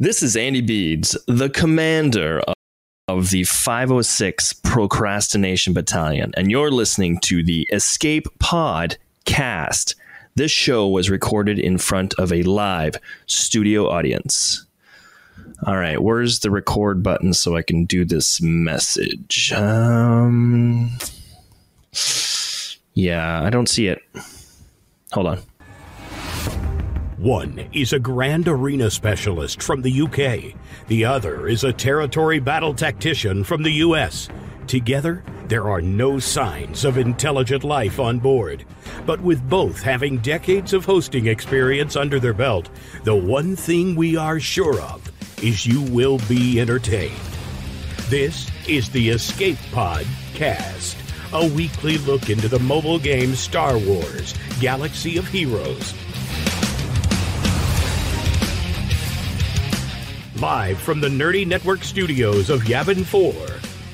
[0.00, 2.40] This is Andy Bees, the commander
[3.08, 9.96] of the 506 Procrastination Battalion, and you're listening to the Escape Pod cast.
[10.36, 12.94] This show was recorded in front of a live
[13.26, 14.64] studio audience.
[15.66, 19.52] All right, where's the record button so I can do this message?
[19.52, 20.96] Um,
[22.94, 24.00] yeah, I don't see it.
[25.10, 25.38] Hold on.
[27.18, 30.54] One is a Grand Arena specialist from the UK.
[30.86, 34.28] The other is a territory battle tactician from the US.
[34.68, 38.64] Together, there are no signs of intelligent life on board.
[39.04, 42.70] But with both having decades of hosting experience under their belt,
[43.02, 45.10] the one thing we are sure of
[45.42, 47.18] is you will be entertained.
[48.08, 50.96] This is the Escape Pod Cast,
[51.32, 55.94] a weekly look into the mobile game Star Wars Galaxy of Heroes.
[60.40, 63.34] Live from the Nerdy Network studios of Yavin 4,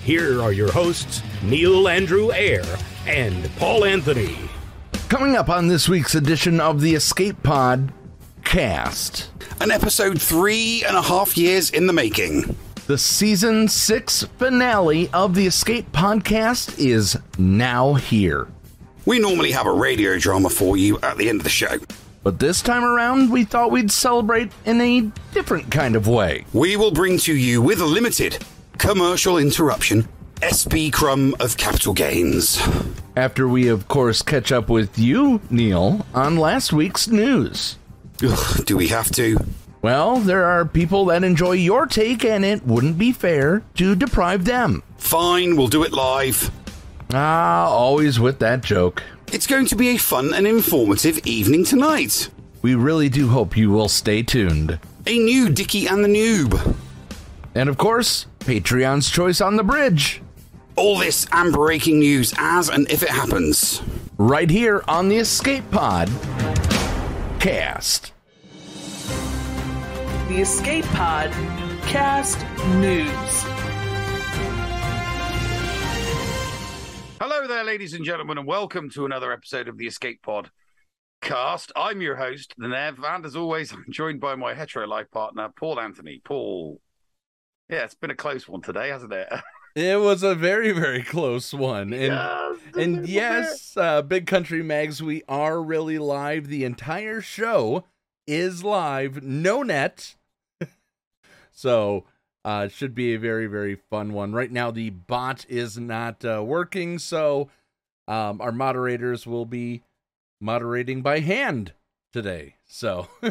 [0.04, 2.64] here are your hosts, Neil Andrew Eyre
[3.06, 4.36] and Paul Anthony.
[5.08, 7.92] Coming up on this week's edition of the Escape Pod
[8.44, 12.54] cast, An episode three and a half years in the making.
[12.88, 18.46] the season six finale of the Escape Podcast is now here.
[19.06, 21.78] We normally have a radio drama for you at the end of the show.
[22.24, 26.46] But this time around, we thought we'd celebrate in a different kind of way.
[26.54, 28.38] We will bring to you, with a limited
[28.78, 32.66] commercial interruption, SB Crumb of Capital Games.
[33.14, 37.76] After we, of course, catch up with you, Neil, on last week's news.
[38.22, 39.36] Ugh, do we have to?
[39.82, 44.46] Well, there are people that enjoy your take, and it wouldn't be fair to deprive
[44.46, 44.82] them.
[44.96, 46.50] Fine, we'll do it live.
[47.12, 49.02] Ah, always with that joke.
[49.32, 52.28] It's going to be a fun and informative evening tonight.
[52.62, 54.78] We really do hope you will stay tuned.
[55.06, 56.76] A new Dicky and the Noob.
[57.54, 60.22] And of course, Patreon's choice on the bridge.
[60.76, 63.82] All this and breaking news as and if it happens.
[64.16, 66.08] right here on the Escape Pod
[67.40, 68.12] cast.
[70.28, 71.30] The Escape Pod
[71.86, 72.38] Cast
[72.76, 73.63] News.
[77.26, 80.50] Hello there, ladies and gentlemen, and welcome to another episode of the Escape Pod
[81.22, 81.72] cast.
[81.74, 85.48] I'm your host, the Nev, and as always, I'm joined by my hetero life partner,
[85.58, 86.20] Paul Anthony.
[86.22, 86.82] Paul.
[87.70, 89.32] Yeah, it's been a close one today, hasn't it?
[89.74, 91.94] It was a very, very close one.
[91.94, 96.48] And Yes, and yes, uh, Big Country Mags, we are really live.
[96.48, 97.84] The entire show
[98.26, 100.14] is live, no net.
[101.50, 102.04] so
[102.44, 104.32] uh, it should be a very, very fun one.
[104.32, 107.48] Right now, the bot is not uh, working, so
[108.06, 109.82] um, our moderators will be
[110.40, 111.72] moderating by hand
[112.12, 112.56] today.
[112.66, 113.08] So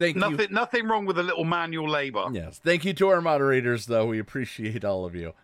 [0.00, 0.20] thank you.
[0.20, 2.26] Nothing, nothing wrong with a little manual labor.
[2.32, 2.58] Yes.
[2.58, 4.06] Thank you to our moderators, though.
[4.06, 5.34] We appreciate all of you.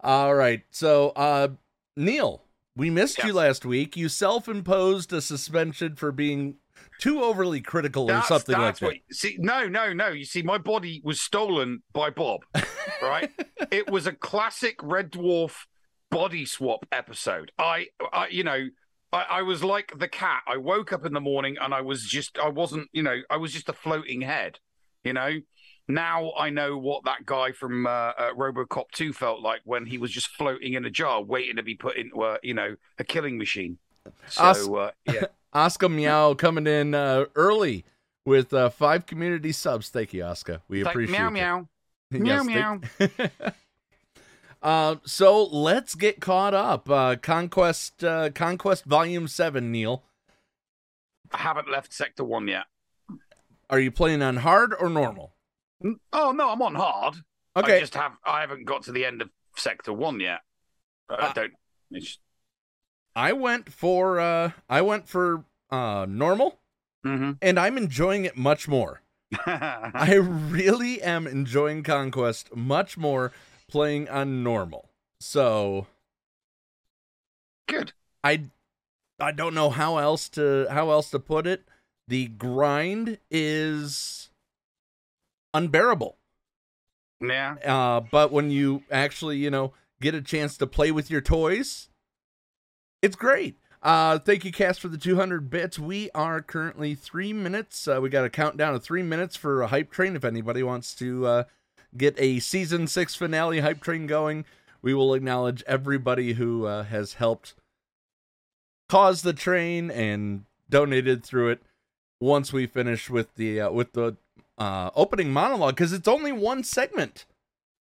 [0.00, 0.62] All right.
[0.70, 1.48] So, uh,
[1.96, 2.42] Neil,
[2.76, 3.96] we missed you last week.
[3.96, 6.56] You self imposed a suspension for being
[7.00, 8.86] too overly critical or That's- something like that.
[8.86, 10.08] what- See, no, no, no.
[10.08, 12.40] You see, my body was stolen by Bob,
[13.02, 13.30] right?
[13.70, 15.66] it was a classic Red Dwarf
[16.10, 17.52] body swap episode.
[17.58, 18.68] I, I you know,
[19.12, 20.42] I, I was like the cat.
[20.46, 23.36] I woke up in the morning and I was just, I wasn't, you know, I
[23.36, 24.58] was just a floating head,
[25.04, 25.40] you know?
[25.88, 29.98] Now I know what that guy from uh, uh, RoboCop 2 felt like when he
[29.98, 33.04] was just floating in a jar, waiting to be put into, a, you know, a
[33.04, 33.78] killing machine.
[34.28, 35.26] So, uh, yeah.
[35.56, 37.84] Oscar Meow coming in uh, early
[38.26, 39.88] with uh, five community subs.
[39.88, 40.60] Thank you, Oscar.
[40.68, 41.32] We It's like, appreciate meow, it.
[41.32, 41.68] meow.
[42.24, 43.32] Yes, Meow, thank-
[44.62, 46.88] uh, so let's get caught up.
[46.88, 49.72] Uh, Conquest, uh, Conquest Volume Seven.
[49.72, 50.04] Neil,
[51.32, 52.64] I haven't left Sector 1 yet.
[53.70, 55.32] are you playing on hard or normal?
[56.12, 57.14] Oh no, I'm on hard.
[57.56, 57.76] Okay.
[57.78, 60.40] I just have I haven't got to the end of sector one yet.
[61.10, 61.52] I Uh, don't.
[61.90, 62.18] It's,
[63.16, 66.60] I went for uh I went for uh normal
[67.04, 67.38] mhm.
[67.40, 69.00] and I'm enjoying it much more.
[69.46, 73.32] I really am enjoying Conquest much more
[73.68, 74.90] playing on normal.
[75.18, 75.86] So
[77.66, 77.94] Good.
[78.22, 78.44] I
[79.18, 81.64] I don't know how else to how else to put it.
[82.06, 84.28] The grind is
[85.54, 86.18] unbearable.
[87.22, 87.54] Yeah.
[87.64, 89.72] Uh but when you actually, you know,
[90.02, 91.88] get a chance to play with your toys,
[93.02, 93.56] it's great.
[93.82, 95.78] Uh, thank you, Cast, for the 200 bits.
[95.78, 97.86] We are currently three minutes.
[97.86, 100.16] Uh, we got a countdown of three minutes for a hype train.
[100.16, 101.44] If anybody wants to uh,
[101.96, 104.44] get a season six finale hype train going,
[104.82, 107.54] we will acknowledge everybody who uh, has helped
[108.88, 111.62] cause the train and donated through it.
[112.20, 114.16] Once we finish with the uh, with the
[114.58, 117.26] uh, opening monologue because it's only one segment.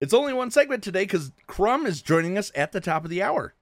[0.02, 3.24] It's only one segment today because Crumb is joining us at the top of the
[3.24, 3.54] hour.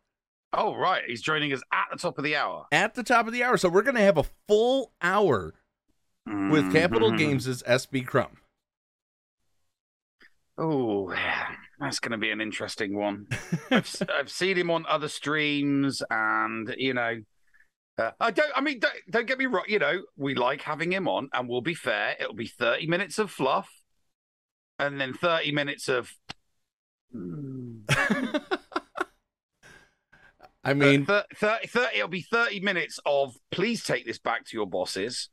[0.57, 1.03] Oh, right.
[1.05, 2.65] He's joining us at the top of the hour.
[2.71, 3.57] At the top of the hour.
[3.57, 5.53] So we're going to have a full hour
[6.25, 7.17] with Capital Mhm.
[7.17, 8.37] Games' SB Crumb.
[10.57, 11.13] Oh,
[11.79, 13.27] that's going to be an interesting one.
[13.71, 17.17] I've, I've seen him on other streams, and you know,
[17.97, 18.51] uh, I don't.
[18.55, 19.65] I mean, don't, don't get me wrong.
[19.67, 22.15] You know, we like having him on, and we'll be fair.
[22.19, 23.69] It'll be thirty minutes of fluff,
[24.79, 26.13] and then thirty minutes of.
[30.65, 34.57] I mean, Thir- 30, 30, it'll be 30 minutes of please take this back to
[34.57, 35.29] your bosses.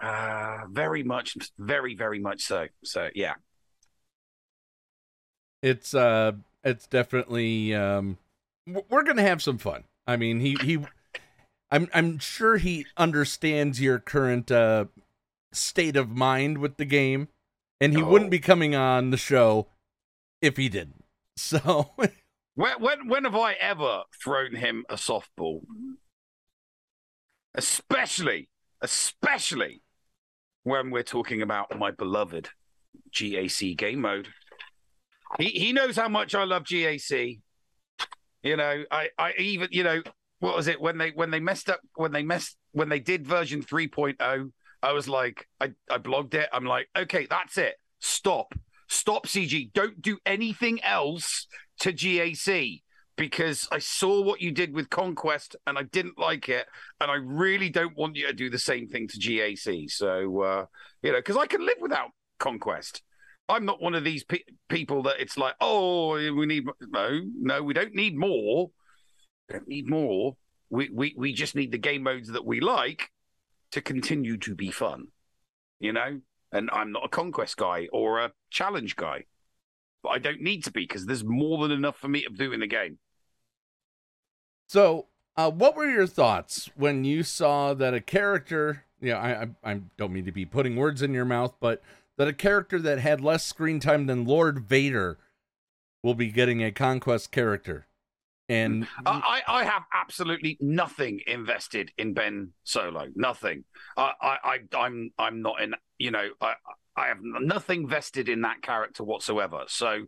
[0.00, 2.68] Uh, very much, very, very much so.
[2.84, 3.34] So, yeah.
[5.62, 6.32] it's uh
[6.62, 8.16] it's definitely um
[8.88, 10.78] we're gonna have some fun i mean he he
[11.72, 14.84] i'm i'm sure he understands your current uh
[15.52, 17.26] state of mind with the game
[17.80, 18.06] and he Oh.
[18.08, 19.66] wouldn't be coming on the show
[20.40, 21.02] if he didn't
[21.36, 21.90] so
[22.58, 25.60] When, when, when have I ever thrown him a softball?
[27.54, 28.48] Especially,
[28.80, 29.80] especially
[30.64, 32.48] when we're talking about my beloved
[33.14, 34.26] GAC game mode.
[35.38, 37.38] He he knows how much I love GAC.
[38.42, 40.02] You know, I I even you know
[40.40, 43.24] what was it when they when they messed up when they messed when they did
[43.24, 44.50] version 3.0
[44.82, 48.52] I was like I I blogged it I'm like okay that's it stop
[48.88, 51.46] stop CG don't do anything else
[51.80, 52.82] to GAC
[53.16, 56.66] because I saw what you did with Conquest and I didn't like it
[57.00, 60.66] and I really don't want you to do the same thing to GAC so uh
[61.02, 63.02] you know because I can live without Conquest
[63.48, 67.62] I'm not one of these pe- people that it's like, oh, we need no, no,
[67.62, 68.70] we don't need more.
[69.48, 70.36] We don't need more.
[70.68, 73.10] We we we just need the game modes that we like
[73.72, 75.08] to continue to be fun,
[75.80, 76.20] you know.
[76.52, 79.24] And I'm not a conquest guy or a challenge guy,
[80.02, 82.52] but I don't need to be because there's more than enough for me to do
[82.52, 82.98] in the game.
[84.68, 85.06] so
[85.36, 89.80] uh what were your thoughts when you saw that a character yeah I, I i
[89.96, 91.82] don't mean to be putting words in your mouth but
[92.16, 95.18] that a character that had less screen time than lord vader
[96.02, 97.86] will be getting a conquest character
[98.48, 103.08] and I, I I have absolutely nothing invested in Ben Solo.
[103.14, 103.64] Nothing.
[103.96, 105.74] I, I, I I'm I'm not in.
[105.98, 106.54] You know, I
[106.98, 109.64] I have nothing vested in that character whatsoever.
[109.68, 110.06] So,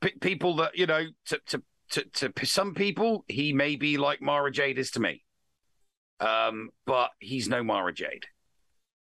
[0.00, 4.22] p- people that you know, to to to to some people, he may be like
[4.22, 5.22] Mara Jade is to me.
[6.20, 8.26] Um, but he's no Mara Jade.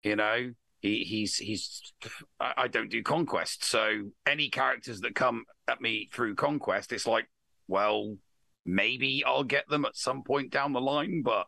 [0.03, 1.81] You know, he he's he's.
[2.39, 7.07] I, I don't do conquest, so any characters that come at me through conquest, it's
[7.07, 7.27] like,
[7.67, 8.15] well,
[8.65, 11.47] maybe I'll get them at some point down the line, but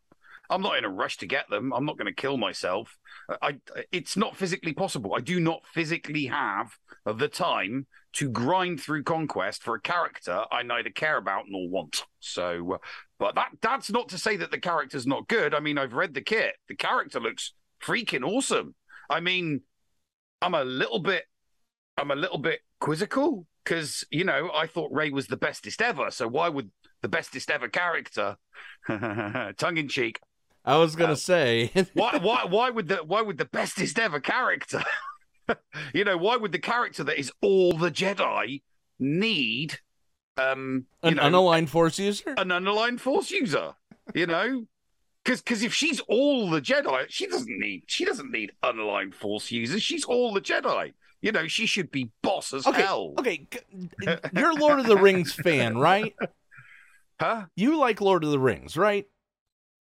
[0.50, 1.72] I'm not in a rush to get them.
[1.74, 2.98] I'm not going to kill myself.
[3.42, 3.58] I,
[3.92, 5.14] it's not physically possible.
[5.16, 6.72] I do not physically have
[7.06, 12.06] the time to grind through conquest for a character I neither care about nor want.
[12.20, 12.78] So, uh,
[13.20, 15.54] but that that's not to say that the character's not good.
[15.54, 16.56] I mean, I've read the kit.
[16.68, 18.74] The character looks freaking awesome.
[19.10, 19.62] I mean,
[20.42, 21.26] I'm a little bit,
[21.98, 26.10] I'm a little bit quizzical because you know I thought Rey was the bestest ever.
[26.10, 28.38] So why would the bestest ever character,
[28.88, 30.20] tongue in cheek,
[30.66, 31.72] i was gonna say.
[31.94, 34.84] why why why would the why would the bestest ever character
[35.94, 38.62] you know why would the character that is all the jedi
[39.00, 39.80] need
[40.38, 42.34] um you an know, unaligned force user?
[42.38, 43.74] an unaligned force user
[44.14, 44.66] you know?
[45.24, 49.52] Because because if she's all the jedi she doesn't need she doesn't need unaligned force
[49.52, 49.84] users.
[49.84, 50.94] She's all the jedi.
[51.22, 53.14] You know she should be boss as okay hell.
[53.20, 53.48] okay
[54.34, 56.16] you're lord of the rings fan right?
[57.20, 57.48] Huh?
[57.58, 59.06] You like lord of the rings right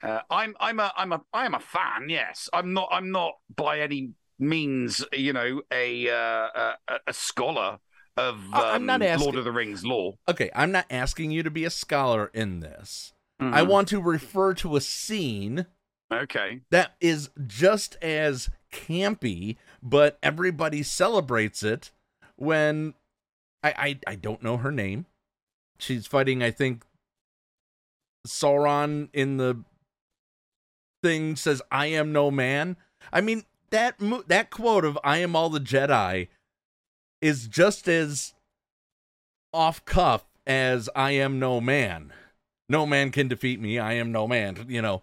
[0.02, 2.08] Uh, I'm I'm a I'm a I am a fan.
[2.08, 6.48] Yes, I'm not I'm not by any means you know a uh,
[6.88, 7.78] a, a scholar
[8.16, 10.14] of um, I- I'm not asking- Lord of the Rings lore.
[10.28, 13.66] okay i'm not asking you to be a scholar in this i Mhm.
[13.68, 15.66] want to refer to a scene
[16.12, 16.60] okay.
[16.70, 21.90] that is just as campy but everybody celebrates it
[22.36, 22.94] when
[23.64, 23.74] i
[24.06, 25.06] i, I don't know her name
[25.78, 26.84] she's fighting i think
[28.26, 29.64] sauron in the
[31.02, 32.76] thing says i am no man.
[33.12, 36.28] I mean that mo- that quote of i am all the jedi
[37.20, 38.34] is just as
[39.52, 42.12] off cuff as i am no man.
[42.68, 43.78] No man can defeat me.
[43.78, 45.02] I am no man you know.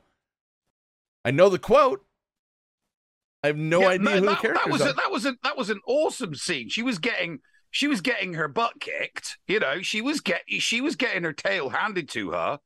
[1.23, 2.05] I know the quote.
[3.43, 5.25] I have no Yeah, idea no, who the that, characters that was a, that was
[5.25, 6.69] a, that was an awesome scene.
[6.69, 7.39] She was getting
[7.71, 9.37] she was getting her butt kicked.
[9.47, 12.59] You know, she was get she was getting her tail handed to her,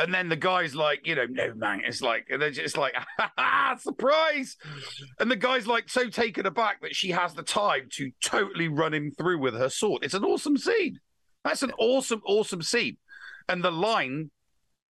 [0.00, 2.94] and then the guy's like, you know, no man, it's like, and they're just like,
[3.78, 4.56] surprise,
[5.18, 8.94] and the guy's like so taken aback that she has the time to totally run
[8.94, 10.02] him through with her sword.
[10.02, 11.00] It's an awesome scene.
[11.44, 12.96] That's an awesome, awesome scene,
[13.46, 14.30] and the line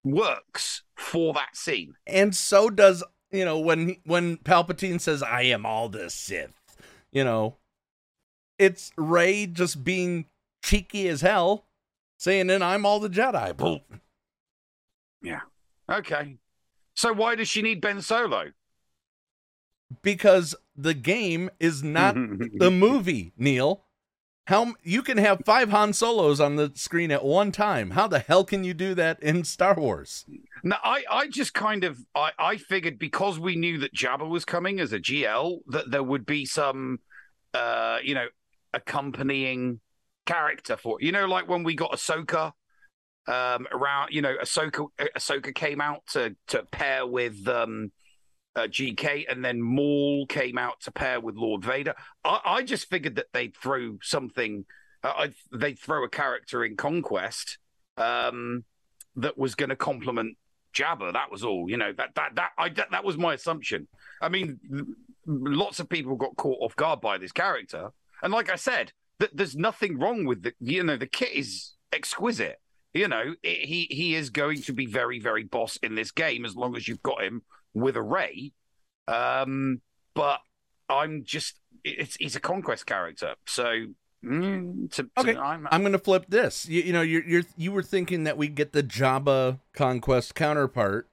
[0.04, 1.94] works for that scene.
[2.06, 3.02] And so does
[3.32, 6.54] you know when when Palpatine says, "I am all the Sith,"
[7.10, 7.56] you know,
[8.58, 10.26] it's Rey just being
[10.62, 11.66] cheeky as hell,
[12.16, 13.80] saying, "And I'm all the Jedi." Boom.
[15.22, 15.40] Yeah.
[15.90, 16.36] Okay.
[16.94, 18.52] So why does she need Ben Solo?
[20.02, 23.84] Because the game is not the movie, Neil.
[24.46, 27.90] How you can have five Han Solos on the screen at one time?
[27.90, 30.24] How the hell can you do that in Star Wars?
[30.64, 34.44] No, I, I just kind of I, I figured because we knew that Jabba was
[34.44, 36.98] coming as a GL that there would be some
[37.54, 38.26] uh you know
[38.74, 39.80] accompanying
[40.26, 42.52] character for you know like when we got Ahsoka
[43.26, 44.86] um around you know Ahsoka
[45.16, 47.92] Ahsoka came out to to pair with um
[48.56, 51.94] uh, GK and then Maul came out to pair with Lord Vader.
[52.24, 54.64] I, I just figured that they'd throw something
[55.04, 57.58] uh, they'd throw a character in Conquest
[57.96, 58.64] um
[59.16, 60.36] that was going to complement
[60.74, 61.12] Jabba.
[61.12, 61.68] That was all.
[61.68, 63.88] You know that that that I that, that was my assumption.
[64.20, 64.58] I mean,
[65.26, 67.90] lots of people got caught off guard by this character,
[68.22, 70.52] and like I said, th- there's nothing wrong with the.
[70.60, 72.60] You know, the kit is exquisite.
[72.92, 76.44] You know, it, he he is going to be very very boss in this game
[76.44, 77.42] as long as you've got him
[77.74, 78.52] with a Rey.
[79.06, 79.80] Um,
[80.14, 80.40] but
[80.88, 81.54] I'm just
[81.84, 83.86] it's he's a conquest character, so.
[84.22, 86.68] Mm, to, to, Okay, I'm, I'm going to flip this.
[86.68, 91.08] You, you know, you're, you're you were thinking that we get the Jabba conquest counterpart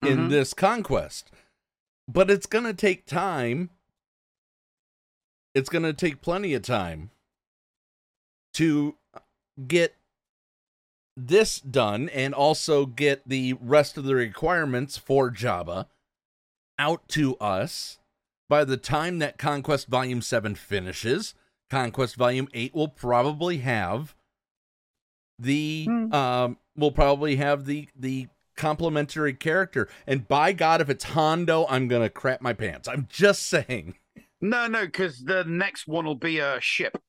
[0.00, 0.30] in Mhm.
[0.30, 1.32] this conquest,
[2.06, 3.70] but it's going to take time.
[5.56, 7.10] It's going to take plenty of time
[8.54, 8.94] to
[9.66, 9.96] get
[11.16, 15.86] this done and also get the rest of the requirements for Jabba
[16.78, 17.98] out to us
[18.48, 21.34] by the time that Conquest Volume 7 finishes.
[21.70, 24.14] Conquest Volume 8 will probably have
[25.38, 31.66] the um will probably have the the complementary character and by god if it's hondo
[31.70, 33.96] i'm gonna crap my pants i'm just saying
[34.42, 37.00] no, no, because the next one will be a ship.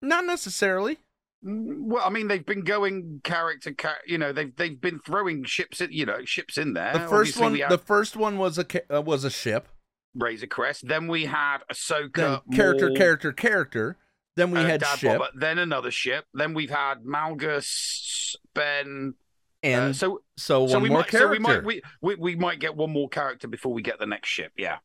[0.00, 0.98] not necessarily Mm,
[1.48, 5.80] Well, I mean, they've been going character, char- you know, they've they've been throwing ships,
[5.80, 6.92] in, you know, ships in there.
[6.92, 9.68] the first Obviously, one had the first one was a ca- uh, was a ship
[10.14, 10.88] Razor Crest.
[10.88, 13.96] Then we had Ahsoka, then character Maul, character character
[14.36, 16.26] then we uh, had Dad ship Boba, then another ship.
[16.34, 19.14] Then we've had Malgus, Ben.
[19.62, 22.14] and uh, so so one so we more might, character so we might we, we
[22.16, 24.52] we might get one more character before we get the next ship.
[24.56, 24.78] Yeah,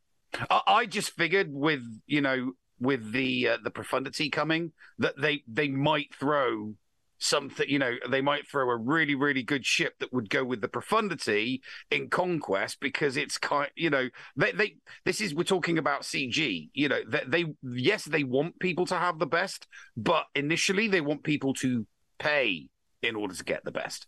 [0.49, 5.43] I, I just figured with you know with the uh, the profundity coming that they
[5.47, 6.73] they might throw
[7.19, 10.59] something you know they might throw a really really good ship that would go with
[10.59, 11.61] the profundity
[11.91, 16.69] in conquest because it's kind you know they they this is we're talking about cg
[16.73, 21.01] you know they, they yes they want people to have the best but initially they
[21.01, 21.85] want people to
[22.17, 22.67] pay
[23.03, 24.07] in order to get the best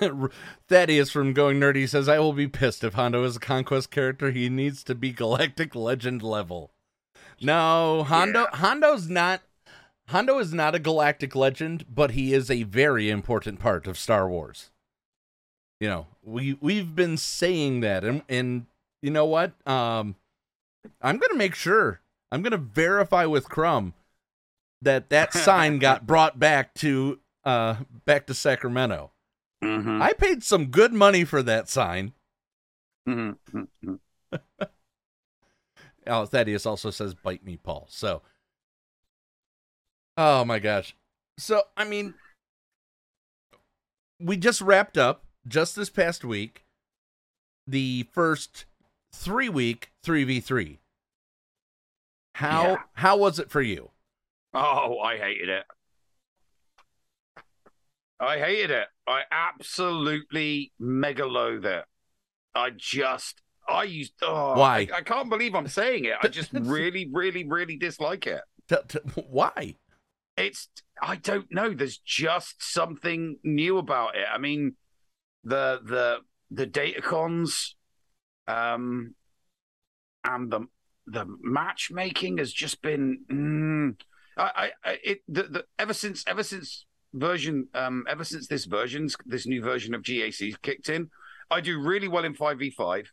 [0.68, 4.30] Thaddeus from Going Nerdy says, I will be pissed if Hondo is a conquest character.
[4.30, 6.72] He needs to be galactic legend level.
[7.42, 9.42] No, Hondo Hondo's not
[10.08, 14.28] Hondo is not a galactic legend, but he is a very important part of Star
[14.28, 14.70] Wars.
[15.80, 18.66] You know, we we've been saying that and and
[19.00, 19.52] you know what?
[19.66, 20.16] Um
[21.00, 22.00] I'm going to make sure.
[22.30, 23.94] I'm going to verify with Crumb
[24.80, 29.10] that that sign got brought back to uh back to Sacramento.
[29.62, 30.02] mm-hmm.
[30.02, 32.12] I paid some good money for that sign.
[33.08, 33.94] Mm-hmm.
[36.06, 38.22] Oh, Thaddeus also says, "Bite me, Paul." So,
[40.16, 40.96] oh my gosh.
[41.38, 42.14] So, I mean,
[44.20, 46.64] we just wrapped up just this past week
[47.66, 48.64] the first
[49.12, 50.80] three week three v three.
[52.34, 52.76] How Yeah.
[52.94, 53.90] how was it for you?
[54.54, 55.64] Oh, I hated it.
[58.20, 58.88] I hated it.
[59.06, 61.84] I absolutely mega loathe it.
[62.54, 64.88] I just, I used, oh, Why?
[64.92, 66.14] I, I can't believe I'm saying it.
[66.22, 68.40] I just really, really, really dislike it.
[68.68, 69.76] T- t- why?
[70.36, 70.68] It's,
[71.00, 71.72] I don't know.
[71.74, 74.26] There's just something new about it.
[74.32, 74.76] I mean,
[75.44, 76.18] the, the,
[76.50, 77.74] the datacrons,
[78.48, 79.14] um,
[80.24, 80.66] and the,
[81.06, 84.00] the matchmaking has just been, mm,
[84.36, 89.16] I, I, it, the, the, ever since, ever since version, um, ever since this version's,
[89.26, 91.10] this new version of GAC kicked in,
[91.50, 93.06] I do really well in 5v5.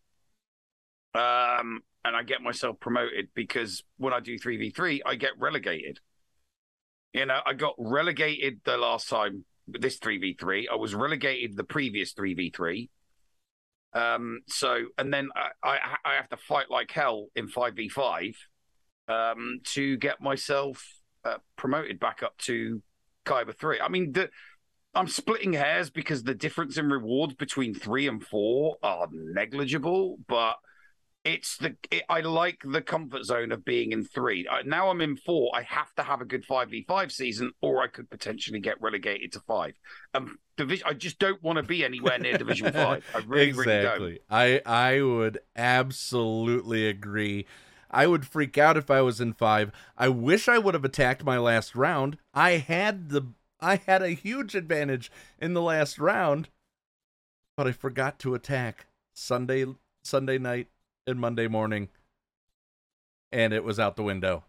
[1.14, 6.00] Um, and I get myself promoted because when I do 3v3, I get relegated.
[7.14, 10.66] You know, I got relegated the last time this 3v3.
[10.72, 12.90] I was relegated the previous 3v3.
[13.94, 18.36] Um, so, and then I, I, I have to fight like hell in 5v5
[19.08, 20.86] um, to get myself
[21.26, 22.82] uh, promoted back up to
[23.26, 23.82] Kyber 3.
[23.82, 24.30] I mean, the,
[24.94, 30.56] I'm splitting hairs because the difference in rewards between 3 and 4 are negligible, but
[31.26, 34.48] it's the it, I like the comfort zone of being in three.
[34.50, 35.52] I, now I'm in four.
[35.54, 38.82] I have to have a good five v five season, or I could potentially get
[38.82, 39.74] relegated to five.
[40.14, 40.86] Um, division.
[40.88, 43.04] I just don't want to be anywhere near Division Five.
[43.14, 44.06] I really, exactly.
[44.06, 44.22] really don't.
[44.30, 47.46] I I would absolutely agree.
[47.92, 49.72] I would freak out if I was in five.
[49.98, 52.18] I wish I would have attacked my last round.
[52.34, 53.24] I had the
[53.60, 56.50] I had a huge advantage in the last round,
[57.58, 59.66] but I forgot to attack Sunday
[60.04, 60.68] Sunday night
[61.10, 61.90] and Monday morning,
[63.32, 64.44] and it was out the window.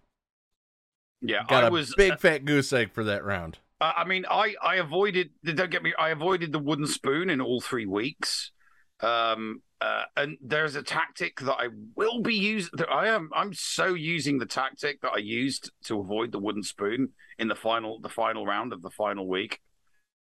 [1.21, 3.59] Yeah, Got I a was big fat goose egg for that round.
[3.81, 5.31] Uh, I mean, I I avoided.
[5.45, 5.93] Don't get me.
[5.99, 8.53] I avoided the wooden spoon in all three weeks.
[9.01, 12.71] Um, uh, and there's a tactic that I will be using.
[12.91, 13.31] I am.
[13.35, 17.55] I'm so using the tactic that I used to avoid the wooden spoon in the
[17.55, 19.61] final, the final round of the final week.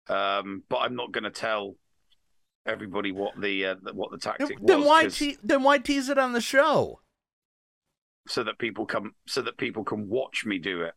[0.07, 1.75] Um, but I'm not going to tell
[2.69, 4.87] everybody what the uh, what the tactic Then was.
[4.87, 7.01] why te- then why tease it on the show?
[8.27, 10.93] so that people come, so that people can watch me do it.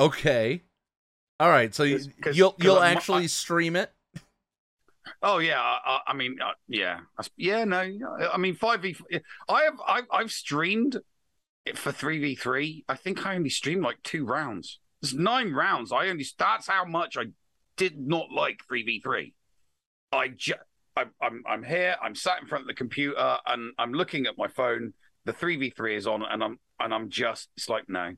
[0.00, 0.62] Okay.
[1.38, 3.92] All right, so you, 'Cause- 'cause- you'll you'll I'm- actually I- stream it.
[5.22, 7.00] Oh yeah, I, I- I mean, uh, yeah,
[7.36, 7.86] yeah, no,
[8.32, 8.96] I mean five v.
[9.48, 10.98] I have I've, I've streamed
[11.66, 12.84] it for three v three.
[12.88, 14.80] I think I only streamed like two rounds.
[15.02, 15.92] It's nine rounds.
[15.92, 17.24] I only that's how much I
[17.76, 19.34] did not like three v three.
[20.12, 20.60] I just
[20.96, 21.96] I'm I'm I'm here.
[22.02, 24.92] I'm sat in front of the computer and I'm looking at my phone.
[25.24, 28.14] The three v three is on, and I'm and I'm just it's like no,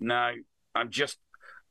[0.00, 0.32] no.
[0.74, 1.18] I'm just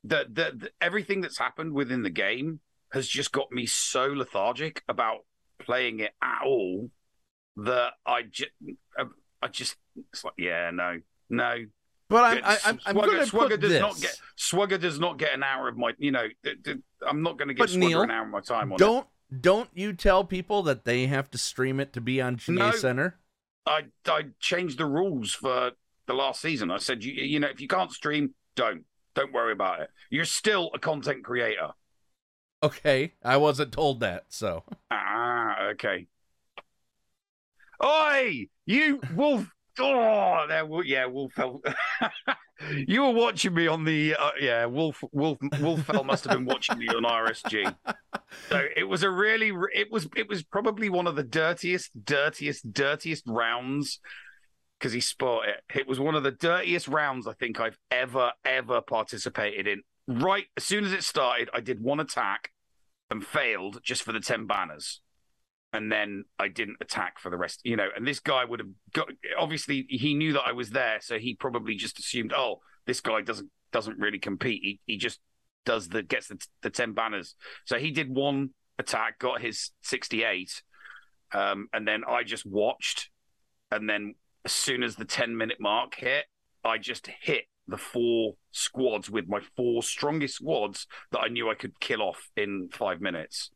[0.04, 2.60] the, the the everything that's happened within the game
[2.92, 5.26] has just got me so lethargic about
[5.60, 6.90] playing it at all
[7.58, 8.52] that I just
[9.00, 9.76] um, I just
[10.12, 11.00] it's like yeah no
[11.30, 11.66] no
[12.10, 12.42] But I'm.
[12.44, 13.82] I, I'm, I'm going to Swugger put does this.
[13.82, 16.28] not get Swugger does not get an hour of my you know
[17.08, 19.06] I'm not going to give But Swugger Neil, an hour of my time on it.
[19.42, 22.72] Don't you tell people that they have to stream it to be on GA No.
[22.72, 23.18] Center?
[23.66, 25.72] I I changed the rules for
[26.06, 26.70] the last season.
[26.70, 28.84] I said you you know if you can't stream, don't
[29.14, 29.90] don't worry about it.
[30.10, 31.70] You're still a content creator.
[32.62, 36.08] Okay, I wasn't told that, so Ah, okay.
[37.84, 39.48] Oi, you wolf!
[39.80, 41.62] Oh, there, yeah, Wolfell.
[42.88, 46.78] you were watching me on the, uh, yeah, Wolf, Wolf, Wolfell must have been watching
[46.78, 47.76] me on RSG.
[48.50, 52.72] So it was a really, it was, it was probably one of the dirtiest, dirtiest,
[52.74, 54.00] dirtiest rounds
[54.80, 55.78] because he spot it.
[55.78, 59.82] It was one of the dirtiest rounds I think I've ever, ever participated in.
[60.08, 62.52] Right as soon as it started, I did one attack
[63.10, 65.00] and failed just for the 10 banners.
[65.74, 67.90] And then I didn't attack for the rest, you know.
[67.96, 71.36] And this guy would have got obviously he knew that I was there, so he
[71.36, 74.62] probably just assumed, oh, this guy doesn't doesn't really compete.
[74.64, 75.20] He he just
[75.66, 77.36] does the gets the, the 10 banners.
[77.66, 80.62] So he did one attack, got his 68,
[81.34, 83.10] um, and then I just watched.
[83.72, 86.26] And then as soon as the 10 minute mark hit,
[86.64, 91.56] I just hit the four squads with my four strongest squads that I knew I
[91.56, 93.52] could kill off in five minutes.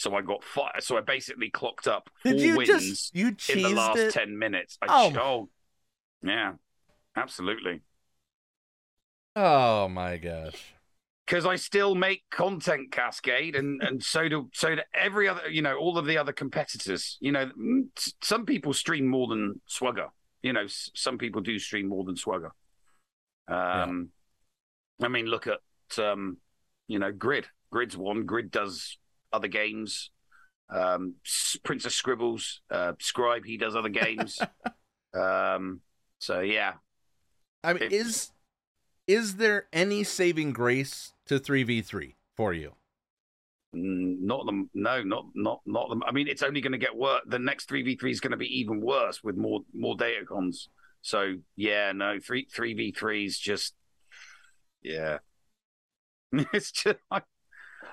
[0.00, 0.72] So I got five.
[0.78, 4.12] So I basically clocked up four did you wins just you in the last it?
[4.14, 4.78] 10 minutes.
[4.80, 5.12] I Oh.
[5.20, 5.48] oh,
[6.22, 6.54] yeah,
[7.14, 7.82] absolutely.
[9.36, 10.72] Oh my gosh!
[11.26, 15.60] Because I still make content, Cascade, and and so do so do every other, you
[15.60, 17.18] know, all of the other competitors.
[17.20, 17.88] You know, mm,
[18.22, 20.08] some people stream more than Swugger.
[20.42, 22.52] You know, some people do stream more than Swugger.
[23.48, 24.08] Um,
[25.02, 25.58] I mean, look at
[25.98, 26.38] um,
[26.88, 27.48] you know, Grid.
[27.70, 28.24] Grid's one.
[28.24, 28.96] Grid does
[29.32, 30.10] other games.
[30.68, 31.14] Um,
[31.64, 34.38] Princess Scribbles, uh, Scribe, he does other games.
[35.14, 35.80] um,
[36.18, 36.74] so yeah,
[37.64, 38.30] I mean, It- is
[39.06, 42.74] is there any saving grace to three v three for you?
[43.74, 44.70] Mm, Not them.
[44.74, 46.02] No, not not not them.
[46.04, 47.22] I mean, it's only going to get worse.
[47.26, 50.24] The next three v three is going to be even worse with more more data
[50.26, 50.68] cons.
[51.02, 53.74] So yeah, no three three v threes just
[54.82, 55.18] yeah.
[56.32, 57.22] It's just I,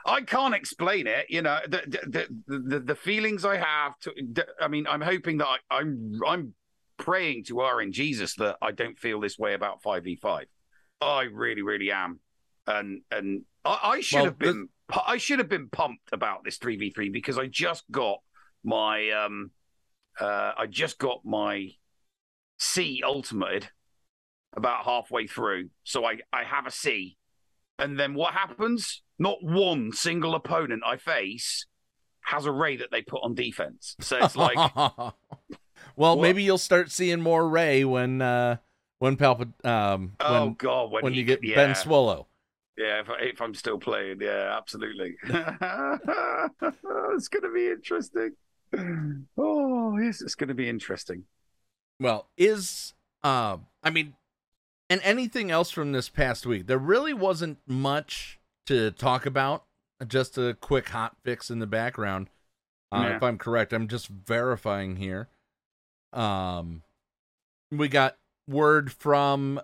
[0.07, 1.25] I can't explain it.
[1.29, 3.99] You know the the the, the, feelings I have.
[4.01, 6.53] To I mean, I'm hoping that I, I'm I'm
[6.97, 10.45] praying to RN Jesus that I don't feel this way about five v five.
[11.01, 12.19] I really really am,
[12.65, 14.69] and and I, I should Well, have been
[15.05, 18.19] I should have been pumped about this 3v3 because I just got
[18.63, 19.51] my um
[20.19, 21.71] uh I just got my
[22.57, 23.69] C ultimated
[24.55, 25.69] about halfway through.
[25.83, 27.17] So I I have a C
[27.77, 29.03] and then what happens?
[29.19, 31.65] Not one single opponent I face
[32.21, 33.95] has a Rey that they put on defense.
[33.99, 34.57] So it's like,
[35.95, 36.19] well, What?
[36.19, 38.57] maybe you'll start seeing more Rey when uh
[38.99, 42.27] when Palpa um oh when god, when, when he, you get yeah, Ben Swallow.
[42.77, 45.15] Yeah, if, I, if I'm still playing, yeah, absolutely.
[45.23, 45.33] it's
[47.27, 48.33] going to be interesting.
[49.35, 51.23] Oh, yes, it's going to be interesting.
[51.99, 54.13] Well, is uh I mean
[54.89, 56.67] and anything else from this past week?
[56.67, 58.36] There really wasn't much
[58.67, 59.63] to talk about.
[60.07, 62.29] Just a quick hot fix in the background.
[62.91, 63.15] Uh, Yeah.
[63.17, 65.27] If I'm correct, I'm just verifying here.
[66.13, 66.83] Um,
[67.71, 69.59] we got word from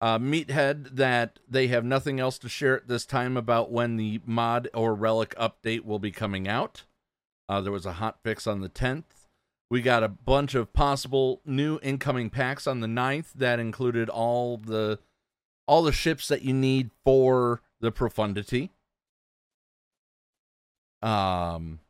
[0.00, 4.20] uh, Meathead that they have nothing else to share at this time about when the
[4.24, 6.84] mod or relic update will be coming out.
[7.48, 9.04] Uh, there was a hot fix on the 10th.
[9.70, 14.56] We got a bunch of possible new incoming packs on the 9th that included all
[14.56, 14.98] the
[15.66, 18.70] all the ships that you need for the profundity.
[21.02, 21.80] Um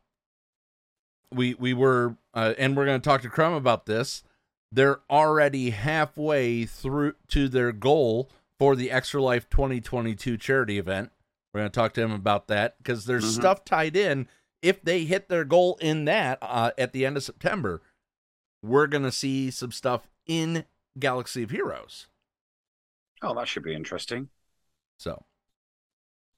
[1.33, 4.23] we we were uh, and we're going to talk to Crumb about this.
[4.71, 11.11] They're already halfway through to their goal for the Extra Life 2022 charity event.
[11.53, 13.39] We're going to talk to him about that because there's Mhm.
[13.39, 14.27] stuff tied in.
[14.61, 17.81] If they hit their goal in that uh, at the end of September,
[18.61, 20.65] we're going to see some stuff in
[20.97, 22.07] Galaxy of Heroes.
[23.21, 24.29] Oh, that should be interesting.
[24.97, 25.25] So,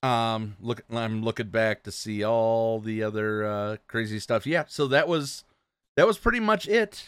[0.04, 4.46] um, look, I'm looking back to see all the other uh, crazy stuff.
[4.46, 5.46] Yeah, so that was
[5.96, 7.08] that was pretty much it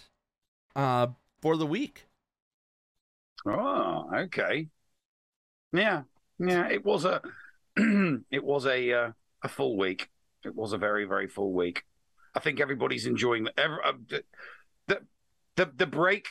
[0.75, 1.07] uh,
[1.41, 2.05] for the week.
[3.45, 4.69] Oh, okay.
[5.73, 6.03] Yeah,
[6.39, 6.69] yeah.
[6.69, 7.21] It was a,
[7.75, 9.11] it was a uh,
[9.43, 10.09] a full week.
[10.45, 11.83] It was a very very full week.
[12.33, 14.23] I think everybody's enjoying the uh, the,
[14.87, 15.01] the
[15.57, 16.29] the the break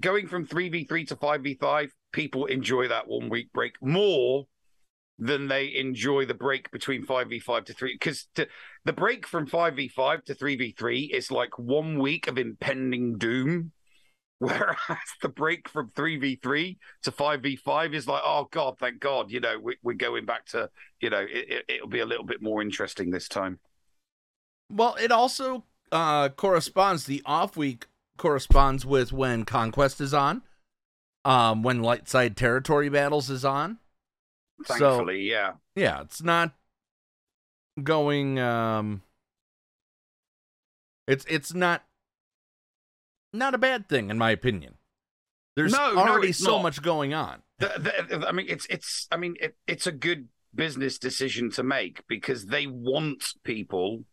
[0.00, 1.92] going from three v three to five v five.
[2.12, 4.46] People enjoy that one week break more
[5.20, 9.46] than they enjoy the break between five v five to three because the break from
[9.46, 13.72] five v five to three v three is like one week of impending doom.
[14.40, 14.78] Whereas
[15.20, 19.30] the break from 3v3 to 5v5 is like, oh, God, thank God.
[19.30, 22.24] You know, we, we're going back to, you know, it, it, it'll be a little
[22.24, 23.58] bit more interesting this time.
[24.70, 27.04] Well, it also uh, corresponds.
[27.04, 30.40] The off week corresponds with when Conquest is on,
[31.26, 33.78] um, when Light Side Territory Battles is on.
[34.66, 35.52] So- yeah.
[35.74, 36.52] Yeah, it's not
[37.82, 38.38] going.
[38.38, 39.02] Um,
[41.06, 41.84] it's it's not
[43.32, 44.74] not a bad thing in my opinion.
[45.56, 46.62] There's No, no, already it's so not.
[46.62, 47.42] much going on.
[47.58, 49.06] The, the, I mean, it's it's.
[49.10, 54.04] I mean, it, it's a good business decision to make because they want people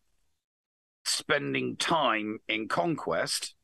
[1.06, 3.56] spending time in conquest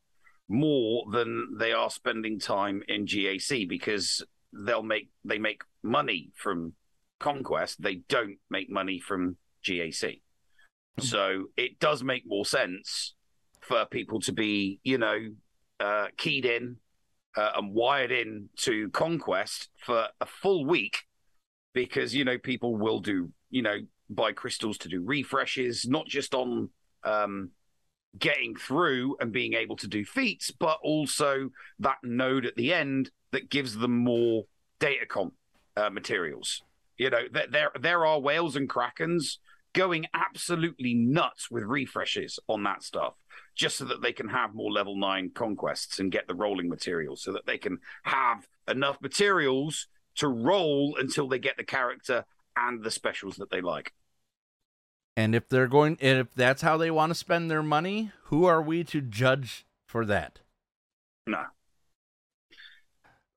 [0.48, 6.72] more than they are spending time in GAC because they'll make they make money from
[7.20, 7.82] conquest.
[7.82, 10.20] They don't make money from GAC.
[11.00, 13.14] So it does make more sense
[13.60, 15.18] for people to be, you know,
[15.80, 16.76] uh, keyed in
[17.36, 20.98] uh, and wired in to conquest for a full week
[21.72, 26.34] because you know people will do you know buy crystals to do refreshes not just
[26.34, 26.68] on
[27.04, 27.50] um
[28.18, 33.10] getting through and being able to do feats but also that node at the end
[33.32, 34.44] that gives them more
[34.78, 35.32] data datacron
[35.76, 36.62] uh, materials
[36.96, 39.38] you know there, there there are whales and krakens
[39.74, 43.14] going absolutely nuts with refreshes on that stuff
[43.54, 47.22] just so that they can have more level nine conquests and get the rolling materials
[47.22, 52.24] so that they can have enough materials to roll until they get the character
[52.56, 53.92] and the specials that they like.
[55.16, 58.46] And if they're going, and if that's how they want to spend their money, who
[58.46, 60.40] are we to judge for that?
[61.26, 61.44] No.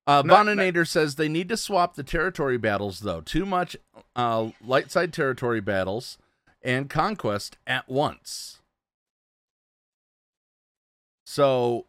[0.07, 3.19] Uh, No, Boninator says they need to swap the territory battles, though.
[3.21, 3.75] Too much
[4.15, 6.17] uh, light side territory battles
[6.63, 8.61] and conquest at once.
[11.25, 11.87] So,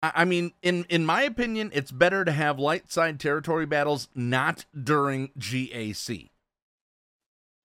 [0.00, 4.08] I I mean, in in my opinion, it's better to have light side territory battles
[4.14, 6.30] not during GAC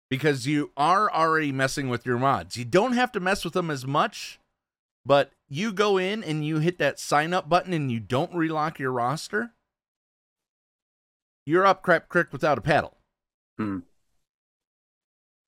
[0.09, 2.57] because you are already messing with your mods.
[2.57, 4.39] You don't have to mess with them as much,
[5.05, 8.79] but you go in and you hit that sign up button and you don't relock
[8.79, 9.53] your roster.
[11.45, 12.97] You're up crap crick without a paddle.
[13.59, 13.79] Hmm.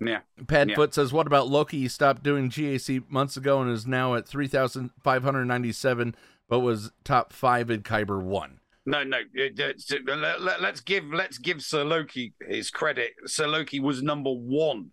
[0.00, 0.20] Yeah.
[0.44, 1.78] Padfoot says, "What about Loki?
[1.78, 6.16] He stopped doing GAC months ago and is now at three thousand five hundred ninety-seven,
[6.48, 9.18] but was top five in Kyber one." No, no.
[9.18, 13.12] Uh, let- uh, let- Let's give let's give Sir Loki his credit.
[13.26, 14.90] Sir Loki was number one.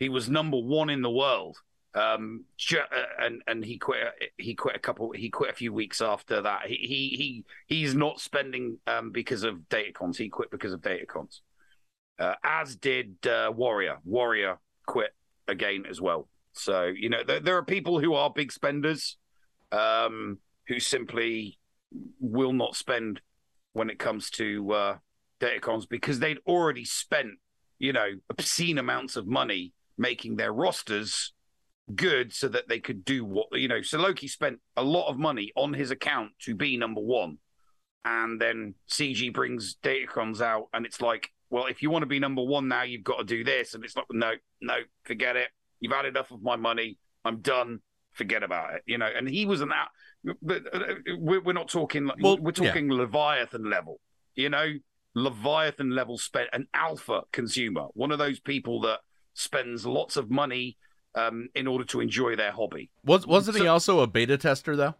[0.00, 1.58] He was number one in the world
[1.96, 2.78] Um, uh,
[3.18, 3.98] and and he quit.
[4.36, 5.12] He quit a couple.
[5.12, 6.66] He quit a few weeks after that.
[6.66, 10.18] He he he he's not spending um because of datacrons.
[10.18, 11.40] He quit because of datacrons.
[12.18, 13.98] Uh, as did uh, Warrior.
[14.04, 15.14] Warrior quit
[15.48, 16.28] again as well.
[16.52, 19.16] So you know there, there are people who are big spenders,
[19.72, 21.58] um, who simply
[22.20, 23.22] will not spend
[23.72, 24.96] when it comes to uh,
[25.40, 27.38] datacrons because they'd already spent
[27.78, 31.32] you know obscene amounts of money making their rosters
[31.94, 33.82] good so that they could do what you know.
[33.82, 37.38] So Loki spent a lot of money on his account to be number one,
[38.04, 42.18] and then CG brings Datacrons out, and it's like, well, if you want to be
[42.18, 45.48] number one now, you've got to do this, and it's like, no, no, forget it.
[45.80, 46.98] You've had enough of my money.
[47.24, 47.80] I'm done.
[48.12, 48.82] Forget about it.
[48.86, 49.10] You know.
[49.14, 49.88] And he was an out,
[50.42, 52.06] but uh, we're, not talking.
[52.06, 54.00] like Well, we're talking Leviathan level.
[54.34, 54.72] You know,
[55.14, 59.00] Leviathan level spent an alpha consumer, one of those people that
[59.34, 60.76] spends lots of money
[61.16, 62.90] um, in order to enjoy their hobby.
[63.04, 64.94] Was wasn't he also a beta tester though?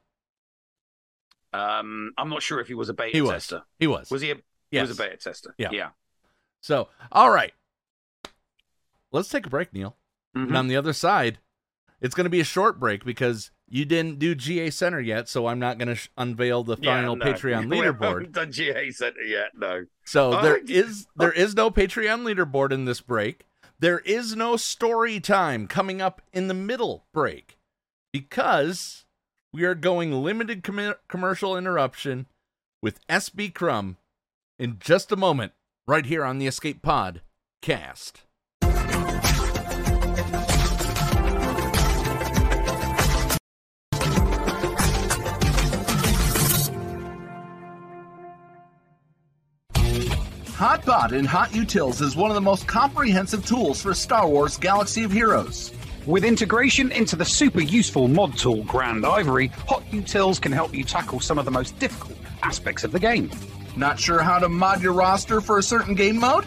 [1.53, 3.31] Um, I'm not sure if he was a beta He was.
[3.33, 3.63] tester.
[3.79, 4.11] He was.
[4.11, 4.31] Was he?
[4.33, 4.37] A,
[4.71, 5.55] he was a beta tester.
[5.59, 5.71] Yeah.
[5.73, 5.89] Yeah.
[6.61, 7.53] So, all right.
[9.13, 9.97] Let's take a break, Neil.
[10.37, 10.49] Mhm.
[10.49, 11.39] And on the other side,
[12.01, 15.47] it's going to be a short break because you didn't do GA Center yet, so
[15.47, 17.25] I'm not going to sh- unveil the Yeah, final no.
[17.25, 18.01] Patreon leaderboard.
[18.03, 19.53] haven't done GA Center yet.
[19.55, 19.87] No.
[20.05, 23.47] So Oh, there I- is there is no Patreon leaderboard in this break.
[23.79, 27.59] There is no story time coming up in the middle break
[28.11, 29.05] because
[29.53, 32.27] we are going limited com- commercial interruption
[32.81, 33.99] with SB Crumb
[34.59, 35.53] in just a moment
[35.87, 37.21] right here on the Escape Pod
[37.61, 38.23] cast.
[50.57, 55.05] Hotbot in Hot Utils is one of the most comprehensive tools for Star Wars Galaxy
[55.05, 55.71] of Heroes.
[56.07, 61.21] With integration into the super useful mod tool Grandivory, Hot Utils can help you tackle
[61.21, 63.31] some of the most difficult aspects of the game.
[63.77, 66.47] Not sure how to mod your roster for a certain game mode?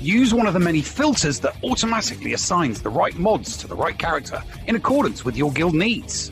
[0.00, 3.98] Use one of the many filters that automatically assigns the right mods to the right
[3.98, 6.30] character in accordance with your guild needs.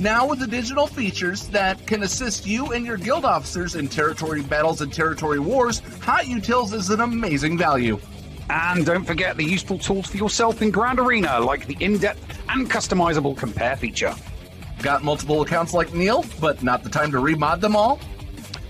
[0.00, 4.42] Now with the digital features that can assist you and your guild officers in territory
[4.42, 7.98] battles and territory wars, Hot Utils is an amazing value.
[8.48, 12.38] And don't forget the useful tools for yourself in Grand Arena, like the in depth
[12.48, 14.14] and customizable compare feature.
[14.82, 17.98] Got multiple accounts like Neil, but not the time to remod them all?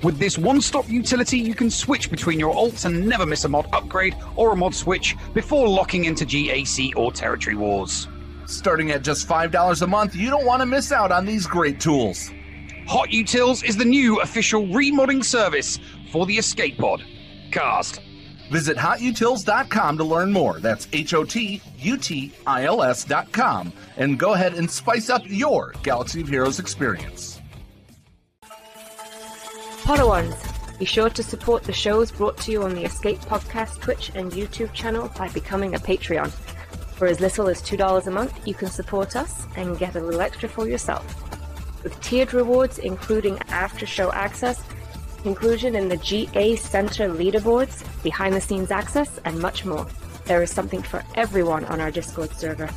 [0.02, 3.50] With this one stop utility, you can switch between your alts and never miss a
[3.50, 8.08] mod upgrade or a mod switch before locking into GAC or Territory Wars.
[8.48, 11.78] Starting at just $5 a month, you don't want to miss out on these great
[11.78, 12.30] tools.
[12.86, 15.78] Hot Utils is the new official remodding service
[16.10, 17.04] for the Escape Pod.
[17.52, 18.00] Cast.
[18.50, 20.60] Visit hotutils.com to learn more.
[20.60, 23.70] That's H O T U T I L S.com.
[23.98, 27.42] And go ahead and spice up your Galaxy of Heroes experience.
[29.82, 34.10] Podawans, be sure to support the shows brought to you on the Escape Podcast Twitch
[34.14, 36.32] and YouTube channel by becoming a Patreon.
[36.98, 40.20] For as little as $2 a month, you can support us and get a little
[40.20, 41.04] extra for yourself.
[41.84, 44.60] With tiered rewards, including after show access,
[45.24, 49.86] inclusion in the GA Center leaderboards, behind the scenes access, and much more.
[50.24, 52.68] There is something for everyone on our Discord server.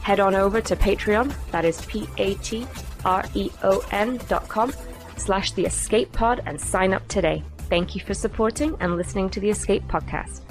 [0.00, 2.68] Head on over to Patreon, that is P A T
[3.04, 4.72] R E O N dot com
[5.16, 7.42] slash the escape pod and sign up today.
[7.68, 10.42] Thank you for supporting and listening to the Escape Podcast.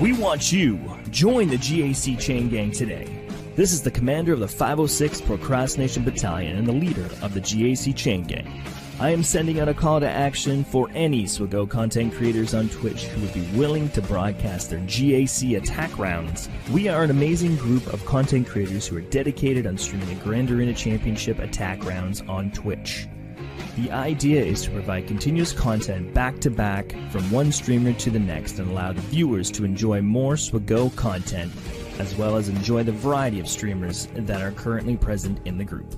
[0.00, 0.80] We want you.
[1.10, 3.06] Join the GAC chain gang today.
[3.54, 7.94] This is the commander of the 506 Procrastination Battalion and the leader of the GAC
[7.94, 8.64] chain gang.
[8.98, 13.04] I am sending out a call to action for any Swago content creators on Twitch
[13.04, 16.48] who would be willing to broadcast their GAC attack rounds.
[16.72, 20.50] We are an amazing group of content creators who are dedicated on streaming the Grand
[20.50, 23.06] Arena Championship attack rounds on Twitch.
[23.76, 28.20] The idea is to provide continuous content back to back from one streamer to the
[28.20, 31.52] next and allow the viewers to enjoy more Swago content
[31.98, 35.92] as well as enjoy the variety of streamers that are currently present in the group.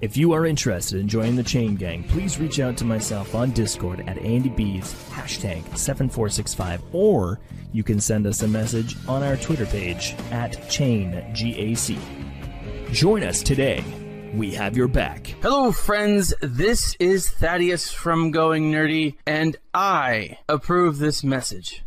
[0.00, 3.52] If you are interested in joining the Chain Gang, please reach out to myself on
[3.52, 7.40] Discord at AndyBees, hashtag 7465, or
[7.72, 11.98] you can send us a message on our Twitter page at ChainGAC.
[12.92, 13.82] Join us today.
[14.34, 15.28] We have your back.
[15.42, 16.34] Hello, friends.
[16.40, 21.84] This is Thaddeus from Going Nerdy, and I approve this message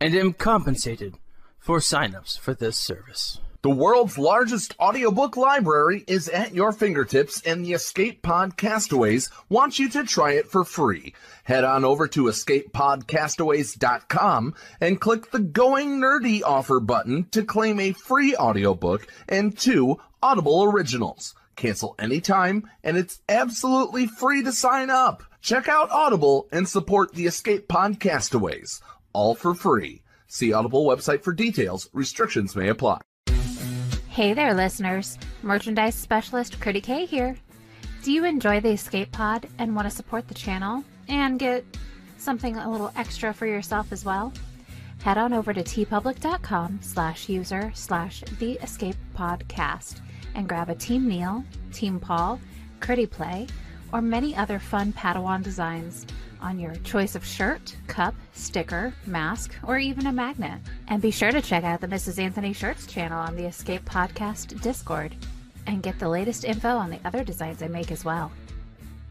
[0.00, 1.14] and am compensated
[1.56, 3.38] for signups for this service.
[3.62, 9.78] The world's largest audiobook library is at your fingertips, and the Escape Pod Castaways wants
[9.78, 11.14] you to try it for free.
[11.44, 17.92] Head on over to escapepodcastaways.com and click the Going Nerdy offer button to claim a
[17.92, 21.36] free audiobook and two Audible originals.
[21.56, 25.22] Cancel anytime, and it's absolutely free to sign up.
[25.40, 28.80] Check out Audible and support the Escape Pod Castaways.
[29.12, 30.02] All for free.
[30.26, 31.88] See Audible website for details.
[31.92, 33.00] Restrictions may apply.
[34.08, 35.18] Hey there, listeners.
[35.42, 37.36] Merchandise specialist Critty K here.
[38.02, 41.64] Do you enjoy the Escape Pod and want to support the channel and get
[42.18, 44.32] something a little extra for yourself as well?
[45.02, 50.00] Head on over to teepublic.com slash user slash the Escape Podcast
[50.34, 52.40] and grab a Team Neil, Team Paul,
[52.80, 53.46] Critty Play,
[53.92, 56.06] or many other fun Padawan designs
[56.40, 60.60] on your choice of shirt, cup, sticker, mask, or even a magnet.
[60.88, 62.18] And be sure to check out the Mrs.
[62.18, 65.14] Anthony Shirts channel on the Escape Podcast Discord
[65.66, 68.30] and get the latest info on the other designs I make as well.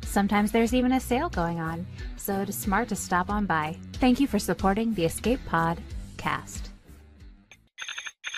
[0.03, 3.77] Sometimes there's even a sale going on, so it is smart to stop on by.
[3.93, 5.79] Thank you for supporting the Escape Pod
[6.17, 6.72] cast.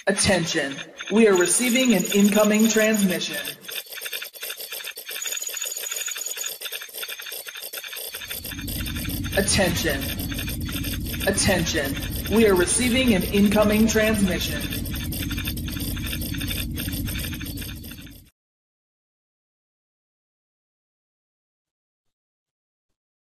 [0.08, 0.76] Attention.
[1.12, 3.38] We are receiving an incoming transmission.
[9.36, 10.00] Attention.
[11.28, 11.96] Attention.
[12.36, 14.62] We are receiving an incoming transmission.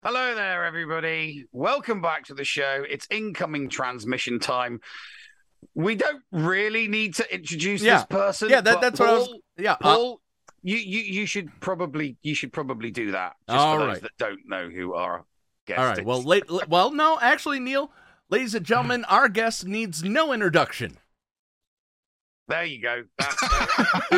[0.03, 1.45] Hello there, everybody.
[1.53, 2.83] Welcome back to the show.
[2.87, 4.81] It's incoming transmission time.
[5.75, 7.97] We don't really need to introduce Yeah.
[7.97, 8.49] this person.
[8.49, 10.21] Yeah, that- that's what I was- Paul- yeah, uh- Paul,
[10.63, 13.35] you, you you should probably you should probably do that.
[13.47, 14.01] Just All for those right.
[14.01, 15.25] that don't know who our
[15.67, 16.03] guest All right.
[16.05, 17.91] Well, late, well, no, actually, Neil,
[18.29, 20.97] ladies and gentlemen, our guest needs no introduction.
[22.47, 23.03] There you go.
[23.17, 23.41] That's,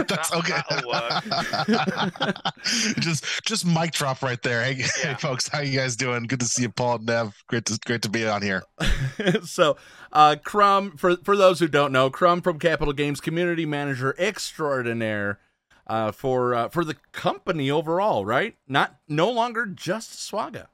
[0.07, 0.61] That's okay.
[2.99, 4.63] just just mic drop right there.
[4.63, 6.23] Hey, hey, folks, how you guys doing?
[6.23, 7.41] Good to see you, Paul and Nev.
[7.47, 8.63] Great to great to be on here.
[9.45, 9.77] so,
[10.11, 15.39] uh, Crumb, for for those who don't know, Crumb from Capital Games, community manager extraordinaire,
[15.87, 18.57] uh, for uh, for the company overall, right?
[18.67, 20.67] Not no longer just SWGoH.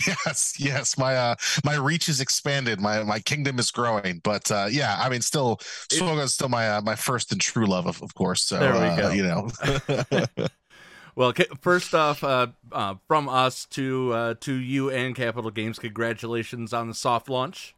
[0.06, 0.98] Yes, yes.
[0.98, 1.34] My uh
[1.64, 2.80] my reach is expanded.
[2.80, 4.20] My my kingdom is growing.
[4.22, 5.56] But uh yeah, I mean still
[5.90, 8.42] SWGoH is still my uh, my first and true love of, of course.
[8.42, 9.10] So There we uh, go.
[9.10, 10.26] you know.
[11.18, 11.32] Well,
[11.62, 16.86] first off, uh, uh, from us to uh, to you and Capital Games, congratulations on
[16.86, 17.74] the soft launch.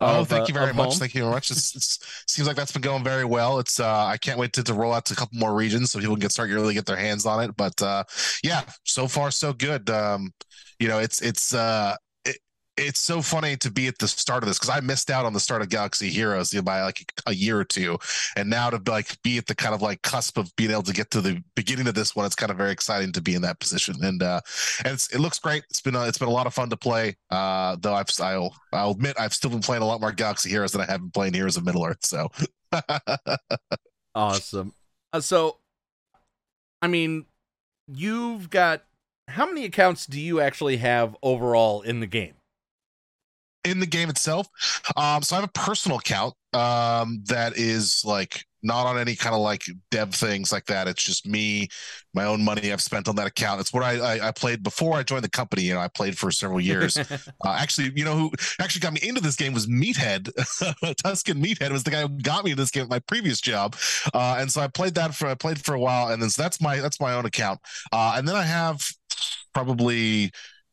[0.00, 0.90] Oh, of, thank uh, you very much.
[0.90, 0.98] home.
[0.98, 1.50] Thank you very much.
[1.50, 3.58] It's seems like that's been going very well.
[3.58, 5.98] It's uh I can't wait to, to roll out to a couple more regions so
[5.98, 7.56] people can get start really get their hands on it.
[7.56, 8.04] But uh
[8.44, 9.90] yeah, so far so good.
[9.90, 10.32] Um
[10.78, 12.07] you know, it's it's uh it,
[12.78, 15.32] it's so funny to be at the start of this because I missed out on
[15.32, 17.98] the start of Galaxy Heroes by like a year or two,
[18.36, 20.92] and now to like be at the kind of like cusp of being able to
[20.92, 23.42] get to the beginning of this one, it's kind of very exciting to be in
[23.42, 23.96] that position.
[24.02, 24.40] And uh,
[24.84, 25.64] and it looks great.
[25.70, 27.16] It's been a, it's been a lot of fun to play.
[27.30, 30.72] Uh, though I've I'll I'll admit I've still been playing a lot more Galaxy Heroes
[30.72, 32.04] than I have been playing Heroes of Middle Earth.
[32.04, 32.28] So
[34.14, 34.72] Awesome.
[35.12, 35.58] Uh, so,
[36.82, 37.26] I mean,
[37.86, 38.84] you've got
[39.28, 42.34] how many accounts do you actually have overall in the game?
[43.64, 44.48] In the game itself.
[44.96, 49.34] Um, so I have a personal account um, that is like not on any kind
[49.34, 50.88] of like dev things like that.
[50.88, 51.68] It's just me,
[52.12, 53.60] my own money I've spent on that account.
[53.60, 55.62] It's what I, I, I played before I joined the company.
[55.62, 56.96] You know, I played for several years.
[56.98, 57.12] uh,
[57.46, 60.30] actually, you know who actually got me into this game was Meathead.
[61.04, 63.76] Tuscan Meathead was the guy who got me this game at my previous job.
[64.12, 66.42] Uh, and so I played that for I played for a while, and then so
[66.42, 67.60] that's my that's my own account.
[67.92, 68.84] Uh, and then I have
[69.54, 70.32] probably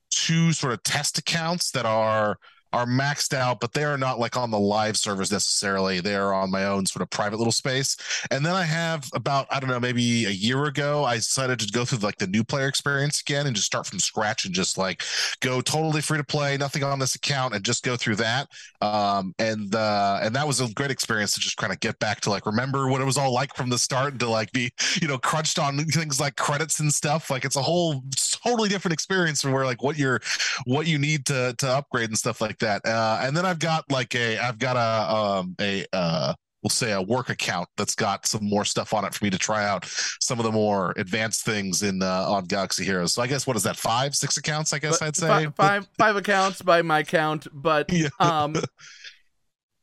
[0.09, 2.37] two sort of test accounts that are
[2.75, 6.01] are maxed out, but they are not like on the live servers necessarily.
[6.01, 7.95] They are on my own sort of private little space.
[8.31, 11.71] And then I have about, I don't know, maybe a year ago, I decided to
[11.71, 14.77] go through like the new player experience again and just start from scratch and just
[14.77, 15.03] like
[15.39, 18.49] go totally free to play, nothing on this account, and just go through that.
[18.81, 22.19] Um, and uh, and that was a great experience to just kind of get back
[22.21, 24.69] to like remember what it was all like from the start and to like be,
[25.01, 27.29] you know, crunched on things like credits and stuff.
[27.29, 28.03] Like it's a whole
[28.45, 30.19] totally different experience from where like what you're
[30.65, 32.85] what you need to to upgrade and stuff like that.
[32.85, 36.33] Uh, and then I've got like a I've got a um a uh
[36.65, 39.37] we'll say a work account that's got some more stuff on it for me to
[39.37, 39.85] try out
[40.19, 43.13] some of the more advanced things in uh, on Galaxy Heroes.
[43.13, 44.73] So I guess what is that five six accounts?
[44.73, 48.55] I guess But I'd say fi- five five accounts by my count, but um,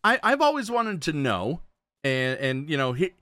[0.03, 1.61] I I've always wanted to know,
[2.03, 3.13] and and you know he,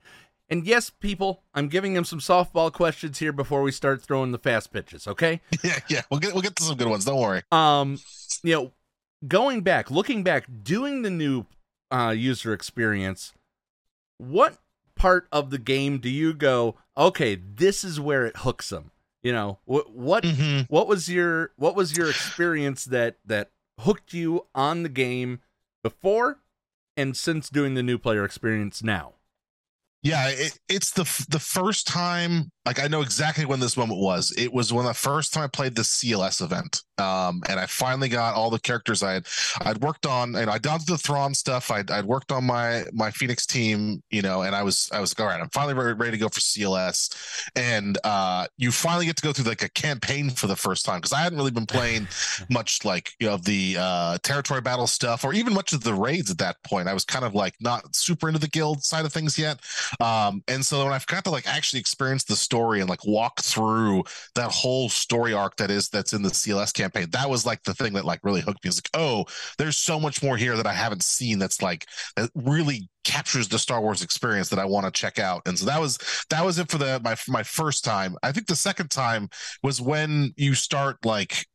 [0.50, 4.38] and yes, people, I'm giving him some softball questions here before we start throwing the
[4.38, 5.06] fast pitches.
[5.06, 5.40] Okay.
[5.64, 7.04] yeah, yeah, we'll get we'll get to some good ones.
[7.04, 7.42] Don't worry.
[7.52, 7.98] Um,
[8.42, 8.72] you know,
[9.26, 11.46] going back, looking back, doing the new
[11.90, 13.32] uh, user experience,
[14.18, 14.58] what
[14.94, 16.76] part of the game do you go?
[16.96, 18.90] Okay, this is where it hooks them.
[19.22, 19.90] You know what?
[19.92, 20.72] What Mm-hmm.
[20.72, 23.50] what was your what was your experience that that
[23.80, 25.40] hooked you on the game
[25.82, 26.38] before
[26.96, 29.14] and since doing the new player experience now?
[30.02, 32.50] Yeah, it, it's the the first time.
[32.66, 34.32] Like I know exactly when this moment was.
[34.36, 38.10] It was when the first time I played the CLS event, um, and I finally
[38.10, 39.26] got all the characters I had.
[39.62, 41.70] I'd worked on, and I done the Thrawn stuff.
[41.70, 45.18] I'd, I'd worked on my my Phoenix team, you know, and I was I was
[45.18, 49.06] like, all right, I'm finally ready, ready to go for CLS, and uh, you finally
[49.06, 51.50] get to go through like a campaign for the first time because I hadn't really
[51.50, 52.08] been playing
[52.50, 56.30] much like you know the uh, territory battle stuff or even much of the raids
[56.30, 56.88] at that point.
[56.88, 59.60] I was kind of like not super into the guild side of things yet.
[59.98, 63.40] Um, and so when I got to like actually experience the story and like walk
[63.40, 64.04] through
[64.34, 67.74] that whole story arc that is that's in the CLS campaign, that was like the
[67.74, 68.68] thing that like really hooked me.
[68.68, 69.24] It's like, oh,
[69.58, 71.86] there's so much more here that I haven't seen that's like
[72.16, 75.42] that really captures the Star Wars experience that I want to check out.
[75.46, 75.98] And so that was
[76.30, 78.16] that was it for the my my first time.
[78.22, 79.28] I think the second time
[79.62, 81.46] was when you start like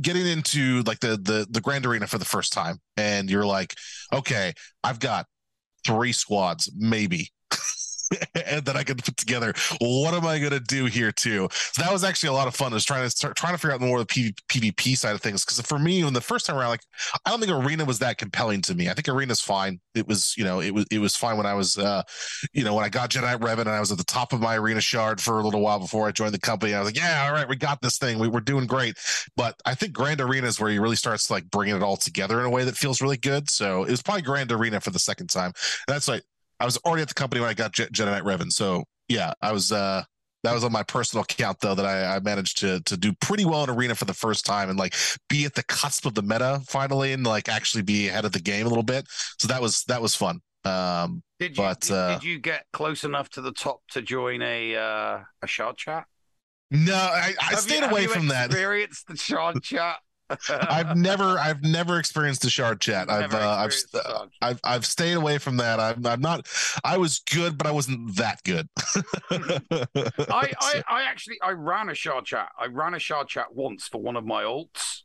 [0.00, 3.74] getting into like the the the grand arena for the first time and you're like
[4.12, 4.52] okay
[4.82, 5.26] i've got
[5.86, 7.30] three squads maybe
[8.46, 9.52] and that I could put together.
[9.80, 11.48] What am I going to do here too?
[11.52, 12.72] So that was actually a lot of fun.
[12.72, 15.20] Was trying to start trying to figure out more of the PV, PvP side of
[15.20, 15.44] things.
[15.44, 16.82] Because for me, when the first time around, like
[17.24, 18.88] I don't think Arena was that compelling to me.
[18.88, 19.80] I think Arena's fine.
[19.94, 22.02] It was, you know, it was it was fine when I was, uh,
[22.52, 24.56] you know, when I got Jedi Revan and I was at the top of my
[24.56, 26.74] Arena shard for a little while before I joined the company.
[26.74, 28.18] I was like, yeah, all right, we got this thing.
[28.18, 28.96] We were doing great.
[29.36, 32.40] But I think Grand Arena is where you really starts like bringing it all together
[32.40, 33.50] in a way that feels really good.
[33.50, 35.52] So it was probably Grand Arena for the second time.
[35.86, 36.22] That's like
[36.60, 38.50] I was already at the company when I got Je- Jedi Knight Revan.
[38.52, 40.02] So yeah, I was uh
[40.44, 43.44] that was on my personal account though that I, I managed to to do pretty
[43.44, 44.94] well in arena for the first time and like
[45.28, 48.40] be at the cusp of the meta finally and like actually be ahead of the
[48.40, 49.06] game a little bit.
[49.38, 50.40] So that was that was fun.
[50.64, 54.02] Um Did you but did, uh did you get close enough to the top to
[54.02, 56.06] join a uh, a shard chat?
[56.70, 58.46] no, I, I stayed you- away from that.
[58.46, 59.96] Experienced the shard chat.
[60.48, 63.10] I've never I've never experienced the shard chat.
[63.10, 65.80] I've uh, I've shard I've I've stayed away from that.
[65.80, 66.48] I'm I'm not
[66.84, 68.68] I was good, but I wasn't that good.
[69.30, 72.48] I, I, I actually I ran a shard chat.
[72.58, 75.02] I ran a shard chat once for one of my alts.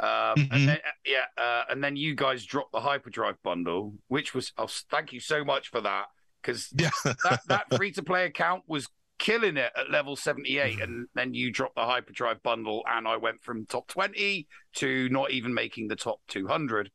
[0.00, 0.48] Um, Mhm.
[0.50, 4.68] and then, yeah, uh, and then you guys dropped the hyperdrive bundle, which was oh,
[4.90, 6.06] thank you so much for that
[6.42, 6.90] because yeah.
[7.04, 8.88] that, that free to play account was
[9.22, 13.40] killing it at level 78 and then you dropped the hyperdrive bundle and i went
[13.40, 16.90] from top 20 to not even making the top 200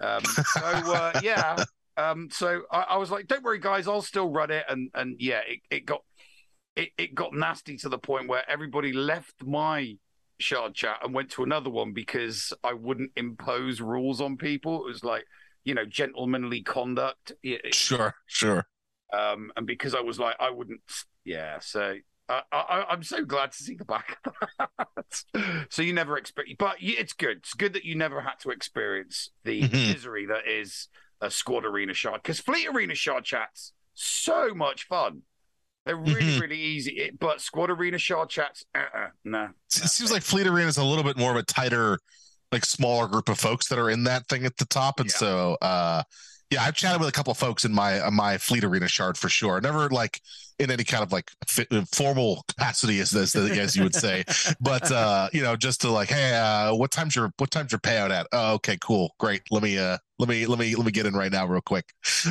[0.00, 0.60] um, so
[0.92, 1.64] uh, yeah
[1.96, 5.16] um, so I, I was like don't worry guys i'll still run it and and
[5.18, 6.02] yeah it, it got
[6.76, 9.94] it, it got nasty to the point where everybody left my
[10.38, 14.84] shard chat and went to another one because i wouldn't impose rules on people.
[14.84, 15.24] It was like
[15.64, 17.32] you know gentlemanly conduct.
[17.42, 18.66] It- Sure, sure.
[19.12, 20.80] um, and because I was like, I wouldn't,
[21.24, 21.58] yeah.
[21.60, 21.94] So
[22.28, 24.18] I, I, I'm so glad to see the back.
[24.24, 24.34] of
[24.78, 25.66] that.
[25.70, 27.38] so you never expect, but it's good.
[27.38, 29.72] It's good that you never had to experience the Mhm.
[29.94, 30.88] misery that is
[31.20, 35.22] a squad arena shard because fleet arena shard chats so much fun.
[35.86, 36.40] They're really, Mhm.
[36.40, 36.92] really easy.
[36.98, 39.48] It- but squad arena shard chats, uh-uh, no.
[39.66, 41.98] It seems like Fleet Arena is a little bit more of a tighter,
[42.52, 45.56] like smaller group of folks that are in that thing at the top, and so
[45.62, 46.02] uh
[46.50, 49.16] yeah, I've chatted with a couple of folks in my uh, my Fleet Arena shard
[49.16, 49.60] for sure.
[49.60, 50.20] Never like
[50.58, 54.24] in any kind of like fi- formal capacity as this as you would say,
[54.60, 57.78] but uh you know just to like, hey, uh what time's your what time's your
[57.78, 58.26] payout at?
[58.32, 59.42] Oh, okay, cool, great.
[59.52, 61.84] Let me uh let me let me let me get in right now, real quick.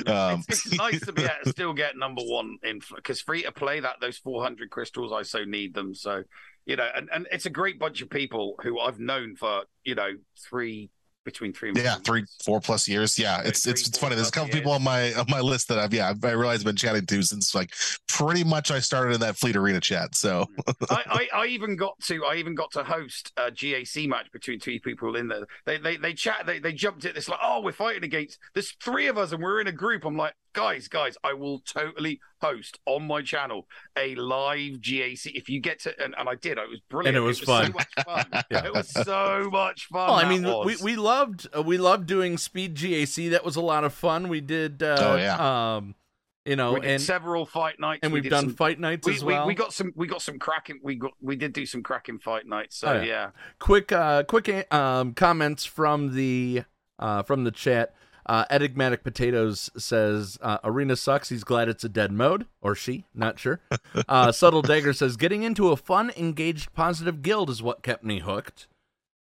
[0.06, 3.54] Um, it's, it's nice to be to still get number one in because free to
[3.54, 6.24] play that those 400 crystals I so need them so
[6.66, 9.96] you know and, and it's a great bunch of people who I've known for you
[9.96, 10.12] know
[10.50, 10.90] three
[11.32, 13.18] between three Yeah, three, four plus years.
[13.18, 14.16] Yeah, it's it's it's funny.
[14.16, 16.60] There's a couple people on my on my list that I've yeah I've, I realize
[16.60, 17.74] I've been chatting to since like
[18.08, 20.16] pretty much I started in that Fleet Arena chat.
[20.16, 20.74] So mm.
[20.90, 24.60] I, I, I even got to I even got to host a GAC match between
[24.60, 25.46] two people in there.
[25.66, 28.76] They they they chat they they jumped at this like oh we're fighting against there's
[28.82, 30.06] three of us and we're in a group.
[30.06, 35.50] I'm like guys guys I will totally host on my channel a live GAC if
[35.50, 37.74] you get to and, and I did it was brilliant And it was so fun.
[37.74, 38.44] much fun.
[38.52, 38.66] Yeah.
[38.66, 40.08] It was so much fun.
[40.10, 40.66] Well, I mean, was.
[40.82, 43.30] we, we loved uh, we loved doing speed GAC.
[43.32, 44.28] That was a lot of fun.
[44.28, 44.82] We did.
[44.82, 45.76] Uh, Oh, yeah.
[45.76, 45.96] Um,
[46.46, 48.80] you know, we did and several fight nights, and we we've did done some- fight
[48.80, 49.46] nights we, as we- well.
[49.46, 50.80] We, got some, we got some cracking.
[50.82, 52.78] We got, we did do some cracking fight nights.
[52.78, 53.04] So Oh, yeah.
[53.04, 53.30] yeah.
[53.60, 56.64] quick uh quick um comments from the
[56.98, 57.94] uh from the chat
[58.30, 63.04] uh enigmatic potatoes says uh, arena sucks he's glad it's a dead mode or she
[63.14, 63.60] not sure
[64.08, 68.20] uh subtle dagger says getting into a fun engaged positive guild is what kept me
[68.20, 68.68] hooked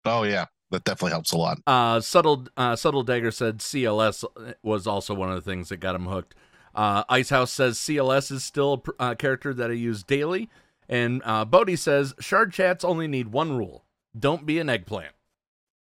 [0.04, 1.58] oh yeah, that definitely helps a lot.
[1.66, 4.24] uh subtle uh subtle dagger said cls
[4.62, 6.34] was also one of the things that got him hooked
[6.74, 10.50] Uh, Icehouse says CLS is still a uh, character that I use daily.
[10.90, 13.84] And uh, Bodie says shard chats only need one rule
[14.18, 15.14] don't be an eggplant.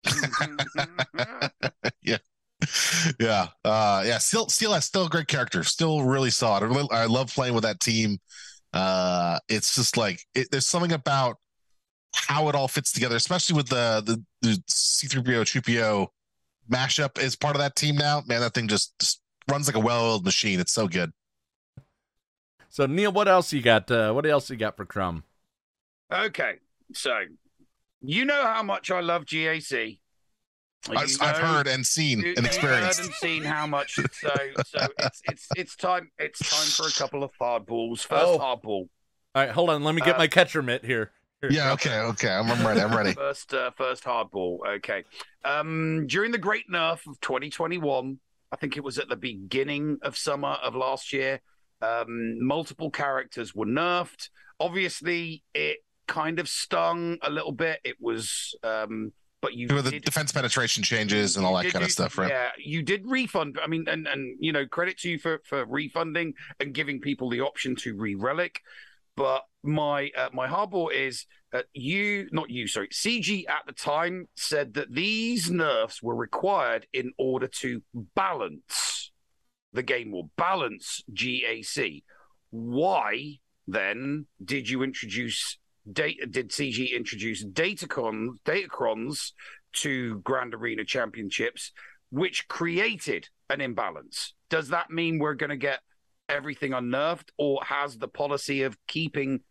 [2.03, 2.17] yeah.
[3.19, 3.47] Yeah.
[3.65, 4.17] Uh, yeah.
[4.17, 5.63] Still, still, still a great character.
[5.63, 6.63] Still really solid.
[6.63, 8.19] I, really, I love playing with that team.
[8.73, 11.37] Uh, it's just like, it, there's something about
[12.15, 16.07] how it all fits together, especially with the, the, the C3PO, 2PO
[16.71, 18.21] mashup as part of that team now.
[18.27, 20.59] Man, that thing just, just runs like a well-oiled machine.
[20.59, 21.11] It's so good.
[22.69, 23.91] So Neil, what else you got?
[23.91, 25.25] Uh, what else you got for Crumb?
[26.11, 26.55] Okay,
[26.93, 27.19] so
[28.01, 29.99] you know how much I love GAC.
[30.89, 32.99] I've, I've, heard and seen you, and experienced.
[32.99, 33.95] I've heard and seen how much.
[33.95, 34.29] So,
[34.65, 36.11] so it's it's it's time.
[36.17, 37.99] It's time for a couple of hardballs.
[37.99, 38.39] First oh.
[38.39, 38.87] hardball.
[39.33, 39.83] All right, hold on.
[39.83, 41.11] Let me get uh, my catcher mitt here.
[41.39, 41.51] here.
[41.51, 41.71] Yeah.
[41.73, 41.97] Okay.
[41.99, 42.29] Okay.
[42.29, 42.81] I'm, I'm ready.
[42.81, 43.13] I'm ready.
[43.15, 44.59] first, uh, first hardball.
[44.77, 45.03] Okay.
[45.45, 48.19] Um, during the great nerf of 2021,
[48.51, 51.41] I think it was at the beginning of summer of last year.
[51.81, 54.29] Um, multiple characters were nerfed.
[54.59, 55.77] Obviously, it
[56.07, 57.79] kind of stung a little bit.
[57.83, 62.17] It was, um, but you the defense penetration changes and all that kind of stuff,
[62.17, 62.29] right?
[62.29, 63.59] Yeah, you did refund.
[63.61, 67.29] I mean, and and you know, credit to you for for refunding and giving people
[67.29, 68.61] the option to re-relic.
[69.17, 74.27] But my uh, my hardball is uh, you, not you, sorry, CG at the time
[74.35, 77.81] said that these nerfs were required in order to
[78.15, 79.11] balance
[79.73, 82.03] the game or balance GAC.
[82.51, 85.57] Why then did you introduce
[85.91, 89.31] data did CG introduce Datacron Datacrons
[89.73, 91.71] to Grand Arena Championships,
[92.09, 94.33] which created an imbalance.
[94.49, 95.79] Does that mean we're going to get
[96.29, 99.41] everything unnerved, or has the policy of keeping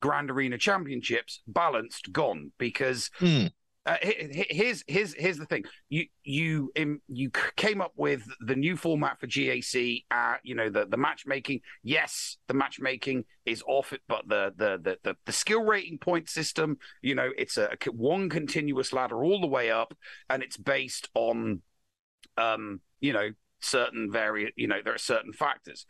[0.00, 2.52] Grand Arena Championships balanced gone?
[2.58, 3.50] Because mm.
[3.88, 5.64] Uh, here's here's here's the thing.
[5.88, 10.04] You you um, you came up with the new format for GAC.
[10.10, 11.62] Uh, you know the the matchmaking.
[11.82, 16.28] Yes, the matchmaking is off it, but the the the the, the skill rating point
[16.28, 16.76] system.
[17.00, 19.96] You know, it's a, a one continuous ladder all the way up,
[20.28, 21.62] and it's based on,
[22.36, 23.30] um, you know,
[23.60, 24.52] certain vari.
[24.54, 25.86] You know, there are certain factors.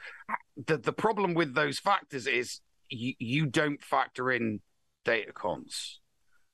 [0.69, 4.61] The the problem with those factors is you you don't factor in
[5.05, 5.97] Datacrons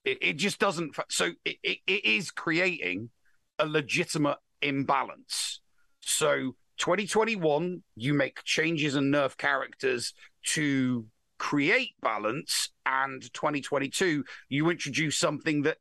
[0.04, 0.96] it, it just doesn't.
[1.08, 3.10] So it, it, it is creating
[3.58, 5.60] a legitimate imbalance.
[6.00, 10.12] So 2021, you make changes and nerf characters
[10.46, 11.06] to
[11.38, 15.78] create balance, and 2022, you introduce something that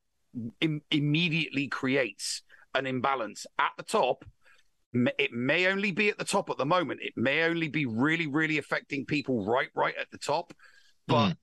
[0.61, 2.41] Im- immediately creates
[2.73, 4.25] an imbalance at the top.
[4.93, 7.01] It may only be at the top at the moment.
[7.03, 10.53] It may only be really, really affecting people right, right at the top.
[11.07, 11.37] But mm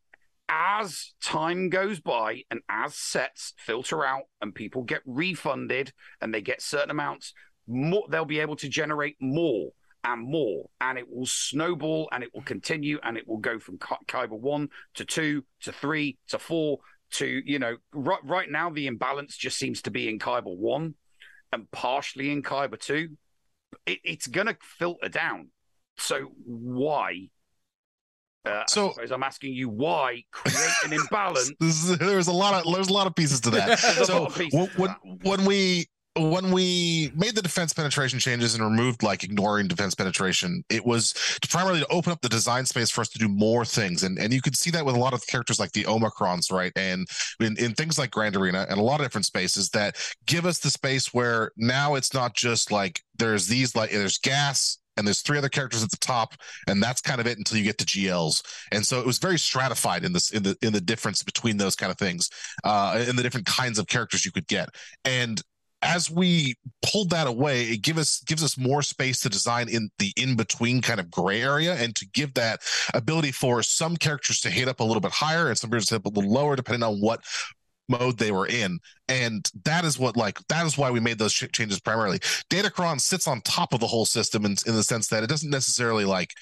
[0.50, 6.42] as time goes by and as sets filter out and people get refunded and they
[6.42, 7.32] get certain amounts,
[7.68, 9.70] more, they'll be able to generate more
[10.02, 13.78] and more, and it will snowball and it will continue and it will go from
[13.78, 16.78] Kyber one to two to three to four
[17.12, 20.94] to you know right right now the imbalance just seems to be in Kyber one
[21.52, 23.10] and partially in Kyber two.
[23.86, 25.48] It, it's gonna filter down.
[25.98, 27.28] So why
[28.46, 31.52] uh, so I'm asking you why create an imbalance.
[31.98, 33.78] there's a lot of there's a lot of pieces to that.
[34.04, 35.86] so when, when, when we
[36.16, 41.12] when we made the defense penetration changes and removed like ignoring defense penetration, it was
[41.40, 44.02] to primarily to open up the design space for us to do more things.
[44.02, 46.72] And and you could see that with a lot of characters like the Omicrons, right?
[46.76, 47.06] And
[47.40, 50.58] in, in things like Grand Arena and a lot of different spaces that give us
[50.58, 55.22] the space where now it's not just like there's these like there's gas and there's
[55.22, 56.34] three other characters at the top,
[56.66, 58.42] and that's kind of it until you get to GLs.
[58.72, 61.76] And so it was very stratified in this in the in the difference between those
[61.76, 62.30] kind of things,
[62.64, 64.68] uh, in the different kinds of characters you could get.
[65.04, 65.40] And
[65.82, 69.90] as we pulled that away, it give us gives us more space to design in
[69.98, 72.60] the in between kind of gray area, and to give that
[72.92, 75.94] ability for some characters to hit up a little bit higher and some characters to
[75.94, 77.22] hit up a little lower, depending on what
[77.90, 78.78] mode they were in.
[79.08, 82.18] And that is what like that is why we made those ch- changes primarily.
[82.48, 85.50] Datacron sits on top of the whole system in, in the sense that it doesn't
[85.50, 86.32] necessarily like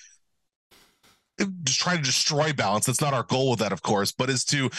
[1.62, 2.86] just try to destroy balance.
[2.86, 4.70] That's not our goal with that of course but is to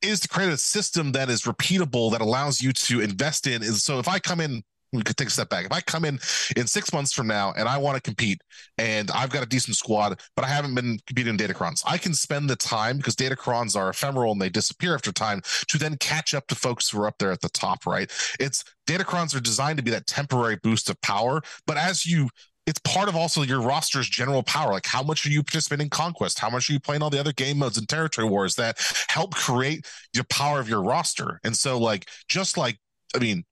[0.00, 3.62] is to create a system that is repeatable that allows you to invest in.
[3.62, 4.62] Is so if i come in
[4.92, 5.64] we could take a step back.
[5.64, 6.18] If I come in
[6.56, 8.40] in six months from now and I want to compete
[8.78, 12.14] and I've got a decent squad, but I haven't been competing in Datacrons, I can
[12.14, 16.34] spend the time because Datacrons are ephemeral and they disappear after time to then catch
[16.34, 18.10] up to folks who are up there at the top, right?
[18.38, 22.28] It's Datacrons are designed to be that temporary boost of power, but as you
[22.66, 24.72] it's part of also your roster's general power.
[24.72, 26.38] Like, how much are you participating in Conquest?
[26.38, 28.78] How much are you playing all the other game modes and territory wars that
[29.08, 29.84] help create
[30.14, 31.40] your power of your roster?
[31.42, 32.78] And so, like, just like,
[33.16, 33.44] I mean,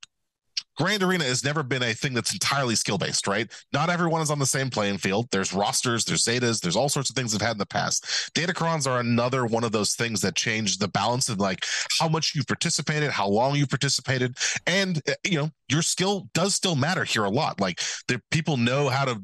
[0.77, 3.51] Grand Arena has never been a thing that's entirely skill based, right?
[3.73, 5.29] Not everyone is on the same playing field.
[5.31, 8.31] There's rosters, there's Zetas, there's all sorts of things they've had in the past.
[8.35, 11.65] Datacrons are another one of those things that change the balance of like
[11.99, 16.55] how much you've participated, how long you've participated, and uh, you know your skill does
[16.55, 17.61] still matter here a lot.
[17.61, 19.23] Like the people know how to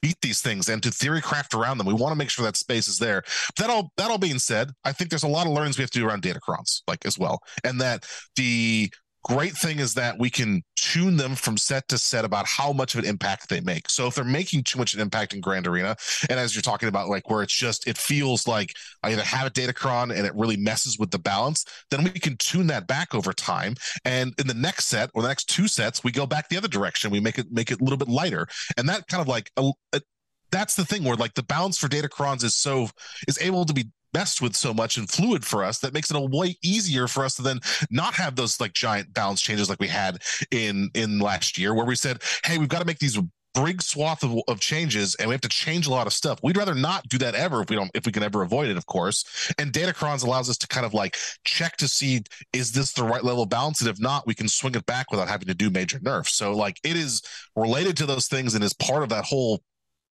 [0.00, 1.86] beat these things and to theory craft around them.
[1.86, 3.22] We want to make sure that space is there.
[3.56, 5.82] But That all that all being said, I think there's a lot of learnings we
[5.82, 7.40] have to do around datacrons, like as well.
[7.64, 8.90] And that the
[9.24, 12.94] great thing is that we can tune them from set to set about how much
[12.94, 13.90] of an impact they make.
[13.90, 15.96] So if they're making too much of an impact in Grand Arena,
[16.30, 19.46] and as you're talking about, like where it's just it feels like I either have
[19.46, 23.14] a datacron and it really messes with the balance, then we can tune that back
[23.14, 23.74] over time.
[24.04, 26.68] And in the next set or the next two sets, we go back the other
[26.68, 27.10] direction.
[27.10, 28.46] We make it make it a little bit lighter,
[28.76, 30.00] and that kind of like a, a,
[30.50, 32.88] that's the thing where like the balance for datacrons is so
[33.26, 36.16] is able to be messed with so much and fluid for us that makes it
[36.16, 39.80] a way easier for us to then not have those like giant balance changes like
[39.80, 40.18] we had
[40.50, 43.18] in in last year where we said hey we've got to make these
[43.64, 46.38] big swath of, of changes and we have to change a lot of stuff.
[46.42, 48.76] We'd rather not do that ever if we don't if we can ever avoid it
[48.76, 49.52] of course.
[49.58, 53.24] And datacrons allows us to kind of like check to see is this the right
[53.24, 53.80] level of balance?
[53.80, 56.34] And if not we can swing it back without having to do major nerfs.
[56.34, 57.22] So like it is
[57.56, 59.62] related to those things and is part of that whole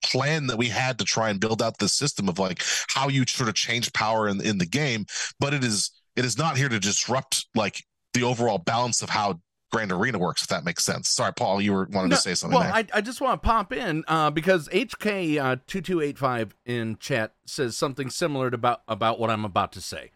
[0.03, 3.25] plan that we had to try and build out the system of like how you
[3.27, 5.05] sort of change power in, in the game
[5.39, 7.83] but it is it is not here to disrupt like
[8.13, 9.39] the overall balance of how
[9.71, 12.33] grand arena works if that makes sense sorry paul you were wanted No, to say
[12.35, 12.71] something Well.
[12.73, 16.55] I, I just want to pop in uh, because HK uh, two two eight five
[16.65, 20.11] in chat says something similar to about about what I'm about to say.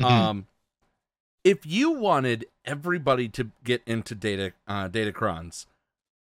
[0.00, 0.04] Mhm.
[0.10, 0.46] Um,
[1.44, 5.66] if you wanted everybody to get into data uh, datacrons,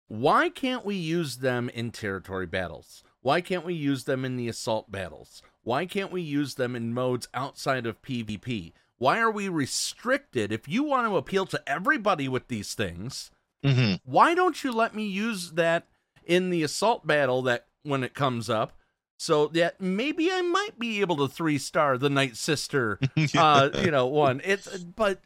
[0.07, 3.03] why can't we use them in territory battles?
[3.21, 5.41] Why can't we use them in the assault battles?
[5.63, 8.71] Why can't we use them in modes outside of PvP?
[8.97, 10.51] Why are we restricted?
[10.51, 13.31] If you want to appeal to everybody with these things,
[13.63, 13.99] Mhm.
[14.05, 15.87] why don't you let me use that
[16.25, 18.73] in the assault battle that when it comes up
[19.17, 22.99] so that maybe I might be able to three star the Night Sister
[23.37, 25.21] uh you know one it's but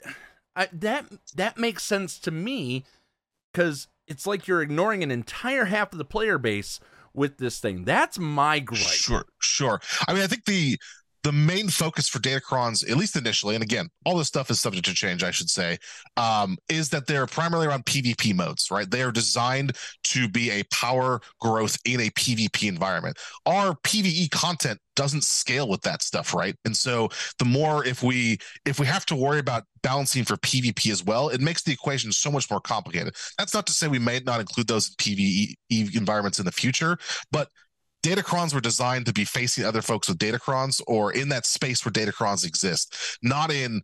[0.56, 1.06] I, that
[1.36, 2.86] that makes sense to me
[3.54, 6.80] cuz it's like you're ignoring an entire half of the player base
[7.14, 9.82] with this thing that's my gripe Sure, sure.
[10.08, 10.78] I mean, I think the
[11.24, 14.86] the main focus for Datacrons, at least initially, and again, all this stuff is subject
[14.88, 15.78] to change, I should say,
[16.18, 18.90] um, is that they're primarily around PvP modes, right?
[18.90, 19.74] They are designed
[20.06, 23.18] to be a power growth in a PvP environment.
[23.46, 26.56] Our PvE content doesn't scale with that stuff, right?
[26.66, 27.10] And so
[27.40, 31.30] the more if we if we have to worry about balancing for PvP as well,
[31.30, 33.16] it makes the equation so much more complicated.
[33.38, 36.98] That's not to say we may not include those in PvE environments in the future,
[37.32, 37.48] but
[38.04, 41.92] Datacrons were designed to be facing other folks with Datacrons or in that space where
[41.92, 43.82] Datacrons exist, not in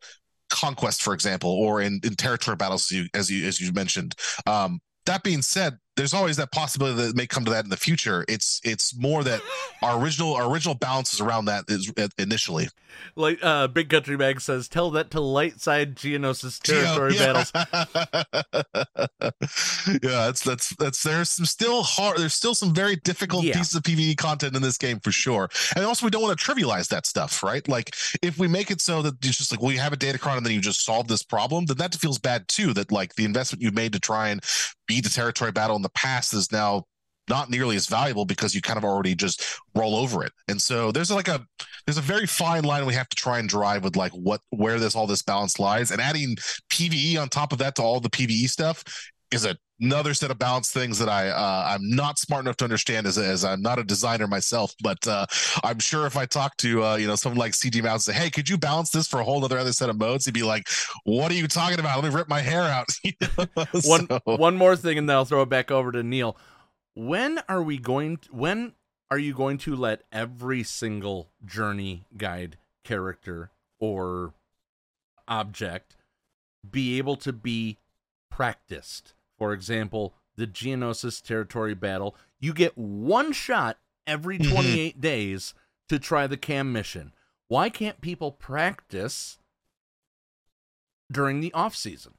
[0.49, 4.15] conquest, for example, or in, in territory battles, as you, as you as you mentioned.
[4.45, 7.69] Um, that being said, there's always that possibility that it may come to that in
[7.69, 8.23] the future.
[8.29, 9.41] It's it's more that
[9.81, 12.69] our original our original balance is around that is uh, initially.
[13.15, 17.33] like uh big country mag says tell that to light side geonosis territory Yeah.
[17.33, 17.51] battles
[20.03, 22.17] yeah, that's that's that's there's some still hard.
[22.17, 23.57] There's still some very difficult Yeah.
[23.57, 25.49] pieces of PVE content in this game for sure.
[25.75, 27.67] And also, we don't want to trivialize that stuff, right?
[27.67, 30.37] Like if we make it so that it's just like, well, you have a datacron
[30.37, 32.73] and then you just solve this problem, then that feels bad too.
[32.73, 34.43] That like the investment you made to try and
[34.87, 36.83] beat the territory battle in the past is now
[37.29, 40.31] not nearly as valuable because you kind of already just roll over it.
[40.47, 41.45] And so there's like a
[41.85, 44.79] there's a very fine line we have to try and drive with like what where
[44.79, 45.91] this all this balance lies.
[45.91, 46.35] And adding
[46.69, 48.83] PVE on top of that to all the PVE stuff
[49.32, 52.63] is a another set of balance things that I uh, I'm not smart enough to
[52.63, 55.25] understand as as I'm not a designer myself, but uh,
[55.63, 58.21] I'm sure if I talk to uh, you know someone like CG Mouse and say,
[58.21, 60.25] hey, could you balance this for a whole other other set of modes?
[60.25, 60.67] He'd be like,
[61.03, 62.01] what are you talking about?
[62.01, 62.88] Let me rip my hair out.
[63.03, 63.65] You know?
[63.84, 66.36] one So- one more thing and then I'll throw it back over to Neil.
[66.95, 68.73] When are we going to, when
[69.11, 74.34] are you going to let every single journey guide character or
[75.28, 75.95] object
[76.69, 77.78] be able to be
[78.32, 79.13] practiced?
[79.38, 84.51] For example, the Geonosis territory battle, you get one shot every Mhm.
[84.51, 85.53] 28 days
[85.89, 87.13] to try the KAM mission.
[87.47, 89.39] Why can't people practice
[91.11, 92.16] during the off season?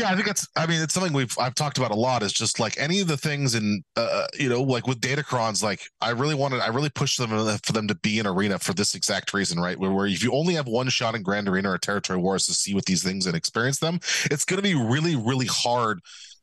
[0.00, 0.48] Yeah, I think that's.
[0.56, 2.22] I mean, it's something we've I've talked about a lot.
[2.22, 5.62] Is just like any of the things in, uh, you know, like with Datacrons.
[5.62, 7.28] Like I really wanted, I really pushed them
[7.62, 9.78] for them to be in arena for this exact reason, right?
[9.78, 12.54] Where, where if you only have one shot in Grand Arena or Territory Wars to
[12.54, 16.00] see what these things and experience them, it's going to be really, really hard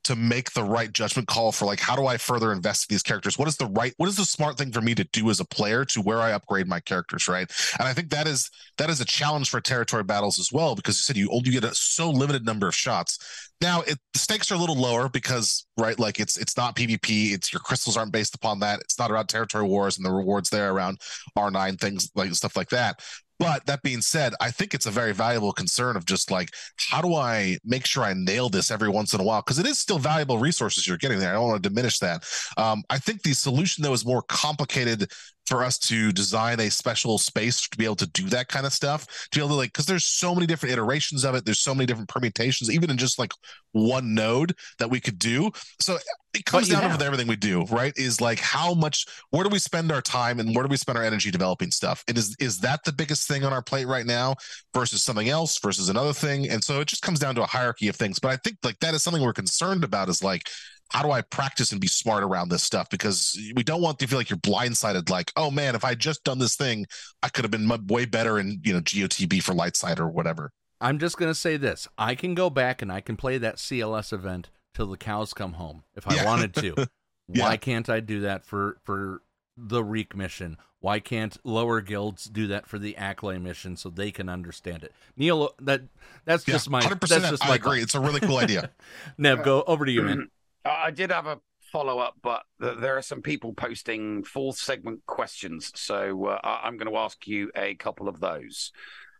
[0.07, 3.03] to make the right judgment call for like how do I further invest in these
[3.03, 3.37] characters?
[3.37, 5.45] What is the right what is the smart thing for me to do as a
[5.45, 7.51] player to where I upgrade my characters, right?
[7.77, 10.95] And I think that is that is a challenge for territory battles as well because
[10.95, 13.46] you said you you get a so limited number of shots.
[13.61, 17.33] Now it, the stakes are a little lower because right, like it's it's not PvP.
[17.33, 18.79] It's your crystals aren't based upon that.
[18.81, 20.99] It's not around territory wars and the rewards there around
[21.35, 23.01] R9 things like stuff like that.
[23.39, 26.49] But that being said, I think it's a very valuable concern of just like,
[26.89, 29.41] how do I make sure I nail this every once in a while?
[29.41, 31.29] Because it is still valuable resources you're getting there.
[31.29, 32.27] I don't want to diminish that.
[32.57, 35.11] Um, I think the solution, though, is more complicated
[35.47, 38.73] for us to design a special space to be able to do that kind of
[38.73, 41.59] stuff to be able to like because there's so many different iterations of it there's
[41.59, 43.31] so many different permutations even in just like
[43.77, 45.51] one node that we could do.
[45.79, 45.97] So
[46.33, 47.93] it comes down to with everything we do right?
[47.95, 50.97] Is like how much where do we spend our time and where do we spend
[50.97, 52.03] our energy developing stuff?
[52.07, 54.35] And is is that the biggest thing on our plate right now
[54.73, 56.49] versus something else versus another thing?
[56.49, 58.19] And so it just comes down to a hierarchy of things.
[58.19, 60.43] But i think like that is something we're concerned about is like
[60.89, 62.89] how do I practice and be smart around this stuff?
[62.89, 65.09] Because we don't want to feel like you're blindsided.
[65.09, 66.85] Like, oh man, if I just done this thing,
[67.23, 70.51] I could have been way better in you know GOTB for Lightside or whatever.
[70.79, 74.13] I'm just gonna say this: I can go back and I can play that CLS
[74.13, 76.25] event till the cows come home if I yeah.
[76.25, 76.75] wanted to.
[77.27, 77.43] yeah.
[77.43, 79.21] Why can't I do that for for
[79.57, 80.57] the Reek mission?
[80.79, 84.93] Why can't lower guilds do that for the Acklay mission so they can understand it?
[85.15, 85.81] Neil, that
[86.23, 86.99] that's yeah, just my 100%.
[87.07, 87.81] That's just I my agree.
[87.81, 88.69] It's a really cool idea.
[89.17, 90.29] Nev, go over to you, man.
[90.69, 91.39] I did have a
[91.71, 96.91] follow up, but there are some people posting fourth segment questions, so uh, I'm going
[96.91, 98.71] to ask you a couple of those.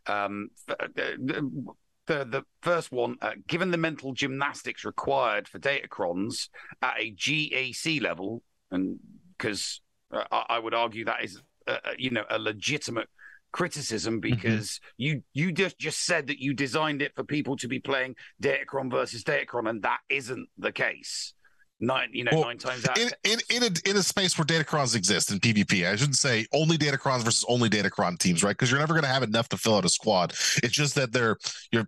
[0.06, 6.48] Um, the, the first one, uh, given the mental gymnastics required for datacrons
[6.82, 8.98] at a GAC level, and
[9.36, 9.80] because
[10.12, 13.08] uh, I would argue that is, uh, uh, you know, a legitimate
[13.52, 14.34] criticism mm-hmm.
[14.34, 15.02] because mm-hmm.
[15.02, 18.90] you you just just said that you designed it for people to be playing Datacron
[18.90, 21.34] versus Datacron, and that isn't the case
[21.80, 22.98] nine, you know, well, nine times out.
[22.98, 26.46] In, in, in, a, in a space where Datacrons exist in PvP, I shouldn't say
[26.52, 28.52] only Datacrons versus only Datacron teams, right?
[28.52, 30.32] Because you're never going to have enough to fill out a squad.
[30.62, 31.36] It's just that there,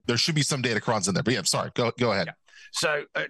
[0.07, 1.23] there should be some Datacrons in there.
[1.23, 2.29] But yeah, I'm sorry, go go ahead.
[2.29, 2.33] Yeah.
[2.73, 3.25] So, uh,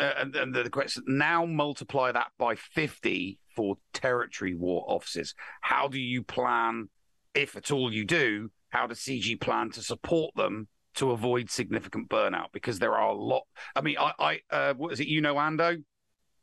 [0.00, 5.34] uh, and the, the question now multiply that by 50 for territory war officers.
[5.60, 6.88] How do you plan,
[7.34, 12.08] if at all you do, how does CG plan to support them to avoid significant
[12.08, 12.52] burnout?
[12.52, 13.44] Because there are a lot.
[13.74, 15.08] I mean, I, I uh, what is it?
[15.08, 15.82] You know, Ando.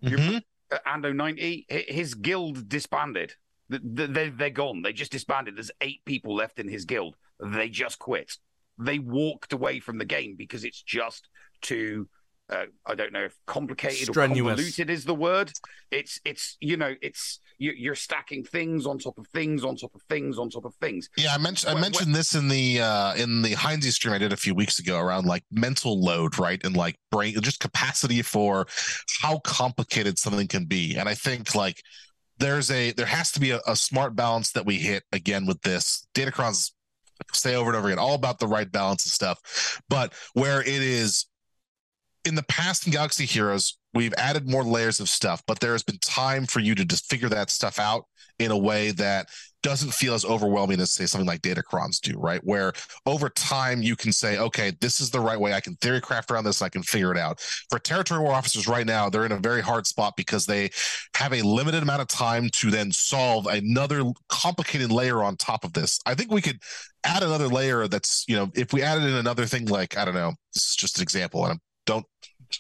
[0.03, 0.37] Mm-hmm.
[0.71, 3.33] Uh, Ando 90, his guild disbanded.
[3.69, 4.81] They, they're gone.
[4.81, 5.57] They just disbanded.
[5.57, 7.15] There's eight people left in his guild.
[7.39, 8.33] They just quit.
[8.77, 11.29] They walked away from the game because it's just
[11.61, 12.07] too
[12.49, 14.39] uh, I don't know if complicated Strenuous.
[14.39, 15.51] or convoluted is the word.
[15.91, 19.95] It's it's you know it's you, are stacking things on top of things on top
[19.95, 21.09] of things on top of things.
[21.17, 24.17] Yeah, I mentioned I mentioned when, this in the uh in the Heinze stream I
[24.17, 28.21] did a few weeks ago around like mental load, right, and like brain just capacity
[28.21, 28.67] for
[29.21, 31.81] how complicated something can be, and I think like
[32.37, 35.61] there's a there has to be a, a smart balance that we hit again with
[35.61, 36.07] this.
[36.13, 36.71] Datacrons
[37.33, 40.67] say over and over again all about the right balance of stuff, but where it
[40.67, 41.25] is
[42.25, 45.83] in the past in Galaxy Heroes, we've added more layers of stuff, but there has
[45.83, 48.05] been time for you to just figure that stuff out
[48.39, 49.27] in a way that
[49.63, 52.41] doesn't feel as overwhelming as say something like Datacrons do, right?
[52.43, 52.71] Where
[53.07, 55.53] over time you can say, okay, this is the right way.
[55.53, 56.61] I can theory craft around this.
[56.61, 57.39] I can figure it out.
[57.71, 60.69] For territory war officers right now, they're in a very hard spot because they
[61.15, 65.73] have a limited amount of time to then solve another complicated layer on top of
[65.73, 65.99] this.
[66.05, 66.59] I think we could
[67.03, 70.13] add another layer that's, you know, if we added in another thing like, I don't
[70.13, 71.59] know, this is just an example, and I'm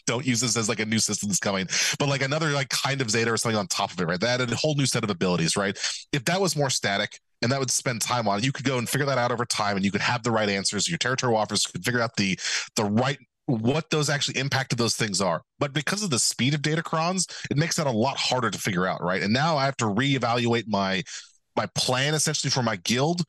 [0.05, 1.67] don't use this as like a new system that's coming,
[1.99, 4.19] but like another like kind of Zeta or something on top of it, right?
[4.19, 5.77] That a whole new set of abilities, right?
[6.11, 8.77] If that was more static and that would spend time on it, you could go
[8.77, 10.87] and figure that out over time and you could have the right answers.
[10.87, 12.39] Your territorial officers could figure out the
[12.75, 13.17] the right
[13.47, 15.43] what those actually impacted those things are.
[15.59, 18.87] But because of the speed of Datacrons, it makes that a lot harder to figure
[18.87, 19.21] out, right?
[19.21, 21.03] And now I have to reevaluate my
[21.55, 23.21] my plan essentially for my guild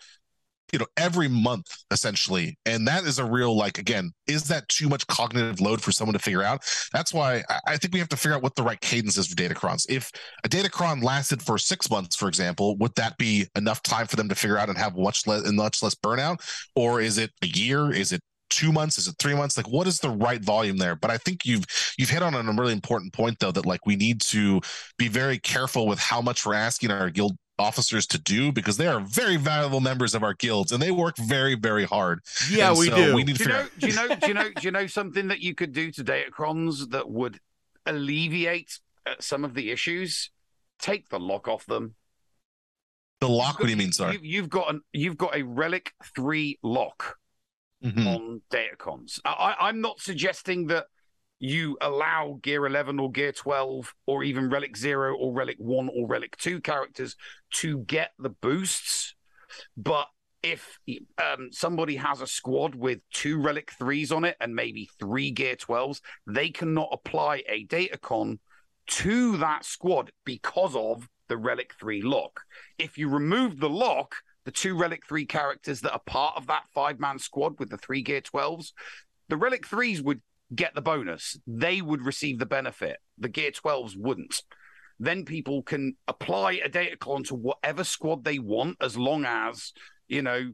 [0.72, 2.58] you know every month essentially.
[2.66, 6.14] And that is a real like again is that too much cognitive load for someone
[6.14, 6.62] to figure out?
[6.92, 9.36] That's why i think we have to figure out what the right cadence is for
[9.36, 9.86] datacrons.
[9.88, 10.10] If
[10.44, 14.28] a datacron lasted for six months for example would that be enough time for them
[14.28, 16.40] to figure out and have much less and much less burnout?
[16.74, 17.92] Or is it a year?
[17.92, 18.98] Is it two months?
[18.98, 19.56] Is it three months?
[19.56, 20.96] Like what is the right volume there?
[20.96, 21.64] But i think you've
[21.98, 24.60] you've hit on a really important point though that like we need to
[24.98, 28.86] be very careful with how much we're asking our guild officers to do because they
[28.86, 32.20] are very valuable members of our guilds and they work very very hard.
[32.50, 33.14] Yeah and we so do.
[33.14, 35.28] we need do you know do you know do you know do you know something
[35.28, 37.38] that you could do to datacrons that would
[37.86, 40.30] alleviate uh, some of the issues?
[40.78, 41.94] Take the lock off them.
[43.20, 43.59] The lock?
[43.59, 44.18] What do you mean sorry?
[44.22, 47.16] you, have got an you've got a relic 3 lock
[47.82, 48.07] mm-hmm.
[48.07, 50.86] on datacrons I, i'm not suggesting that
[51.39, 56.07] you allow Gear 11 or Gear 12 or even Relic 0 or Relic 1 or
[56.07, 57.16] Relic 2 characters
[57.55, 59.14] to get the boosts.
[59.76, 60.07] But
[60.43, 60.78] if
[61.18, 65.57] um, somebody has a squad with two Relic 3s on it and maybe three Gear
[65.57, 68.39] 12s, they cannot apply a datacron
[68.87, 72.41] to that squad because of the Relic 3 lock.
[72.78, 74.14] If you remove the lock,
[74.45, 77.78] the two Relic 3 characters that are part of that five man squad with the
[77.78, 78.72] three Gear 12s,
[79.28, 80.22] the Relic 3s would
[80.55, 81.36] get the bonus.
[81.47, 82.99] They would receive the benefit.
[83.18, 84.42] The Gear 12s wouldn't.
[84.99, 89.72] Then people can apply a datacron to whatever squad they want as long as,
[90.09, 90.53] you know,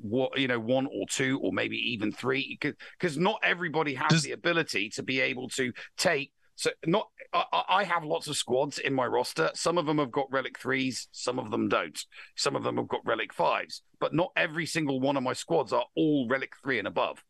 [0.00, 4.22] what you know one or two or maybe even three because not everybody has Does...
[4.22, 8.78] the ability to be able to take so not I, I, have lots of squads
[8.78, 9.50] in my roster.
[9.54, 11.98] Some of them have got relic threes, some of them don't.
[12.36, 15.72] Some of them have got relic fives, but not every single one of my squads
[15.72, 17.22] are all relic three and above.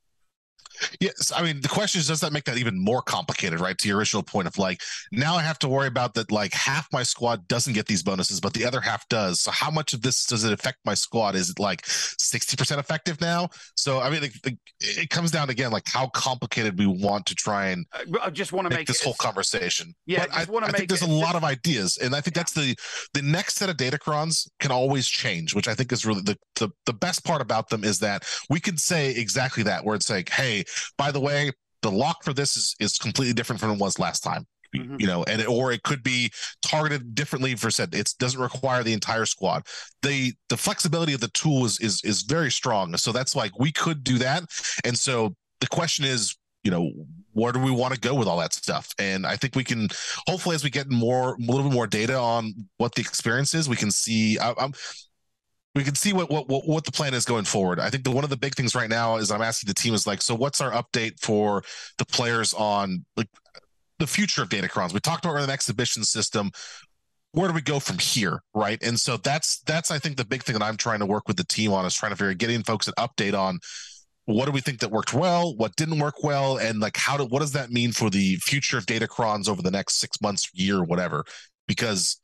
[0.98, 3.76] Yes, I mean the question is, does that make that even more complicated, right?
[3.76, 4.80] To your original point of like,
[5.12, 6.32] now I have to worry about that.
[6.32, 9.42] Like half my squad doesn't get these bonuses, but the other half does.
[9.42, 11.34] So how much of this does it affect my squad?
[11.34, 13.50] Is it like sixty percent effective now?
[13.74, 17.68] So I mean, it, it, comes down again like how complicated we want to try
[17.68, 17.84] and.
[17.92, 19.94] Uh, I just want to make, this whole conversation.
[20.06, 22.74] Yeah, I, I think there's a lot of ideas, and I think that's the
[23.12, 26.36] the next set of data datacrons can always change, which I think is really the
[26.56, 30.10] the, the best part about them is that we can say exactly that, where it's
[30.10, 30.49] like, hey
[30.96, 34.20] by the way, the lock for this is is completely different from it was last
[34.20, 34.46] time.
[34.76, 34.96] Mm-hmm.
[35.00, 36.30] You know, and it, or it could be
[36.62, 39.66] targeted differently for said it doesn't require the entire squad.
[40.02, 42.96] The the flexibility of the tool is is is very strong.
[42.96, 44.44] So that's like we could do that.
[44.84, 46.90] And so the question is, you know
[47.32, 49.88] where do we want to go with all that stuff and i think we can
[50.26, 53.68] hopefully as we get more a little bit more data on what the experience is
[53.68, 54.72] we can see I, am
[55.74, 57.78] we can see what, what what the plan is going forward.
[57.78, 59.94] I think the one of the big things right now is I'm asking the team
[59.94, 61.62] is like, so what's our update for
[61.98, 63.28] the players on like
[63.98, 64.92] the future of Datacrons?
[64.92, 66.50] We talked about an exhibition system.
[67.32, 68.82] Where do we go from here, right?
[68.82, 71.36] And so that's that's I think the big thing that I'm trying to work with
[71.36, 73.60] the team on is trying to figure getting folks an update on
[74.24, 77.24] what do we think that worked well, what didn't work well, and like how do
[77.24, 80.82] what does that mean for the future of Datacrons over the next six months, year,
[80.82, 81.24] whatever?
[81.68, 82.20] Because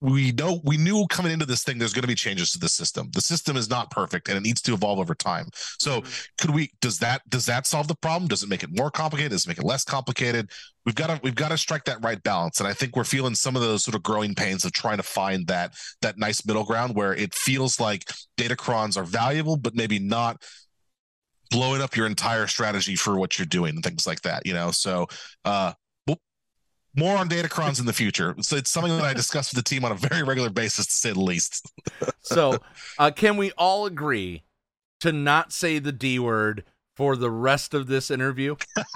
[0.00, 2.68] we know we knew coming into this thing there's going to be changes to the
[2.68, 3.10] system.
[3.12, 5.46] The system is not perfect and it needs to evolve over time.
[5.78, 6.10] So mm-hmm.
[6.38, 8.28] could we does that does that solve the problem?
[8.28, 9.32] Does it make it more complicated?
[9.32, 10.50] Does it make it less complicated?
[10.84, 13.34] We've got to we've got to strike that right balance and i think we're feeling
[13.34, 16.62] some of those sort of growing pains of trying to find that that nice middle
[16.62, 18.04] ground where it feels like
[18.38, 20.40] datacrons are valuable but maybe not
[21.50, 24.70] blowing up your entire strategy for what you're doing and things like that you know?
[24.70, 25.08] So
[25.44, 25.72] uh
[26.96, 28.34] more on Datacrons in the future.
[28.40, 30.96] So it's something that I discuss with the team on a very regular basis, to
[30.96, 31.70] say the least.
[32.20, 32.58] so,
[32.98, 34.42] uh, can we all agree
[35.00, 36.64] to not say the D word
[36.96, 38.56] for the rest of this interview.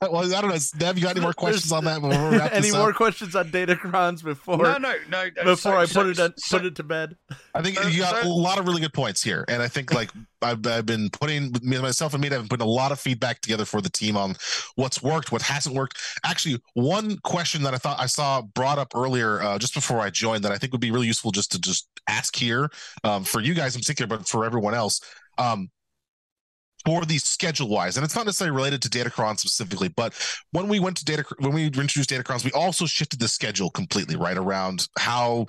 [0.00, 0.56] well, I don't know.
[0.80, 2.50] Nev, you got any more questions on that?
[2.52, 4.56] any more questions on Datacrons before?
[4.56, 5.28] No, no, no.
[5.36, 7.16] no before so, I put so, it on, so, put it to bed.
[7.54, 10.10] I think you got a lot of really good points here, and I think like
[10.40, 13.66] I've, I've been putting myself and me, I've been putting a lot of feedback together
[13.66, 14.36] for the team on
[14.76, 15.98] what's worked, what hasn't worked.
[16.24, 20.08] Actually, one question that I thought I saw brought up earlier, uh, just before I
[20.08, 22.70] joined, that I think would be really useful just to just ask here
[23.04, 25.02] um, for you guys in particular, but for everyone else.
[25.36, 25.70] Um,
[26.84, 30.14] for the schedule wise, and it's not necessarily related to Datacron specifically, but
[30.52, 34.16] when we went to data, when we introduced Datacrons, we also shifted the schedule completely
[34.16, 35.46] right around how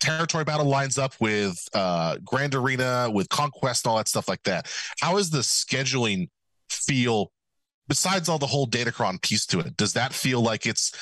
[0.00, 4.42] territory battle lines up with uh, Grand Arena, with Conquest, and all that stuff like
[4.44, 4.70] that.
[5.00, 6.28] How is the scheduling
[6.68, 7.32] feel?
[7.88, 10.92] Besides all the whole Datacron piece to it, does that feel like it's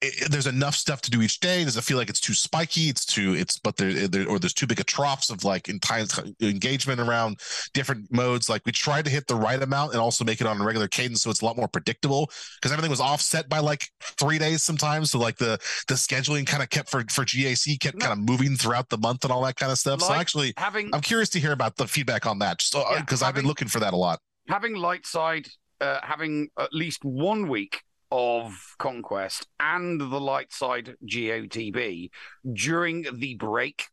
[0.00, 1.64] it, there's enough stuff to do each day.
[1.64, 2.88] Does it feel like it's too spiky?
[2.88, 6.18] It's too it's but there, there or there's too big a troughs of like intense
[6.40, 7.40] engagement around
[7.74, 8.48] different modes.
[8.48, 10.88] Like we tried to hit the right amount and also make it on a regular
[10.88, 12.30] cadence, so it's a lot more predictable
[12.60, 15.10] because everything was offset by like three days sometimes.
[15.10, 18.06] So like the the scheduling kind of kept for for GAC kept no.
[18.06, 20.00] kind of moving throughout the month and all that kind of stuff.
[20.00, 23.22] Like so actually, having I'm curious to hear about the feedback on that, just because
[23.22, 24.20] uh, yeah, I've been looking for that a lot.
[24.48, 25.48] Having light side,
[25.80, 32.10] uh, having at least one week of Conquest and the light side GOTB
[32.52, 33.86] during the break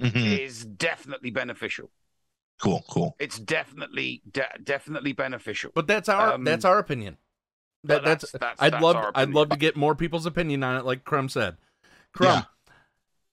[0.00, 0.16] mm-hmm.
[0.16, 1.90] is definitely beneficial.
[2.60, 3.16] Cool, cool.
[3.18, 5.72] It's definitely de- definitely beneficial.
[5.74, 7.16] But that's our um, that's our opinion.
[7.84, 10.76] That, that's, that's, that's, I'd that's love I'd love to get more people's opinion on
[10.76, 11.56] it, like Crumb said.
[12.12, 12.72] Crumb, yeah.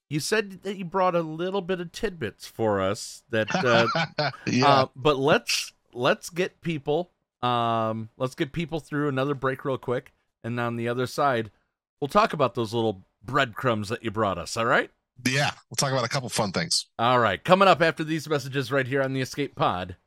[0.09, 3.23] you said that you brought a little bit of tidbits for us.
[3.29, 4.67] That, uh, yeah.
[4.67, 7.11] Uh, but let's let's get people
[7.41, 10.13] um, let's get people through another break real quick,
[10.43, 11.51] and on the other side,
[11.99, 14.57] we'll talk about those little breadcrumbs that you brought us.
[14.57, 14.91] All right?
[15.25, 16.85] Yeah, we'll talk about a couple fun things.
[16.97, 19.97] All right, coming up after these messages right here on the Escape Pod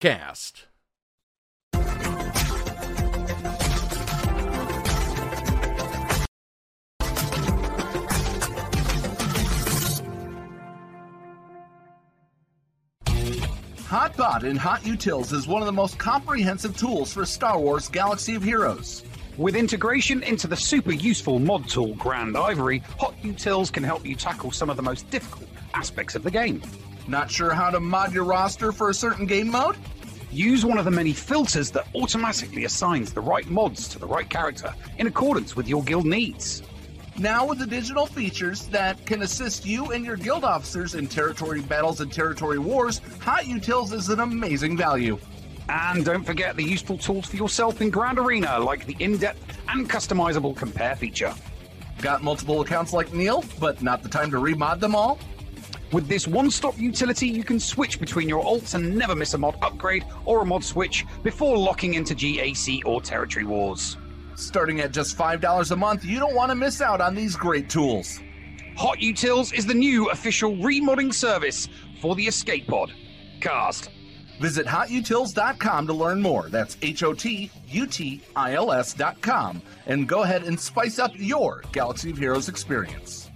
[0.00, 0.66] cast.
[13.94, 18.34] Hotbot in Hot Utils is one of the most comprehensive tools for Star Wars Galaxy
[18.34, 19.04] of Heroes.
[19.38, 24.50] With integration into the super useful mod tool Grandivory, Hot Utils can help you tackle
[24.50, 26.60] some of the most difficult aspects of the game.
[27.06, 29.76] Not sure how to mod your roster for a certain game mode?
[30.32, 34.28] Use one of the many filters that automatically assigns the right mods to the right
[34.28, 36.64] character in accordance with your guild needs.
[37.18, 41.60] Now, with the digital features that can assist you and your guild officers in territory
[41.60, 45.16] battles and territory wars, Hot Utils is an amazing value.
[45.68, 49.58] And don't forget the useful tools for yourself in Grand Arena, like the in depth
[49.68, 51.32] and customizable compare feature.
[52.02, 55.20] Got multiple accounts like Neil, but not the time to remod them all?
[55.92, 59.38] With this one stop utility, you can switch between your alts and never miss a
[59.38, 63.96] mod upgrade or a mod switch before locking into GAC or Territory Wars.
[64.36, 67.70] Starting at just $5 a month, you don't want to miss out on these great
[67.70, 68.20] tools.
[68.76, 71.68] Hot Utils is the new official remodding service
[72.00, 72.92] for the Escape Pod.
[73.40, 73.90] Cast.
[74.40, 76.48] Visit hotutils.com to learn more.
[76.48, 79.62] That's H O T U T I L S.com.
[79.86, 83.30] And go ahead and spice up your Galaxy of Heroes experience.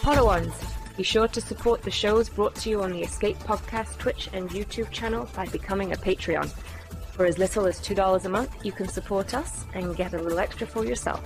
[0.00, 0.54] Padawans,
[0.96, 4.48] be sure to support the shows brought to you on the Escape Podcast Twitch and
[4.50, 6.48] YouTube channel by becoming a Patreon.
[7.16, 10.38] For as little as $2 a month, you can support us and get a little
[10.38, 11.22] extra for yourself.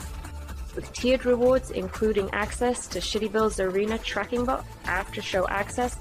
[0.76, 5.98] With tiered rewards, including access to Shitty Bill's Arena tracking bot, after show access,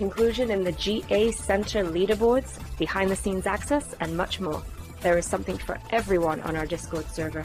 [0.00, 4.60] inclusion in the GA Center leaderboards, behind the scenes access, and much more.
[5.00, 7.44] There is something for everyone on our Discord server.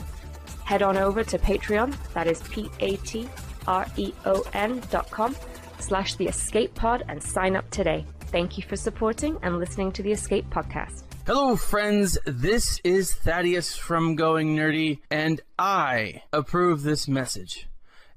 [0.64, 3.30] Head on over to Patreon, that is P A T
[3.68, 5.36] R E O N dot com
[5.80, 8.08] slash the escape pod and sign up today.
[8.32, 11.05] Thank you for supporting and listening to the Escape Podcast.
[11.26, 12.19] Hello, friends.
[12.28, 17.67] This is Thaddeus from Going Nerdy, and I approve this message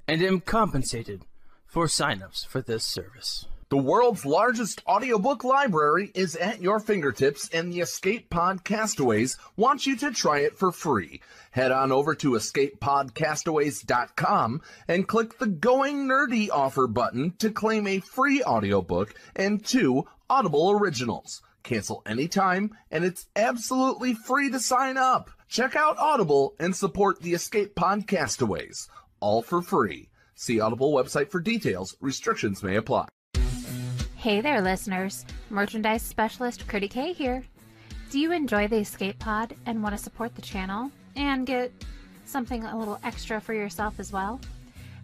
[0.06, 1.24] and am compensated
[1.64, 3.46] for signups for this service.
[3.70, 9.86] The world's largest audiobook library is at your fingertips, and the Escape Pod Castaways want
[9.86, 11.22] you to try it for free.
[11.52, 18.00] Head on over to escapepodcastaways.com and click the Going Nerdy offer button to claim a
[18.00, 21.40] free audiobook and two Audible originals.
[21.62, 25.30] Cancel anytime, and it's absolutely free to sign up.
[25.48, 28.88] Check out Audible and support the Escape Pod Castaways,
[29.20, 30.09] all for free.
[30.34, 31.96] See Audible website for details.
[32.00, 33.09] Restrictions may apply.
[34.16, 35.24] Hey there, listeners.
[35.48, 37.44] Merchandise specialist Critty K here.
[38.11, 41.72] Do you enjoy the Escape Pod and want to support the channel and get
[42.24, 44.40] something a little extra for yourself as well?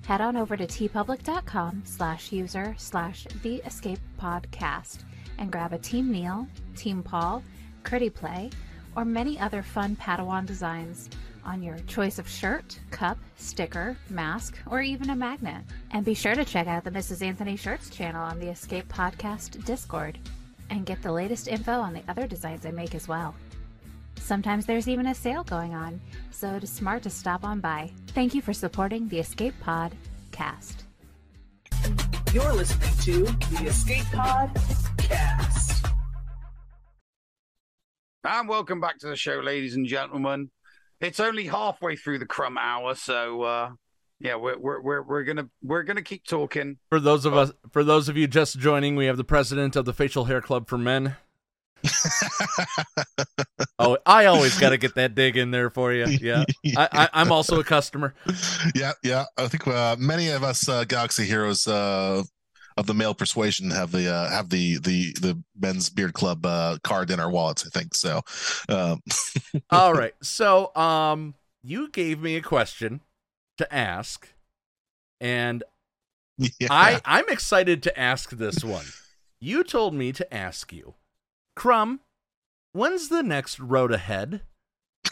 [0.07, 4.99] Head on over to teepublic.com slash user slash the Escape Podcast
[5.39, 7.43] and grab a Team Neil, Team Paul,
[7.83, 8.51] Critty Play,
[8.97, 11.11] or many other fun Padawan designs
[11.45, 15.63] on your choice of shirt, cup, sticker, mask, or even a magnet.
[15.91, 17.23] And be sure to check out the Mrs.
[17.23, 20.19] Anthony Shirts channel on the Escape Podcast Discord
[20.71, 23.35] and get the latest info on the other designs I make as well.
[24.17, 27.91] Sometimes there's even a sale going on, so it is smart to stop on by.
[28.09, 29.95] Thank you for supporting the Escape Pod
[30.33, 30.85] cast.
[32.33, 33.25] You're listening to
[33.57, 34.51] the Escape Pod
[35.09, 35.85] Cast.
[38.25, 40.51] And welcome back to the show, ladies and gentlemen.
[41.01, 43.71] It's only halfway through the crumb hour, so uh,
[44.19, 46.79] yeah, we're we're we're we're gonna we're gonna keep talking.
[46.89, 49.85] For those of us, for those of you just joining, we have the president of
[49.85, 51.17] the Facial Hair Club for Men.
[53.79, 56.07] oh, I always got to get that dig in there for you.
[56.07, 56.45] Yeah,
[56.77, 58.15] I, I, I'm also a customer.
[58.75, 59.25] Yeah, yeah.
[59.37, 62.23] I think uh, many of us uh, Galaxy heroes uh,
[62.77, 66.79] of the male persuasion have the uh, have the the the men's beard club uh,
[66.83, 67.67] card in our wallets.
[67.67, 68.23] I think so.
[68.69, 69.03] Um.
[69.71, 73.01] All right, so um, you gave me a question
[73.59, 74.29] to ask,
[75.21, 75.63] and
[76.37, 76.69] Yeah.
[76.71, 78.87] I I'm excited to ask this one.
[79.41, 80.95] You told me to ask you,
[81.55, 82.01] Crumb,
[82.73, 84.41] when's the next road ahead?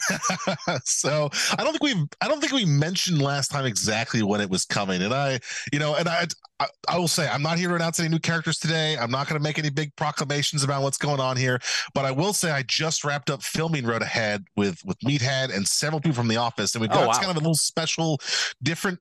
[0.83, 4.49] so I don't think we I don't think we mentioned last time exactly when it
[4.49, 5.39] was coming, and I
[5.71, 6.27] you know and I
[6.59, 8.97] I, I will say I'm not here to announce any new characters today.
[8.97, 11.59] I'm not going to make any big proclamations about what's going on here,
[11.93, 15.67] but I will say I just wrapped up filming Road Ahead with with Meathead and
[15.67, 17.13] several people from the office, and we've Oh, got wow.
[17.13, 18.19] kind of a little special,
[18.61, 18.99] different.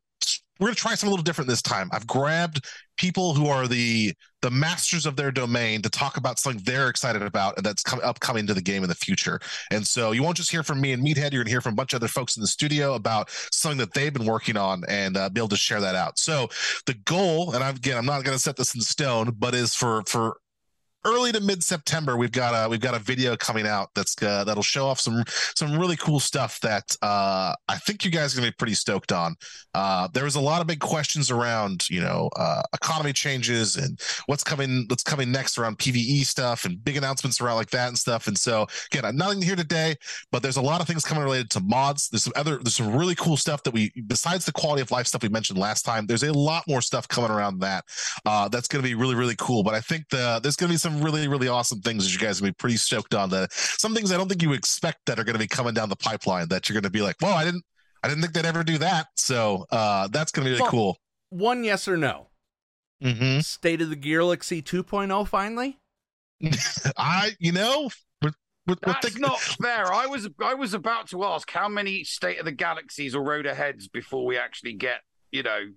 [0.60, 1.88] We're going to try something a little different this time.
[1.92, 2.64] I've grabbed
[2.96, 7.22] people who are the the masters of their domain to talk about something they're excited
[7.22, 9.40] about and that's coming upcoming to the game in the future.
[9.70, 11.74] And so you won't just hear from me and Meathead, you're going to hear from
[11.74, 14.82] a bunch of other folks in the studio about something that they've been working on
[14.88, 16.18] and uh, be able to share that out.
[16.18, 16.48] So
[16.86, 19.74] the goal, and I'm, again, I'm not going to set this in stone, but is
[19.74, 20.36] for for
[21.04, 24.44] early to mid September, we've got a we've got a video coming out that's uh,
[24.44, 25.24] that'll show off some
[25.54, 29.12] some really cool stuff that uh, I think you guys are gonna be pretty stoked
[29.12, 29.36] on.
[29.74, 34.00] Uh, there was a lot of big questions around you know uh, economy changes and
[34.26, 37.98] what's coming what's coming next around PVE stuff and big announcements around like that and
[37.98, 38.26] stuff.
[38.26, 39.96] And so again, nothing here today,
[40.30, 42.08] but there's a lot of things coming related to mods.
[42.08, 45.06] There's some other there's some really cool stuff that we besides the quality of life
[45.06, 46.06] stuff we mentioned last time.
[46.06, 47.84] There's a lot more stuff coming around that
[48.24, 49.62] uh, that's to be really really cool.
[49.62, 52.40] But I think the there's to be some really really awesome things that you guys
[52.40, 53.30] will be pretty stoked on.
[53.30, 55.88] That some things I don't think you expect that are going to be coming down
[55.88, 57.64] the pipeline that you're going to be like, well, I didn't
[58.02, 59.06] I didn't think they'd ever do that.
[59.16, 60.98] So uh, that's going to be really Well, cool.
[61.30, 62.28] One yes or no.
[63.02, 63.40] Mm-hmm.
[63.40, 65.78] State of the Galaxy 2.0 finally.
[66.96, 67.90] I you know.
[68.20, 68.30] We're,
[68.66, 69.92] we're, we're That's thinking- not fair.
[69.92, 73.46] I was I was about to ask how many State of the Galaxies or Road
[73.46, 75.70] Aheads before we actually get, you know,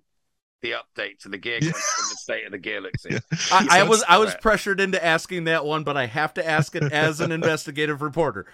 [0.66, 3.16] the update to the gear crunch from the State of the Galaxy.
[3.52, 6.74] I, I was I was pressured into asking that one, but I have to ask
[6.74, 8.46] it as an investigative reporter.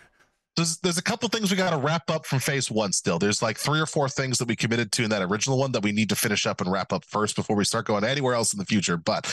[0.56, 3.18] there's there's a couple things we got to wrap up from phase one still.
[3.18, 5.82] There's like three or four things that we committed to in that original one that
[5.82, 8.52] we need to finish up and wrap up first before we start going anywhere else
[8.52, 8.96] in the future.
[8.96, 9.26] But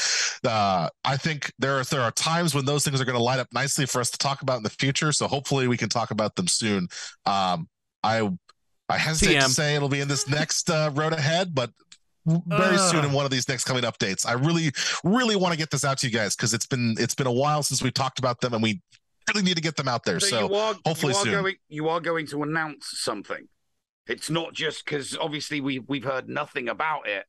[0.45, 3.39] uh i think there are there are times when those things are going to line
[3.39, 6.11] up nicely for us to talk about in the future so hopefully we can talk
[6.11, 6.87] about them soon.
[7.25, 7.67] Um
[8.03, 8.29] i
[8.87, 11.71] i hesitate to say it'll be in this next uh, road ahead but
[12.47, 14.71] very soon in one of these next coming updates i really
[15.03, 17.31] really want to get this out to you guys because it's been it's been a
[17.31, 18.81] while since we talked about them and we
[19.33, 21.55] really need to get them out there so, you are, hopefully you are soon going
[21.67, 23.47] you are going to announce something.
[24.07, 27.25] It's not just because obviously we we've heard nothing about it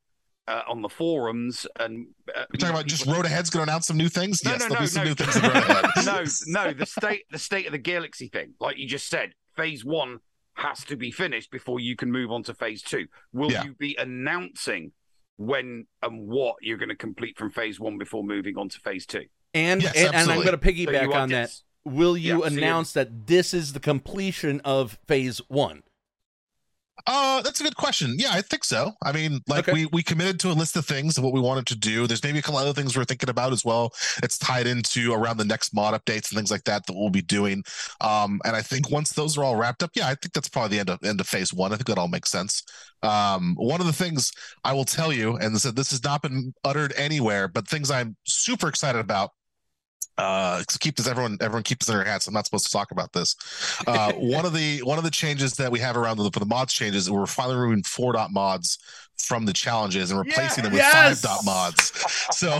[0.48, 3.86] uh, on the forums and uh, You're talking about just Road Ahead's going to announce
[3.86, 4.44] some new things?
[4.44, 5.08] No, yes, no, there'll no, be some no.
[5.10, 5.84] new things in Road Ahead.
[6.06, 9.84] no, no, the state the state of the galaxy thing, like you just said, phase
[9.84, 10.20] one
[10.60, 13.06] has to be finished before you can move on to phase two.
[13.32, 13.64] Will Yeah.
[13.64, 14.92] you be announcing
[15.36, 19.06] when and what you're going to complete from phase one before moving on to phase
[19.06, 19.24] two?
[19.54, 21.50] And Yes, and, and I'm going to piggyback want on that.
[21.84, 25.82] Will you Yeah, so you- announce that this is the completion of phase one?
[27.06, 28.14] Uh, that's a good question.
[28.18, 28.92] Yeah, I think so.
[29.02, 29.72] I mean, like Okay.
[29.72, 32.06] we we committed to a list of things of what we wanted to do.
[32.06, 33.92] There's maybe a couple other things we're thinking about as well.
[34.22, 37.22] It's tied into around the next mod updates and things like that that we'll be
[37.22, 37.62] doing.
[38.00, 40.76] Um, and I think once those are all wrapped up, yeah, I think that's probably
[40.76, 41.72] the end of end of phase one.
[41.72, 42.62] I think that all makes sense.
[43.02, 44.30] Um, one of the things
[44.64, 48.16] I will tell you, and this, this has not been uttered anywhere, but things I'm
[48.24, 49.30] super excited about
[50.18, 52.26] uh keep this everyone everyone keeps this in their hats.
[52.26, 53.36] I'm not supposed to talk about this.
[53.86, 56.46] Uh one of the one of the changes that we have around the for the
[56.46, 58.78] mods changes we're finally removing four dot mods
[59.18, 61.20] from the challenges and replacing them with Yes!
[61.20, 61.92] five dot mods.
[62.32, 62.58] So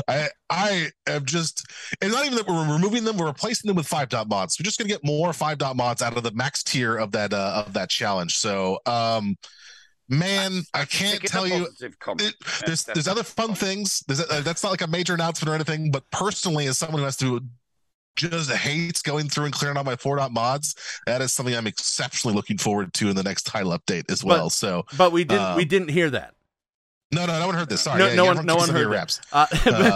[0.08, 1.64] i i am just
[2.00, 4.58] it's not even that we're removing them we're replacing them with five dot mods.
[4.58, 7.32] We're just gonna get more five dot mods out of the max tier of that
[7.32, 8.36] uh of that challenge.
[8.36, 9.36] So um
[10.12, 12.34] man i can't Take it a tell you it-
[12.66, 14.04] there's there's other fun things.
[14.06, 15.90] There's uh, that's not like a major announcement or anything.
[15.90, 17.40] But personally, as someone who has to
[18.14, 20.74] just hates going through and clearing out my four dot mods,
[21.06, 24.50] that is something I'm exceptionally looking forward to in the next title update as well.
[24.50, 26.34] so But we didn't we Um, didn't hear that.
[27.10, 27.80] no, no, no one heard this.
[27.80, 29.18] Sorry, no, yeah, no yeah, one, no one heard your that.
[29.32, 29.46] Uh,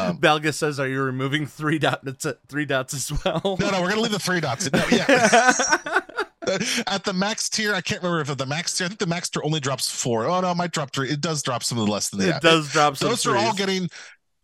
[0.09, 3.91] Um, Belga says, "Are you removing three dots, three dots as well?" No, no, we're
[3.91, 4.71] gonna leave the three dots.
[4.73, 6.01] No, yeah.
[6.87, 8.85] At the max tier, I can't remember if at the max tier.
[8.85, 10.27] I think the max tier only drops four.
[10.27, 11.11] Oh no, it might drop three.
[11.11, 12.43] It does drop some of the less than It that.
[12.43, 13.89] does drop some Those are all getting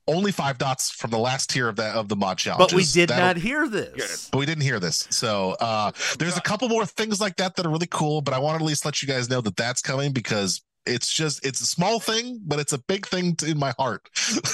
[0.09, 2.70] only five dots from the last tier of that of the mod challenge.
[2.70, 4.28] But we did not hear this.
[4.30, 5.07] But we didn't hear this.
[5.11, 8.20] So uh, there's a couple more things like that that are really cool.
[8.20, 11.12] But I want to at least let you guys know that that's coming because it's
[11.12, 14.09] just it's a small thing, but it's a big thing to, in my heart.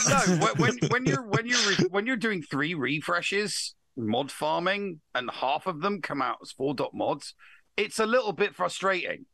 [0.09, 3.74] no, when, when when you're when you're re- when you're doing three refreshes,
[4.07, 7.34] mod farming, and half of them come out as four dot mods,
[7.76, 9.26] it's a little bit frustrating.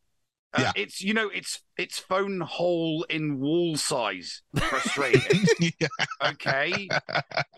[0.52, 0.72] Uh, Yeah.
[0.76, 5.44] It's you know it's it's phone hole in wall size frustrating.
[5.80, 5.88] yeah.
[6.24, 6.88] okay,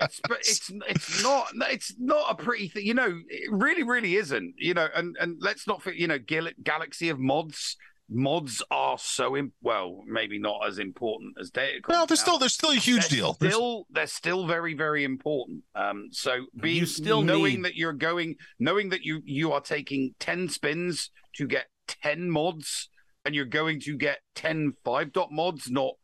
[0.01, 2.87] it's, but it's it's not it's not a pretty thing.
[2.87, 4.55] You know, it really really isn't.
[4.59, 5.99] You know, and and let's not forget.
[6.01, 7.77] You know, Gal- Galaxy of mods.
[8.09, 11.81] Mods are so im- well, maybe not as important as data.
[11.89, 12.23] No, they're now.
[12.23, 13.35] still they're still a huge They're deal.
[13.35, 15.65] Still, they're still very, very important.
[15.75, 20.15] Um, so being still knowing need- that you're going, knowing that you you are taking
[20.21, 22.89] ten spins to get ten mods,
[23.25, 25.95] and you're going to get 10 five dot mods, not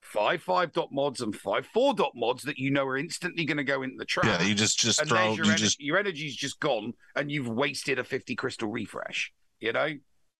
[0.00, 3.58] five five dot mods and five four dot mods that you know are instantly going
[3.58, 4.40] to go into the trash.
[4.40, 7.48] Yeah, you just just throw your, you ener- just your energy's just gone, and you've
[7.48, 9.32] wasted a fifty crystal refresh.
[9.60, 9.90] You know.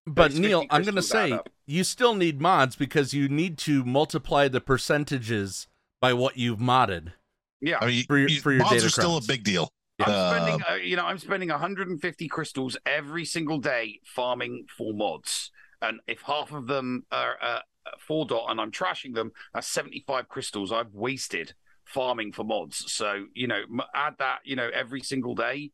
[0.07, 4.49] But Neil, I'm going to say you still need mods because you need to multiply
[4.49, 5.69] the percentages
[6.01, 7.13] by what you've modded.
[7.61, 7.79] Yeah.
[7.81, 9.69] I mean, for your, you- for your mods data are still a big deal.
[10.01, 14.93] I'm Uh, spending, uh, you know, I'm spending 150 crystals every single day farming for
[14.93, 15.51] mods,
[15.81, 17.61] and if half of them are uh,
[18.01, 21.55] four dot and I'm trashing them, that's 75 crystals I've wasted
[21.85, 22.91] farming for mods.
[22.91, 23.63] So you know,
[23.95, 25.71] add that you know every single day,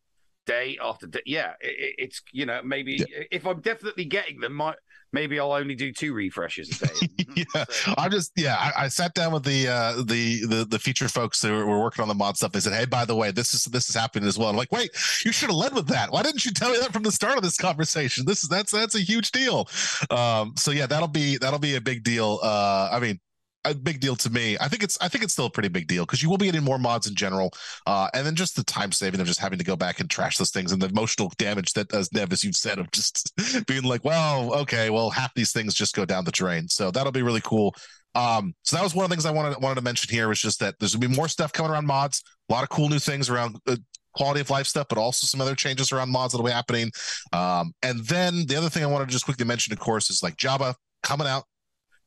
[0.49, 1.21] day after day.
[1.25, 4.75] Yeah, it, it- it's you know maybe if I'm definitely getting them, might
[5.11, 7.25] maybe I'll only do two refreshes a day.
[7.55, 7.65] yeah,
[7.97, 8.55] I'm just yeah.
[8.57, 12.01] I, I sat down with the uh the the the feature folks who were working
[12.01, 12.51] on the mod stuff.
[12.51, 14.71] They said, "Hey, by the way, this is this is happening as well." I'm like,
[14.71, 14.91] "Wait,
[15.25, 16.11] you should have led with that.
[16.11, 18.25] Why didn't you tell me that from the start of this conversation?
[18.25, 19.67] This is that's that's a huge deal."
[20.09, 22.39] Um, so yeah, that'll be that'll be a big deal.
[22.41, 23.19] Uh, I mean.
[23.65, 24.57] A big deal to me.
[24.61, 26.45] I think it's I think it's still a pretty big deal because you will be
[26.45, 27.51] getting more mods in general,
[27.85, 30.37] uh, and then just the time saving of just having to go back and trash
[30.37, 33.33] those things and the emotional damage that, as Nev, as you've said, of just
[33.67, 36.69] being like, well, okay, well, half these things just go down the drain.
[36.69, 37.75] So that'll be really cool.
[38.15, 40.39] Um, so that was one of the things I wanted wanted to mention here was
[40.39, 42.99] just that there's gonna be more stuff coming around mods, a lot of cool new
[42.99, 43.75] things around uh,
[44.13, 46.91] quality of life stuff, but also some other changes around mods that'll be happening.
[47.33, 50.23] Um, and then the other thing I wanted to just quickly mention, of course, is
[50.23, 51.43] like Jabba coming out.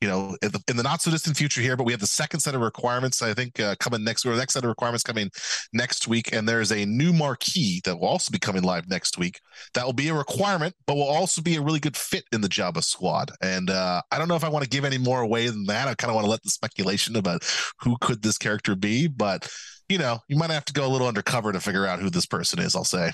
[0.03, 2.09] You know, in the, in the not so distant future here, but we have the
[2.09, 3.23] second set of requirements.
[3.23, 5.31] I think uh, coming next, week, or the next set of requirements coming
[5.73, 9.39] next week, and there's a new marquee that will also be coming live next week.
[9.74, 12.49] That will be a requirement, but will also be a really good fit in the
[12.49, 13.31] Jabba squad.
[13.41, 15.87] And uh, I don't know if I want to give any more away than that.
[15.87, 17.45] I kind of want to let the speculation about
[17.81, 19.49] who could this character be, but
[19.89, 22.27] you know, you might have to go a little undercover to figure out who this
[22.27, 22.74] person is.
[22.74, 23.12] I'll say.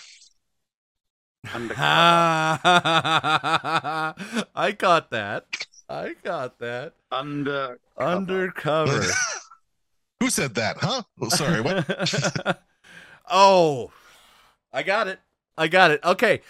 [1.44, 1.74] I
[4.76, 5.44] got that.
[5.88, 6.94] I got that.
[7.10, 9.02] Under undercover.
[10.20, 10.78] Who said that?
[10.78, 11.02] Huh?
[11.20, 11.60] Oh, sorry.
[11.60, 12.60] What?
[13.30, 13.90] oh,
[14.72, 15.20] I got it.
[15.56, 16.00] I got it.
[16.04, 16.42] Okay.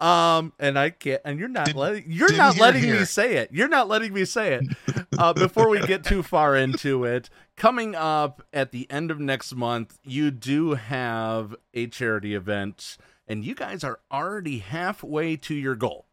[0.00, 1.22] Um, and I can't.
[1.24, 2.04] And you're not Did- letting.
[2.08, 3.50] You're didn't not hear letting me say it.
[3.52, 5.06] You're not letting me say it.
[5.16, 9.54] Uh, before we get too far into it, coming up at the end of next
[9.54, 12.96] month, you do have a charity event,
[13.28, 16.06] and you guys are already halfway to your goal.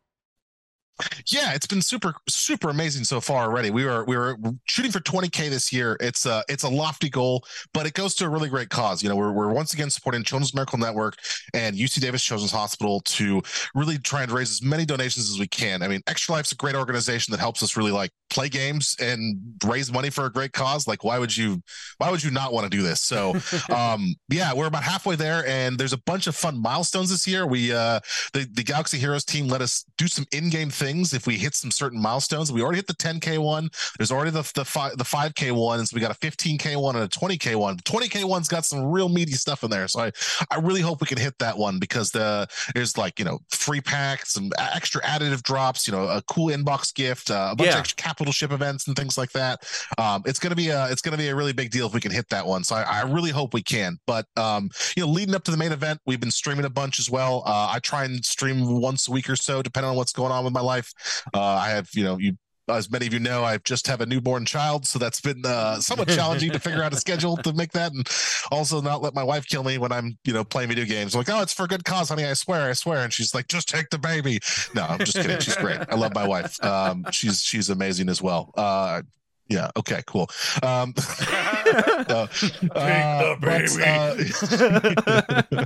[1.28, 3.70] Yeah it's been super super amazing so far already.
[3.70, 5.98] We were we were shooting for 20k this year.
[6.00, 7.44] It's a it's a lofty goal
[7.74, 9.02] but it goes to a really great cause.
[9.04, 11.16] You know we're, we're once again supporting children's medical network
[11.54, 13.42] and uc davis children's hospital to
[13.76, 15.82] really try and raise as many donations as we can.
[15.82, 19.38] I mean extra life's a great organization that helps us really like play games and
[19.66, 20.88] raise money for a great cause.
[20.88, 21.62] Like why would you
[21.98, 23.02] why would you not want to do this?
[23.02, 23.36] So
[23.74, 27.46] um yeah we're about halfway there and there's a bunch of fun milestones this year.
[27.48, 28.00] We uh
[28.34, 31.72] the, the Galaxy Heroes team let us do some in-game things if we hit some
[31.72, 32.52] certain milestones.
[32.52, 33.70] We already hit the 10k one.
[33.98, 36.96] There's already the the five the 5k one, and so we got a 15k one
[36.96, 37.78] and a 20k one.
[37.78, 39.88] The 20k one's got some real meaty stuff in there.
[39.88, 40.12] So I
[40.52, 43.82] I really hope we can hit that one because the there's like you know free
[43.82, 47.74] packs, some extra additive drops, you know, a cool inbox gift, uh, a bunch Yeah.
[47.76, 49.62] of extra capital ship events and things like that.
[49.98, 52.12] Um, it's gonna be a it's gonna be a really big deal if we can
[52.12, 52.64] hit that one.
[52.64, 53.98] So I, I really hope we can.
[54.08, 57.00] But um, you know, leading up to the main event, we've been streaming a bunch
[57.00, 57.44] as well.
[57.46, 60.44] Uh, I try and stream once a week or so, depending on what's going on
[60.44, 60.79] with my life.
[61.34, 62.38] Uh, I have, you know, you
[62.70, 65.80] as many of you know, I just have a newborn child, so that's been uh,
[65.80, 68.08] somewhat challenging to figure out a schedule to make that, and
[68.52, 71.16] also not let my wife kill me when I'm, you know, playing video games.
[71.16, 72.26] I'm like, oh, it's for a good cause, honey.
[72.26, 73.04] I swear, I swear.
[73.04, 74.40] And she's like, just take the baby.
[74.76, 75.40] No, I'm just kidding.
[75.40, 75.80] She's great.
[75.90, 76.64] I love my wife.
[76.64, 78.52] Um, she's she's amazing as well.
[78.56, 79.02] Uh,
[79.50, 79.72] yeah.
[79.76, 80.02] Okay.
[80.06, 80.30] Cool.
[80.62, 80.94] Um,
[81.28, 82.28] uh,
[82.76, 84.16] uh, but, uh,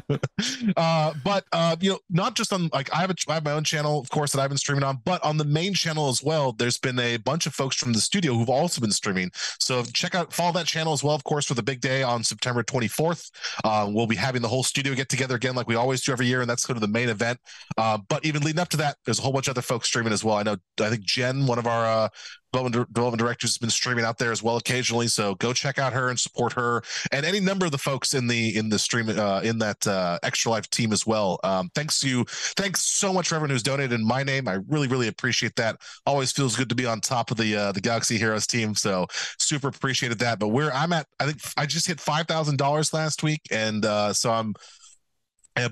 [0.77, 3.51] uh, but uh, you know, not just on like I have a, I have my
[3.51, 6.23] own channel, of course, that I've been streaming on, but on the main channel as
[6.23, 6.53] well.
[6.53, 9.31] There's been a bunch of folks from the studio who've also been streaming.
[9.59, 12.23] So check out follow that channel as well, of course, for the big day on
[12.23, 13.29] September 24th.
[13.65, 16.27] Uh, we'll be having the whole studio get together again, like we always do every
[16.27, 17.37] year, and that's sort of the main event.
[17.75, 20.23] But even leading up to that, there's a whole bunch of other folks streaming as
[20.23, 20.37] well.
[20.37, 22.09] I know, I think Jen, one of our uh,
[22.53, 25.07] development, directors, has been streaming out there as well occasionally.
[25.07, 28.27] So go check out her and support her, and any number of the folks in
[28.27, 31.39] the in the stream uh, in that uh, extra life team as well.
[31.43, 32.25] Um, thanks you,
[32.57, 34.47] thanks so much for everyone who's donated in my name.
[34.47, 35.77] I really really appreciate that.
[36.05, 38.75] Always feels good to be on top of the uh, the Galaxy Heroes team.
[38.75, 39.07] So
[39.39, 40.39] super appreciated that.
[40.39, 43.85] But where I'm at, I think I just hit five thousand dollars last week, and
[43.85, 44.53] uh, so I'm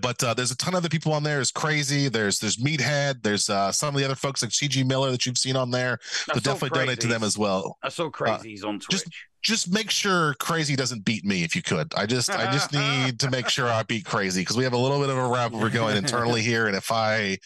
[0.02, 1.36] but uh, there's a ton of other people on there.
[1.36, 2.08] There's crazy.
[2.08, 3.24] There's there's Meathead.
[3.24, 6.00] There's uh, some of the other folks like CG Miller that you've seen on there.
[6.30, 7.78] I So definitely donate to them as well.
[7.82, 8.92] I saw crazies on Twitch.
[8.92, 9.08] Just
[9.42, 11.94] just make sure Crazy doesn't beat me if you could.
[11.96, 14.78] I just I just need to make sure I beat Crazy because we have a
[14.78, 17.40] little bit of a rivalry going internally here, and if I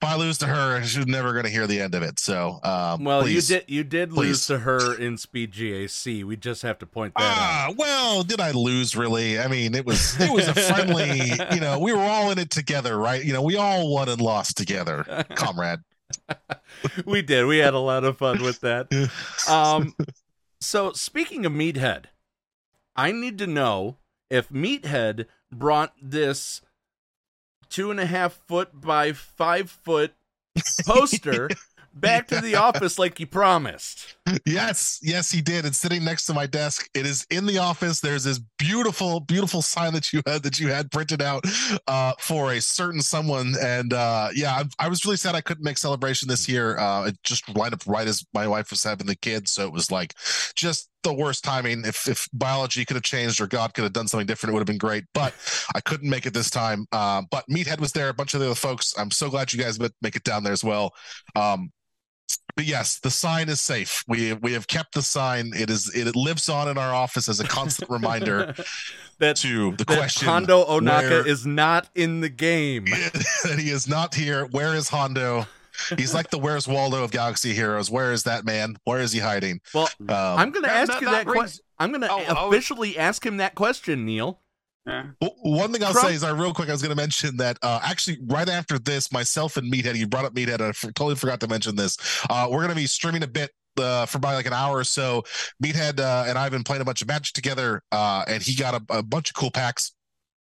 [0.00, 2.20] if I lose to her, she's never going to hear the end of it.
[2.20, 3.50] So um, Well, please.
[3.50, 4.16] you did you did Please.
[4.28, 6.22] lose to her in Speed GAC.
[6.24, 7.36] We just have to point that out.
[7.36, 9.38] Ah, well, did I lose really?
[9.40, 12.50] I mean, it was it was a friendly, you know, we were all in it
[12.50, 13.24] together, right?
[13.24, 15.80] You know, we all won and lost together, comrade.
[17.04, 17.46] we did.
[17.46, 18.88] We had a lot of fun with that.
[19.48, 19.94] Um,
[20.60, 22.04] so speaking of Meathead,
[22.94, 23.96] I need to know
[24.28, 26.60] if Meathead brought this
[27.68, 30.14] two and a half foot by five foot
[30.86, 31.48] poster
[32.00, 34.16] back to the office like you promised.
[34.44, 35.64] Yes, yes, he did.
[35.64, 36.88] It's sitting next to my desk.
[36.94, 38.00] It is in the office.
[38.00, 41.44] There's this beautiful, beautiful sign that you had that you had printed out
[41.86, 43.54] uh, for a certain someone.
[43.60, 46.78] And uh, yeah, I, I was really sad I couldn't make celebration this year.
[46.78, 49.72] Uh, it just lined up right as my wife was having the kid, so it
[49.72, 50.14] was like
[50.54, 51.84] just the worst timing.
[51.84, 54.60] If if biology could have changed or God could have done something different, it would
[54.60, 55.04] have been great.
[55.14, 55.34] But
[55.74, 56.86] I couldn't make it this time.
[56.92, 58.94] Uh, but Meathead was there, a bunch of the other folks.
[58.98, 60.92] I'm so glad you guys make it down there as well.
[61.34, 61.70] Um,
[62.56, 64.02] but yes, the sign is safe.
[64.08, 65.52] We we have kept the sign.
[65.54, 68.54] It is it, lives on in our office as a constant reminder
[69.18, 70.28] that to the that question.
[70.28, 72.84] Hondo Ohnaka where- is not in the game.
[72.86, 74.46] that he is not here.
[74.46, 75.46] Where is Hondo?
[75.96, 77.90] He's like the Where's Waldo of Galaxy Heroes.
[77.90, 78.76] Where is that man?
[78.84, 79.60] Where is he hiding?
[79.74, 81.64] Well, Um, I'm going to That- ask that- you that that, brings- question.
[81.78, 82.48] I'm going to Oh, oh.
[82.48, 84.40] officially ask him that question, Neil.
[84.86, 87.36] w- one thing I'll Trump- say is, I real quick, I was going to mention
[87.36, 90.68] that uh, actually right after this, myself and Meathead, you brought up Meathead, and I
[90.70, 91.96] f- totally forgot to mention this.
[92.30, 93.50] Uh, we're going to be streaming a bit.
[93.78, 95.22] Uh, for about like an hour or so,
[95.62, 98.56] Meathead uh, and I have been playing a bunch of Magic together, uh, and he
[98.56, 99.92] got a, a bunch of cool packs.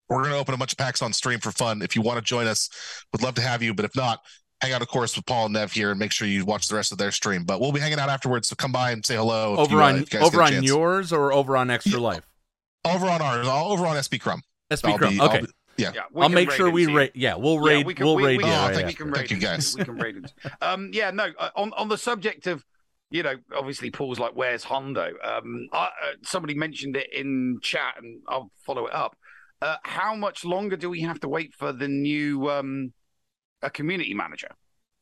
[0.10, 1.84] We're going to open a bunch of packs on stream for fun.
[1.84, 2.68] If you want to join us,
[3.12, 3.76] would love to have you.
[3.76, 4.22] But if not,
[4.62, 6.76] hang out, of course, with Paul and Nev here, and make sure you watch the
[6.76, 7.44] rest of their stream.
[7.44, 9.56] But we'll be hanging out afterwards, so come by and say hello.
[9.58, 12.24] over you, uh, on if you over on yours or over on Extra Life?
[12.86, 14.42] over on ours, all over on SB Crumb.
[14.72, 15.14] SB I'll Crumb.
[15.14, 15.42] be- I'll okay.
[15.42, 15.48] be-
[15.78, 15.92] yeah.
[15.94, 17.12] Yeah, we I'll make sure we rate.
[17.14, 17.86] Yeah, we'll Yeah, raid.
[17.86, 18.50] we can, we'll we, raid we, you.
[18.50, 18.98] yeah, right we after.
[18.98, 19.76] can raid Thank you, guys.
[19.78, 20.34] We can raid it.
[20.62, 21.28] Um, yeah, no.
[21.38, 22.66] uh, On on the subject of,
[23.12, 25.90] you know, obviously Paul's like, "Where's Hondo?" Um, I, uh,
[26.24, 29.16] somebody mentioned it in chat, and I'll follow it up.
[29.62, 32.92] Uh, how much longer do we have to wait for the new um,
[33.62, 34.50] a community manager?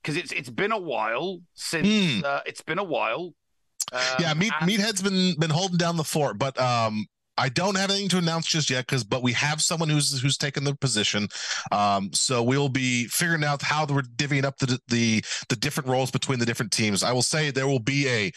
[0.01, 2.21] Because it's it's been a while since Hmm.
[2.25, 3.33] uh, it's been a while.
[3.91, 7.05] Um, yeah, Meat and- Meathead's been been holding down the fort, but um
[7.37, 10.37] I don't have anything to announce just yet because but we have someone who's who's
[10.37, 11.27] taken the position.
[11.71, 16.11] Um so we'll be figuring out how we're divvying up the the the different roles
[16.11, 17.03] between the different teams.
[17.03, 18.31] I will say there will be a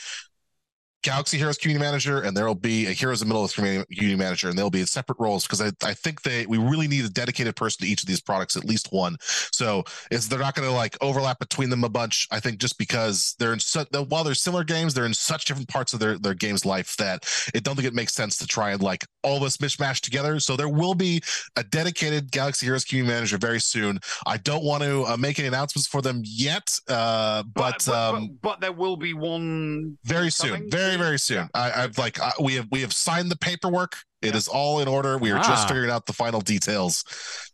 [1.03, 4.19] Galaxy Heroes community manager, and there will be a Heroes of Middle Earth community community
[4.19, 7.05] manager, and they'll be in separate roles because I, I think they we really need
[7.05, 9.17] a dedicated person to each of these products, at least one.
[9.21, 12.27] So it's they're not going to like overlap between them a bunch.
[12.31, 15.69] I think just because they're in such while they're similar games, they're in such different
[15.69, 18.73] parts of their their game's life that it don't think it makes sense to try
[18.73, 20.41] and like all this mishmash together.
[20.41, 21.21] So there will be
[21.57, 23.99] a dedicated Galaxy Heroes community manager very soon.
[24.27, 28.29] I don't want to uh, make any announcements for them yet, uh, but, but, um,
[28.29, 30.69] but, but there will be one very soon.
[30.71, 31.49] Very very soon.
[31.55, 33.97] I, i've like I, we have we have signed the paperwork.
[34.23, 35.17] It is all in order.
[35.19, 35.43] We are Ah.
[35.43, 37.05] just figuring out the final details.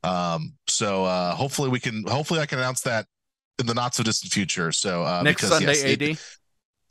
[0.02, 3.06] Um so uh hopefully we can hopefully i can announce that
[3.58, 4.72] in the not so distant future.
[4.72, 6.18] So uh Next because, Sunday, yes, it- AD.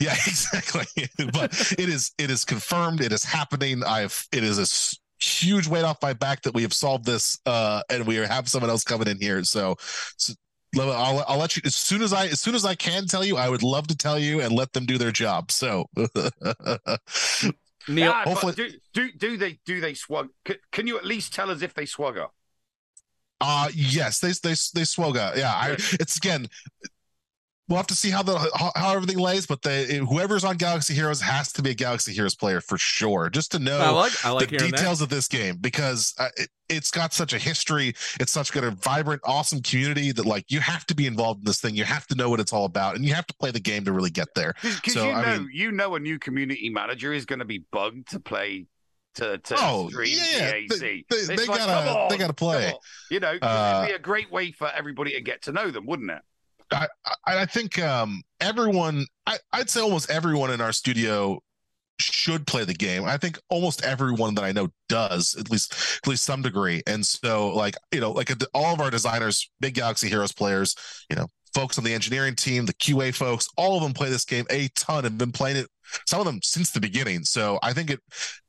[0.03, 0.85] Yeah exactly
[1.33, 1.51] but
[1.83, 4.67] it is it is confirmed it is happening i've it is a
[5.23, 8.69] huge weight off my back that we have solved this uh and we have someone
[8.69, 9.75] else coming in here so,
[10.17, 10.33] so
[10.79, 13.37] I'll, I'll let you as soon as I as soon as I can tell you.
[13.37, 15.51] I would love to tell you and let them do their job.
[15.51, 15.85] So,
[17.87, 20.29] Neil, Ah, but hopefully- do, do do they do they swug?
[20.45, 22.27] Can, can you at least tell us if they swugger?
[23.39, 25.35] Uh yes, they they they swoga.
[25.35, 26.47] Yeah, I it's again.
[27.69, 30.93] We'll have to see how the how, how everything lays, but they whoever's on Galaxy
[30.93, 34.25] Heroes has to be a Galaxy Heroes player for sure, just to know I like-
[34.25, 34.77] I like the hearing that.
[34.77, 37.93] details of this game because uh, it, it's got such a history.
[38.19, 41.45] It's such got a vibrant, awesome community that like you have to be involved in
[41.45, 41.73] this thing.
[41.73, 43.85] You have to know what it's all about, and you have to play the game
[43.85, 44.53] to really get there.
[44.61, 47.45] Because So you know I mean, you know a new community manager is going to
[47.45, 48.65] be bugged to play
[49.15, 50.51] to to Oh, stream yeah, yeah.
[50.67, 50.79] GAC.
[50.79, 52.73] They- It's they like, gotta- on, they gotta play.
[53.09, 55.85] You know, Uh, it'd be a great way for everybody to get to know them,
[55.85, 56.21] wouldn't it?
[56.71, 56.87] I,
[57.25, 61.39] I think um everyone I, I'd say almost everyone in our studio
[61.99, 63.05] should play the game.
[63.05, 65.73] I think almost everyone that I know does, at least
[66.03, 66.81] at least some degree.
[66.87, 70.75] And so like, you know, like all of our designers, big Galaxy Heroes players,
[71.09, 74.25] you know, folks on the engineering team, the QA folks, all of them play this
[74.25, 75.67] game a ton and been playing it
[76.07, 77.23] some of them since the beginning.
[77.23, 77.99] So I think it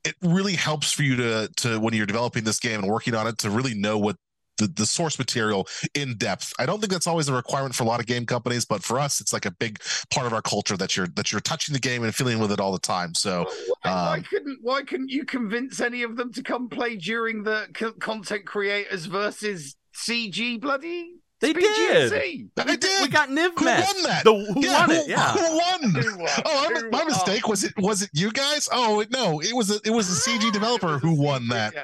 [0.03, 3.27] it really helps for you to to when you're developing this game and working on
[3.27, 4.15] it to really know what
[4.57, 6.53] the, the source material in depth.
[6.59, 8.99] I don't think that's always a requirement for a lot of game companies, but for
[8.99, 9.79] us, it's like a big
[10.11, 12.59] part of our culture that you're that you're touching the game and feeling with it
[12.59, 13.13] all the time.
[13.15, 13.49] So
[13.83, 17.67] why um, couldn't why couldn't you convince any of them to come play during the
[17.73, 21.11] co- content creators versus CG bloody?
[21.41, 22.11] They Speed did.
[22.13, 22.49] GSC?
[22.57, 23.01] I did.
[23.01, 23.93] We got Niv Who Mess.
[23.93, 24.23] won that?
[24.23, 25.07] The, who Yeah, won who, it?
[25.09, 25.31] Yeah.
[25.33, 26.03] Who won?
[26.03, 26.29] Who won?
[26.45, 27.07] Oh, Who my won?
[27.07, 27.47] mistake.
[27.49, 28.69] Was it was it you guys?
[28.71, 31.73] Oh no, it was a, it was the CG developer who won that.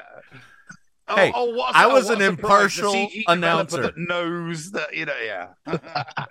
[1.12, 3.82] Oh, Hey, oh, I was an impartial announcer.
[3.82, 5.14] that knows that you know.
[5.24, 5.48] Yeah.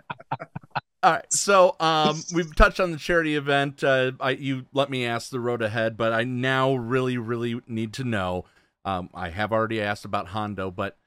[1.04, 3.84] All right, so um, we've touched on the charity event.
[3.84, 7.92] Uh, I, you let me ask the road ahead, but I now really, really need
[7.94, 8.46] to know.
[8.86, 10.98] Um, I have already asked about Hondo, but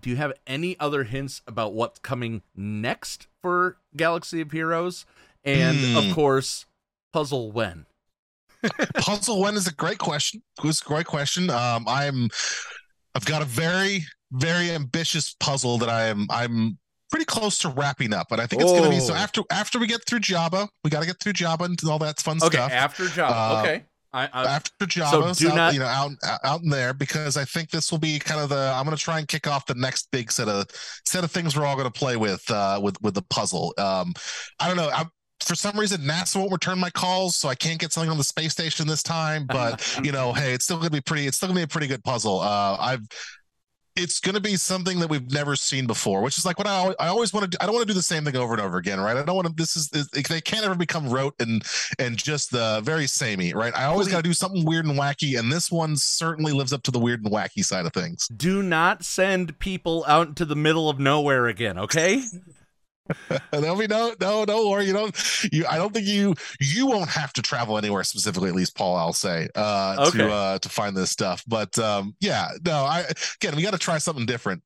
[0.00, 5.04] do you have any other hints about what's coming next for Galaxy of Heroes?
[5.44, 5.96] And Hmm.
[5.96, 6.66] of course,
[7.12, 7.86] Puzzle when?
[8.96, 10.42] Puzzle when is a great question.
[10.64, 11.50] It's a great question.
[11.50, 12.28] Um, I'm,
[13.14, 16.78] I've got a very, very ambitious puzzle that I am, I'm
[17.10, 19.78] pretty close to wrapping up, but I think it's going to be so after after
[19.80, 22.56] we get through Jabba, we got to get through Jabba and all that fun Okay,
[22.58, 22.70] stuff.
[22.72, 23.30] after Jabba.
[23.30, 23.84] Uh, okay.
[24.12, 26.12] I, I, after Jabba, do out, not- you know out
[26.44, 29.02] out in there because I think this will be kind of the I'm going to
[29.02, 30.66] try and kick off the next big set of
[31.04, 33.74] set of things we're all going to play with uh with with the puzzle.
[33.78, 34.12] Um,
[34.60, 34.90] I don't know.
[34.90, 35.10] I'm,
[35.44, 38.24] for some reason, NASA won't return my calls, so I can't get something on the
[38.24, 39.46] space station this time.
[39.46, 41.26] But you know, hey, it's still going to be pretty.
[41.26, 42.40] It's still going to be a pretty good puzzle.
[42.40, 43.06] Uh, I've
[43.96, 46.76] it's going to be something that we've never seen before, which is like what I
[46.76, 47.56] always, I always want to do.
[47.60, 49.16] I don't want to do the same thing over and over again, right?
[49.16, 49.54] I don't want to.
[49.54, 51.62] This is they can't ever become rote and
[51.98, 53.76] and just the very samey, right?
[53.76, 56.82] I always got to do something weird and wacky, and this one certainly lives up
[56.84, 58.28] to the weird and wacky side of things.
[58.28, 62.22] do not send people out into the middle of nowhere again, okay?
[63.52, 64.86] There'll be no, no, no worry.
[64.86, 65.66] You don't, you.
[65.66, 68.48] I don't think you, you won't have to travel anywhere specifically.
[68.48, 70.18] At least, Paul, I'll say, uh, Okay.
[70.18, 71.44] to uh, to find this stuff.
[71.46, 72.84] But um, yeah, no.
[72.84, 73.04] I
[73.40, 74.62] again, we got to try something different.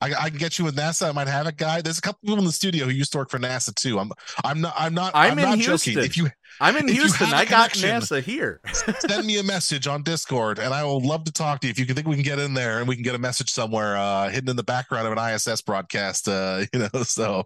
[0.00, 1.08] I, I can get you with NASA.
[1.08, 1.82] I might have a guy.
[1.82, 3.98] There's a couple people in the studio who used to work for NASA too.
[3.98, 4.12] I'm,
[4.44, 5.94] I'm not, I'm not, I'm in not Houston.
[5.94, 6.06] joking.
[6.06, 6.28] If you,
[6.60, 7.32] I'm in Houston.
[7.32, 8.60] I got NASA here.
[8.98, 11.70] send me a message on Discord, and I will love to talk to you.
[11.70, 13.50] If you can think we can get in there and we can get a message
[13.50, 17.02] somewhere uh, hidden in the background of an ISS broadcast, uh, you know.
[17.02, 17.44] So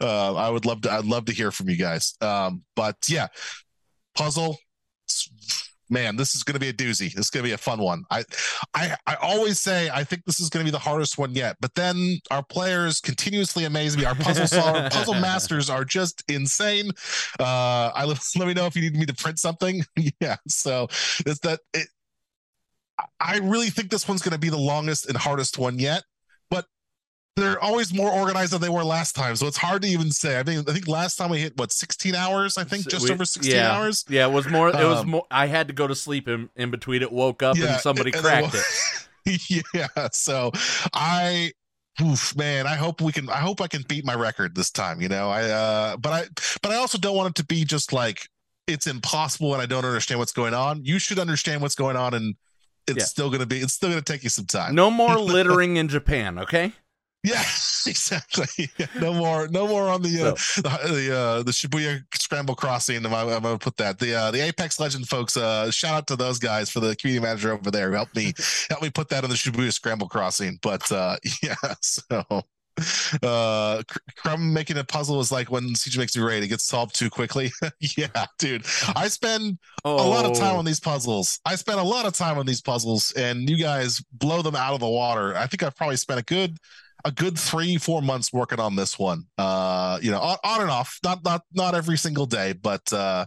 [0.00, 0.92] uh, I would love to.
[0.92, 2.14] I'd love to hear from you guys.
[2.20, 3.28] Um, but yeah,
[4.14, 4.58] puzzle.
[5.88, 7.12] Man, this is going to be a doozy.
[7.12, 8.04] This is going to be a fun one.
[8.10, 8.24] I,
[8.74, 11.56] I, I always say I think this is going to be the hardest one yet.
[11.60, 14.04] But then our players continuously amaze me.
[14.04, 16.90] Our puzzle solver, puzzle masters are just insane.
[17.38, 18.04] Uh, I
[18.36, 19.84] let me know if you need me to print something.
[20.20, 20.36] yeah.
[20.48, 20.88] So
[21.24, 21.60] it's that.
[21.72, 21.88] It,
[23.20, 26.02] I really think this one's going to be the longest and hardest one yet.
[27.36, 30.38] They're always more organized than they were last time, so it's hard to even say.
[30.38, 32.56] I think I think last time we hit what 16 hours.
[32.56, 34.04] I think just We- over 16 yeah, hours.
[34.08, 34.70] Yeah, it was more.
[34.70, 35.26] It was Um, more.
[35.30, 37.02] I had to go to sleep in, in between.
[37.02, 38.64] It woke up Yeah, and somebody and cracked it.
[39.74, 40.52] yeah so
[40.94, 41.50] i
[42.00, 45.00] oof, man i hope we can i hope i can beat my record this time
[45.00, 46.24] you know i uh but i
[46.62, 48.28] but i also don't want it to be just like
[48.68, 52.14] it's impossible and i don't understand what's going on you should understand what's going on
[52.14, 52.36] and
[52.86, 53.04] it's Yeah.
[53.04, 56.38] still gonna be it's still gonna take you some time No more littering in Japan,
[56.38, 56.72] okay?
[57.24, 57.42] Yeah
[57.86, 58.68] exactly.
[59.00, 60.30] No more no more on the uh
[60.62, 63.98] the the, uh, the shibuya scramble crossing i'm, I'm gonna put that.
[63.98, 67.24] The uh the apex legend folks uh shout out to those guys for the community
[67.24, 68.32] manager over there who helped me
[68.70, 70.58] help me put that on the shibuya scramble crossing.
[70.62, 72.24] But uh yeah so
[73.22, 73.82] uh
[74.16, 77.08] crumb making a puzzle is like when siege makes me raid it gets solved too
[77.08, 77.50] quickly.
[77.96, 78.66] Yeah dude.
[78.94, 80.58] I spend a lot of time Oh.
[80.58, 81.40] on these puzzles.
[81.46, 84.74] I spend a lot of time on these puzzles and you guys blow them out
[84.74, 85.34] of the water.
[85.36, 86.58] I think i've probably spent a good
[87.06, 90.70] a good three four months working on this one uh you know on, on and
[90.70, 93.24] off not not not every single day but uh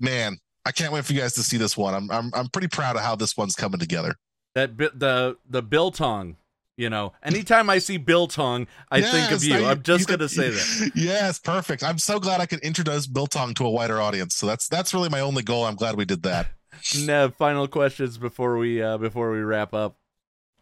[0.00, 2.68] man i can't wait for you guys to see this one i'm i'm, I'm pretty
[2.68, 4.14] proud of how this one's coming together
[4.54, 6.36] That bi- the the biltong.
[6.78, 9.66] You know, anytime I see biltong, I think of you.
[9.66, 10.92] I- I'm just gonna say that.
[10.94, 14.68] yes perfect i'm so glad i could introduce biltong to a wider audience so that's
[14.68, 16.46] that's really my only goal i'm glad we did that
[17.04, 19.96] No, final questions before we uh before we wrap up.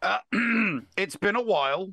[0.01, 0.19] Uh,
[0.97, 1.93] it's been a while.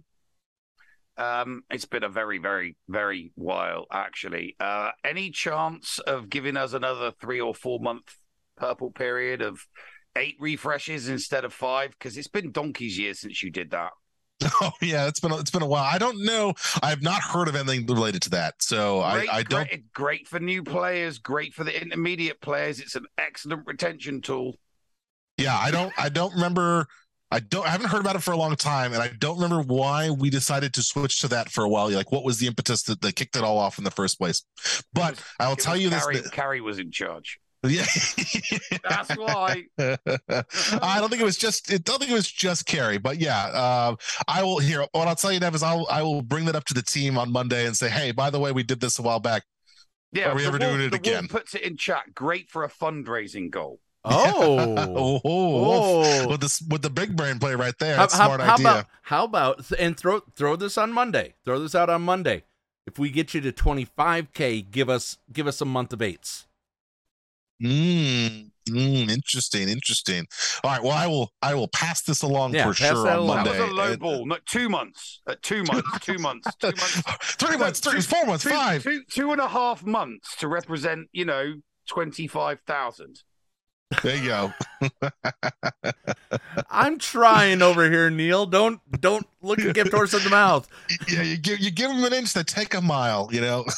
[1.18, 4.56] Um, it's been a very, very, very while, actually.
[4.60, 8.16] Uh, any chance of giving us another three or four month
[8.58, 9.60] purple period of
[10.16, 11.92] eight refreshes instead of five?
[11.92, 13.92] Because it's been donkey's years since you did that.
[14.62, 17.48] oh yeah it's been a- it's been a while i don't know i've not heard
[17.48, 21.20] of anything related to that so Great, i i don't great, great for new players,
[21.20, 22.80] great for the intermediate players.
[22.80, 24.56] It's an excellent retention tool.
[25.38, 26.88] Yeah, I don't I don't remember
[27.34, 29.64] I don't I haven't heard about it for a long time and I don't remember
[29.64, 31.90] why we decided to switch to that for a while.
[31.90, 34.44] Like what was the impetus that, that kicked it all off in the first place?
[34.94, 37.40] But I will tell you Carrie, this Carrie was in charge.
[37.64, 37.86] yeah.
[38.84, 39.64] That's why.
[39.80, 43.46] I don't think it was just I don't think it was just Carrie, but yeah,
[43.48, 43.96] uh,
[44.28, 46.66] I will here what I'll tell you Nev is I'll I will bring that up
[46.66, 49.02] to the team on Monday and say, hey, by the way, we did this a
[49.02, 49.44] while back.
[50.12, 51.28] Yeah, Are we ever Wolf- doing it again?
[51.28, 52.14] puts it in chat.
[52.14, 53.80] Great for a fundraising goal.
[54.06, 56.28] Oh, oh, Oh.
[56.28, 57.96] with this with the big brain play right there.
[57.96, 58.66] How, That's a how- smart how idea.
[58.70, 61.36] about how about and throw throw this on Monday?
[61.46, 62.44] Throw this out on Monday.
[62.86, 66.48] If we get you to 25k, give us give us a month of eights.
[67.62, 70.26] Mm, mm, interesting, interesting.
[70.64, 73.26] All right, well, I will, I will pass this along Yeah, for sure on.
[73.28, 73.52] Monday.
[73.54, 74.26] That was a low And- ball.
[74.26, 75.22] No, two months.
[75.28, 75.88] At two months.
[76.02, 76.48] Two months.
[76.60, 77.02] Two months.
[77.36, 78.84] three months, three, four months, two, five.
[78.84, 81.54] two- two and a half months to represent, you know,
[81.88, 83.22] twenty-five thousand.
[84.02, 84.54] There you go.
[86.70, 88.46] I'm trying over here, Neil.
[88.46, 90.68] Don't don't look a gift horse in the mouth.
[91.08, 93.30] Yeah, you give you give them an inch, they take a mile.
[93.32, 93.66] You know.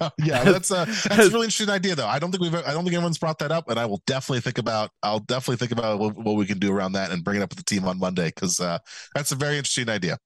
[0.00, 2.06] No, yeah, that's a that's a really interesting idea, though.
[2.06, 4.40] I don't think we've I don't think anyone's brought that up, and I will definitely
[4.40, 7.36] think about I'll definitely think about what, what we can do around that and bring
[7.36, 8.78] it up with the team on Monday because uh,
[9.14, 10.16] that's a very interesting idea.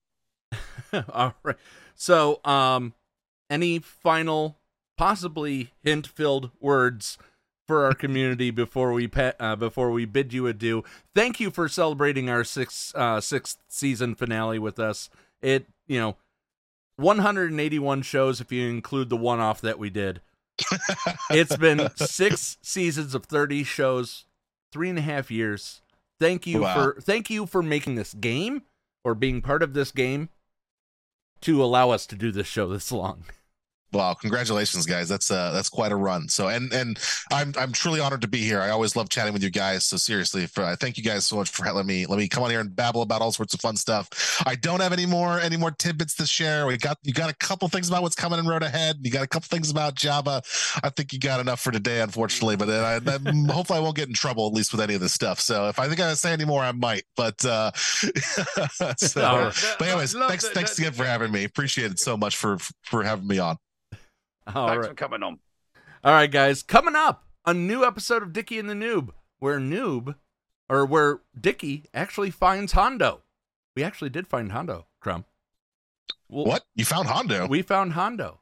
[1.13, 1.57] All right.
[1.95, 2.93] So, um,
[3.49, 4.59] any final,
[4.97, 7.17] possibly hint-filled words
[7.69, 9.07] for our community before we
[9.39, 10.83] uh, before we bid you adieu?
[11.13, 15.07] Thank you for celebrating our sixth uh, sixth season finale with us.
[15.39, 16.17] It you know,
[16.95, 20.21] 181 shows if you include the one-off that we did.
[21.29, 24.25] it's been six seasons of 30 shows,
[24.71, 25.81] three and a half years.
[26.19, 26.73] Thank you Wow.
[26.93, 28.63] for thank you for making this game
[29.03, 30.29] or being part of this game
[31.41, 33.25] to allow us to do this show this long.
[33.91, 35.09] Wow, congratulations, guys.
[35.09, 36.27] That's uh that's quite a run.
[36.29, 36.99] So and and
[37.31, 38.61] I'm I'm truly honored to be here.
[38.61, 39.85] I always love chatting with you guys.
[39.85, 42.43] So seriously, for I thank you guys so much for letting me let me come
[42.43, 44.43] on here and babble about all sorts of fun stuff.
[44.45, 46.67] I don't have any more any more tidbits to share.
[46.67, 48.97] We got you got a couple things about what's coming in road ahead.
[49.01, 50.43] You got a couple things about Jabba.
[50.83, 52.57] I think you got enough for today, unfortunately.
[52.57, 55.01] But then I, I hopefully I won't get in trouble at least with any of
[55.01, 55.39] this stuff.
[55.39, 57.05] So if I think I say any more, I might.
[57.15, 57.71] But uh
[58.97, 61.43] so, but anyways, thanks that- thanks that- again for having me.
[61.43, 63.57] Appreciate it so much for for having me on.
[64.55, 64.89] All Thanks right.
[64.89, 65.39] for coming on.
[66.03, 66.63] All right, guys.
[66.63, 69.09] Coming up, a new episode of Dickie and the Noob,
[69.39, 70.15] where Noob,
[70.69, 73.21] or where Dickie actually finds Hondo.
[73.75, 75.25] We actually did find Hondo, Crumb.
[76.29, 76.65] Well, What?
[76.75, 77.47] You found Hondo?
[77.47, 78.39] We found Hondo.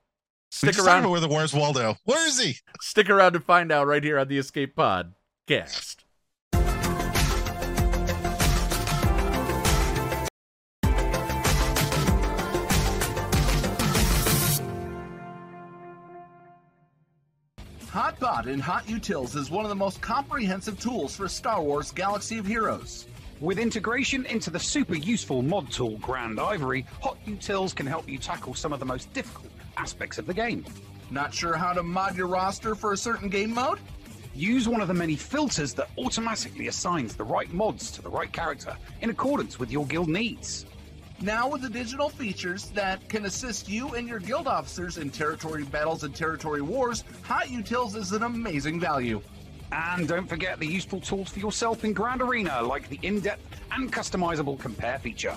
[0.49, 1.09] Stick around.
[1.09, 1.95] Where the Where's Waldo?
[2.05, 2.55] Where is he?
[2.81, 5.13] Stick around to find out right here on the Escape Pod
[5.47, 6.05] cast.
[17.97, 22.37] Hotbot in Hot Utils is one of the most comprehensive tools for Star Wars Galaxy
[22.37, 23.07] of Heroes.
[23.41, 28.53] With integration into the super useful mod tool Grandivory, Hot Utils can help you tackle
[28.53, 30.63] some of the most difficult aspects of the game.
[31.09, 33.79] Not sure how to mod your roster for a certain game mode?
[34.35, 38.31] Use one of the many filters that automatically assigns the right mods to the right
[38.31, 40.67] character in accordance with your guild needs.
[41.21, 45.63] Now with the digital features that can assist you and your guild officers in territory
[45.63, 49.19] battles and territory wars, Hot Utils is an amazing value.
[49.71, 53.91] And don't forget the useful tools for yourself in Grand Arena, like the in-depth and
[53.91, 55.35] customizable compare feature.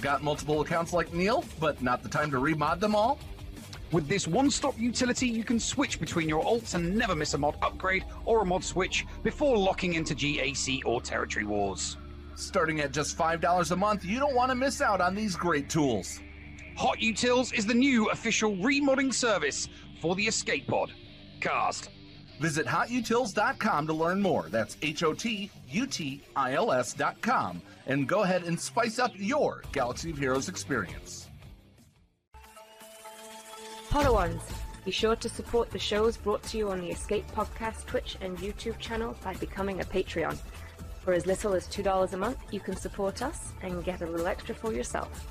[0.00, 3.20] Got multiple accounts like Neil, but not the time to remod them all?
[3.92, 7.56] With this one-stop utility, you can switch between your alts and never miss a mod
[7.62, 11.98] upgrade or a mod switch before locking into GAC or Territory Wars.
[12.36, 15.70] Starting at just $5 a month, you don't want to miss out on these great
[15.70, 16.20] tools.
[16.76, 19.68] Hot Utils is the new official remodding service
[20.00, 20.92] for the Escape Pod.
[21.40, 21.90] Cast.
[22.40, 24.48] Visit hotutils.com to learn more.
[24.50, 27.62] That's H O T U T I L S.com.
[27.86, 31.28] And go ahead and spice up your Galaxy of Heroes experience.
[33.88, 34.42] Padawans,
[34.84, 38.36] be sure to support the shows brought to you on the Escape Podcast Twitch and
[38.38, 40.36] YouTube channel by becoming a Patreon.
[41.04, 44.26] For as little as $2 a month, you can support us and get a little
[44.26, 45.30] extra for yourself.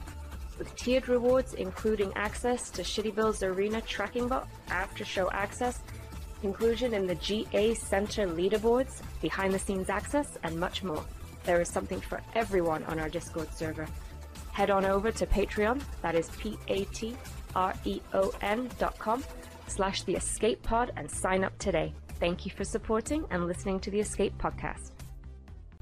[0.59, 5.79] With tiered rewards including access to Shitty Bill's Arena tracking bot, after show access,
[6.43, 11.03] inclusion in the GA Center leaderboards, behind the scenes access, and much more.
[11.43, 13.87] There is something for everyone on our Discord server.
[14.51, 17.17] Head on over to Patreon, that is P A T
[17.55, 19.23] R E O N dot com
[19.67, 21.93] slash the escape pod and sign up today.
[22.19, 24.92] Thank you for supporting and listening to the Escape Podcast.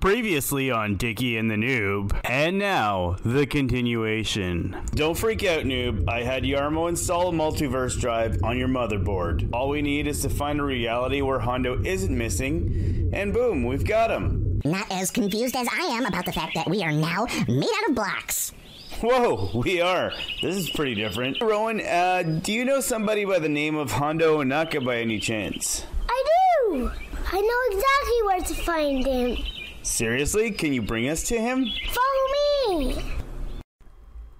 [0.01, 4.75] Previously on Dicky and the Noob, and now the continuation.
[4.95, 6.09] Don't freak out, noob.
[6.09, 9.47] I had Yarmo install a multiverse drive on your motherboard.
[9.53, 13.85] All we need is to find a reality where Hondo isn't missing, and boom, we've
[13.85, 14.59] got him.
[14.65, 17.89] Not as confused as I am about the fact that we are now made out
[17.89, 18.53] of blocks.
[19.01, 20.13] Whoa, we are.
[20.41, 21.39] This is pretty different.
[21.39, 25.85] Rowan, uh, do you know somebody by the name of Hondo Ohnaka by any chance?
[26.09, 26.91] I do!
[27.31, 29.60] I know exactly where to find him.
[29.83, 30.51] Seriously?
[30.51, 31.65] Can you bring us to him?
[31.91, 33.03] Follow me!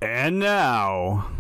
[0.02, 1.32] And now.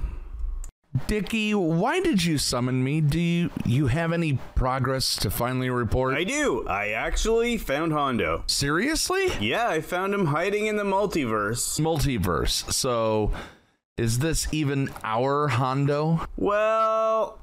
[1.08, 3.00] Dickie, why did you summon me?
[3.00, 6.16] Do you, you have any progress to finally report?
[6.16, 6.68] I do.
[6.68, 8.44] I actually found Hondo.
[8.46, 9.28] Seriously?
[9.40, 11.80] Yeah, I found him hiding in the multiverse.
[11.80, 12.72] Multiverse.
[12.74, 13.32] So,
[13.98, 16.28] is this even our Hondo?
[16.36, 17.40] Well,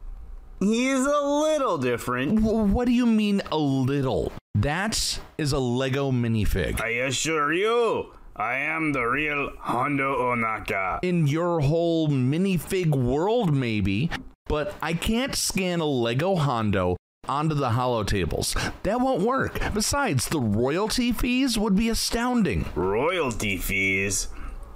[0.60, 2.40] he's a little different.
[2.42, 4.32] what do you mean a little?
[4.62, 6.80] That is a Lego minifig.
[6.80, 10.98] I assure you, I am the real Hondo Ohnaka.
[11.02, 14.10] In your whole minifig world, maybe,
[14.48, 16.96] but I can't scan a Lego Hondo
[17.28, 18.56] onto the holotables.
[18.82, 19.60] That won't work.
[19.72, 22.64] Besides, the royalty fees would be astounding.
[22.74, 24.26] Royalty fees?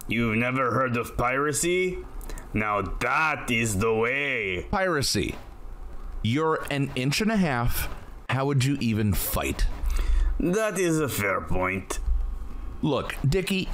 [0.07, 1.99] You've never heard of piracy?
[2.55, 4.65] Now that is the way.
[4.71, 5.35] Piracy.
[6.23, 7.89] You're an inch and a half.
[8.33, 9.67] How would you even fight?
[10.41, 11.99] That is a fair point.
[12.81, 13.69] Look, Dickie,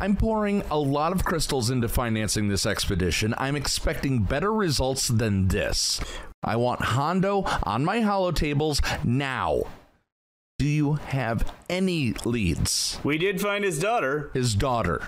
[0.00, 3.36] I'm pouring a lot of crystals into financing this expedition.
[3.38, 6.00] I'm expecting better results than this.
[6.42, 9.62] I want Hondo on my holotables now.
[10.58, 12.98] Do you have any leads?
[13.04, 14.32] We did find his daughter.
[14.34, 15.06] His daughter.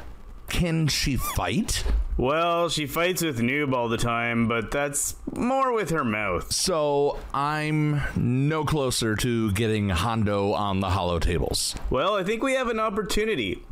[0.49, 1.85] Can she fight?
[2.17, 6.53] Well, she fights with Noob all the time, but that's more with her mouth.
[6.53, 11.77] So I'm no closer to getting Hondo on the holotables.
[11.91, 13.63] Well, I think we have an opportunity.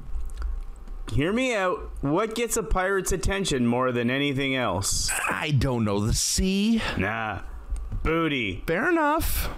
[1.13, 1.91] Hear me out.
[2.01, 5.11] What gets a pirate's attention more than anything else?
[5.31, 6.01] I don't know.
[6.01, 6.83] The sea?
[6.99, 7.43] Nah.
[8.03, 8.63] Booty.
[8.67, 9.49] Fair enough.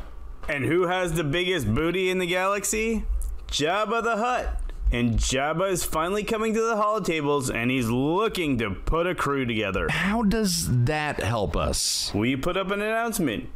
[0.48, 3.04] And who has the biggest booty in the galaxy?
[3.48, 4.60] Jabba the Hutt.
[4.92, 9.44] And Jabba is finally coming to the holotables and he's looking to put a crew
[9.44, 9.88] together.
[9.88, 12.12] How does that help us?
[12.14, 13.50] We put up an announcement.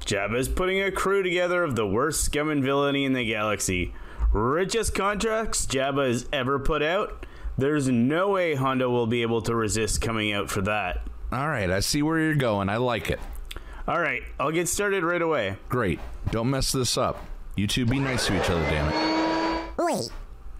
[0.00, 3.92] Jabba is putting a crew together of the worst scum and villainy in the galaxy.
[4.32, 7.26] Richest contracts Jabba has ever put out.
[7.58, 11.02] There's no way Hondo will be able to resist coming out for that.
[11.32, 12.68] All right, I see where you're going.
[12.68, 13.18] I like it.
[13.88, 15.56] All right, I'll get started right away.
[15.68, 15.98] Great.
[16.30, 17.24] Don't mess this up.
[17.56, 19.78] You two be nice to each other, damn it.
[19.78, 20.10] Wait,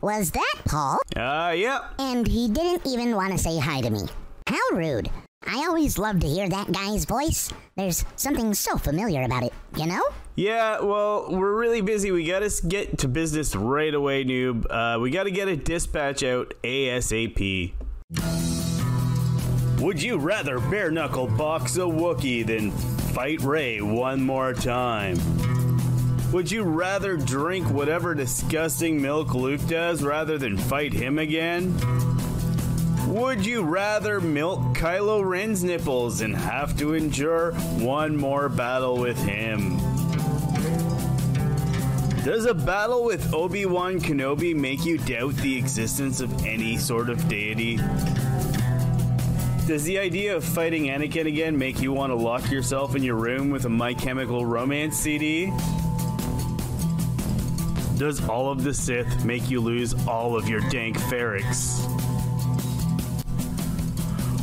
[0.01, 0.99] was that Paul?
[1.17, 1.89] Uh, yeah.
[1.99, 4.03] And he didn't even want to say hi to me.
[4.47, 5.11] How rude.
[5.47, 7.53] I always love to hear that guy's voice.
[7.77, 10.03] There's something so familiar about it, you know?
[10.35, 12.11] Yeah, well, we're really busy.
[12.11, 14.67] We gotta get to business right away, noob.
[14.71, 17.73] Uh, we gotta get a dispatch out ASAP.
[19.81, 25.19] Would you rather bare knuckle box a Wookiee than fight Rey one more time?
[26.33, 31.75] Would you rather drink whatever disgusting milk Luke does rather than fight him again?
[33.07, 39.17] Would you rather milk Kylo Ren's nipples and have to endure one more battle with
[39.25, 39.79] him?
[42.25, 47.09] Does a battle with Obi Wan Kenobi make you doubt the existence of any sort
[47.09, 47.79] of deity?
[49.67, 53.17] Does the idea of fighting Anakin again make you want to lock yourself in your
[53.17, 55.51] room with a My Chemical Romance CD?
[57.99, 61.85] Does all of the Sith make you lose all of your dank ferrix?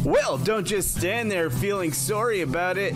[0.04, 2.94] Well, don't just stand there feeling sorry about it.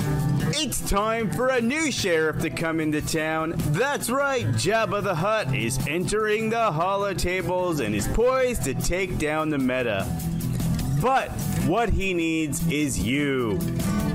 [0.58, 3.54] It's time for a new sheriff to come into town.
[3.68, 9.50] That's right, Jabba the Hutt is entering the holotables and is poised to take down
[9.50, 10.06] the meta.
[11.02, 11.30] But
[11.68, 13.58] what he needs is you.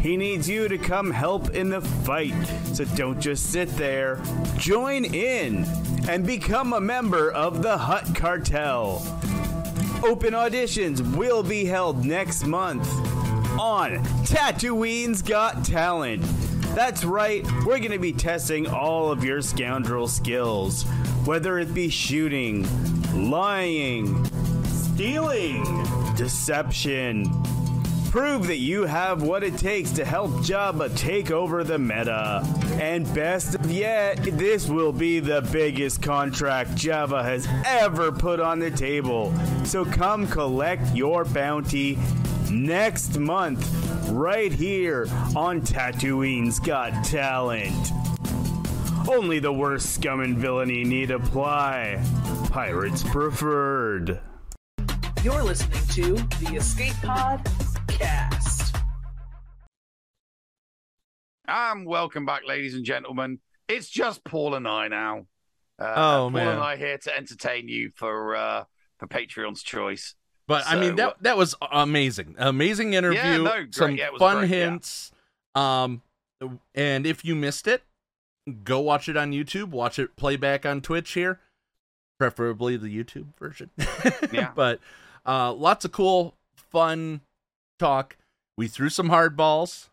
[0.05, 2.35] He needs you to come help in the fight.
[2.75, 4.21] So don't just sit there.
[4.59, 5.65] Join in
[6.07, 8.97] and become a member of the Hutt Cartel.
[10.05, 12.87] Open auditions will be held next month
[13.59, 16.23] on Tatooine's Got Talent.
[16.75, 20.83] That's right, we're going to be testing all of your scoundrel skills,
[21.25, 22.69] whether it be shooting,
[23.31, 24.23] lying,
[24.67, 25.65] stealing,
[26.15, 27.25] deception.
[28.15, 32.47] Prove that you have what it takes to help Jabba take over the meta.
[32.81, 38.61] And best of yet, this will be the biggest contract Jabba has ever put on
[38.61, 39.35] the table.
[39.65, 41.99] So come collect your bounty
[42.53, 43.69] next month,
[44.09, 47.91] right here on Tatooine's Got Talent.
[49.09, 52.01] Only the worst scum and villainy need apply.
[52.53, 54.21] Pirates preferred.
[55.25, 57.45] You're listening to the Escape Pod
[57.89, 58.75] Cast.
[61.47, 63.41] And welcome back, ladies and gentlemen.
[63.69, 65.27] It's just Paul and I now.
[65.79, 66.49] Uh, Oh, Paul man.
[66.49, 68.65] and I here to entertain you for uh,
[68.99, 70.15] for Patreon's choice.
[70.47, 72.35] But I mean that uh, that was amazing.
[72.39, 73.19] Amazing interview.
[73.19, 73.75] Yeah, no, great.
[73.75, 74.57] Some Yeah, fun great, yeah.
[74.71, 75.11] hints.
[75.55, 76.03] Um
[76.75, 77.83] and if you missed it,
[78.65, 81.41] go watch it on YouTube, watch it play back on Twitch here.
[82.19, 83.71] Preferably the YouTube version.
[84.33, 84.51] Yeah.
[84.55, 84.81] but
[85.25, 87.23] uh lots of cool fun
[87.79, 88.17] talk.
[88.57, 89.91] We threw some hard balls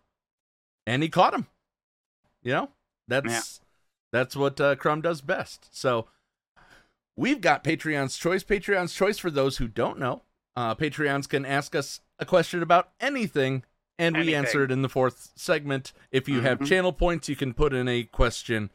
[0.85, 1.47] and he caught him.
[2.43, 2.69] You know?
[3.07, 3.59] That's
[4.11, 5.67] that's what uh, Crumb does best.
[5.71, 6.07] So
[7.17, 8.43] we've got Patreon's choice.
[8.43, 10.21] Patreon's choice for those who don't know.
[10.55, 13.63] Uh, Patreons can ask us a question about anything,
[13.97, 14.35] and we Anything.
[14.35, 15.93] answer it in the fourth segment.
[16.11, 16.67] If you have Mhm.
[16.67, 18.69] channel points, you can put in a question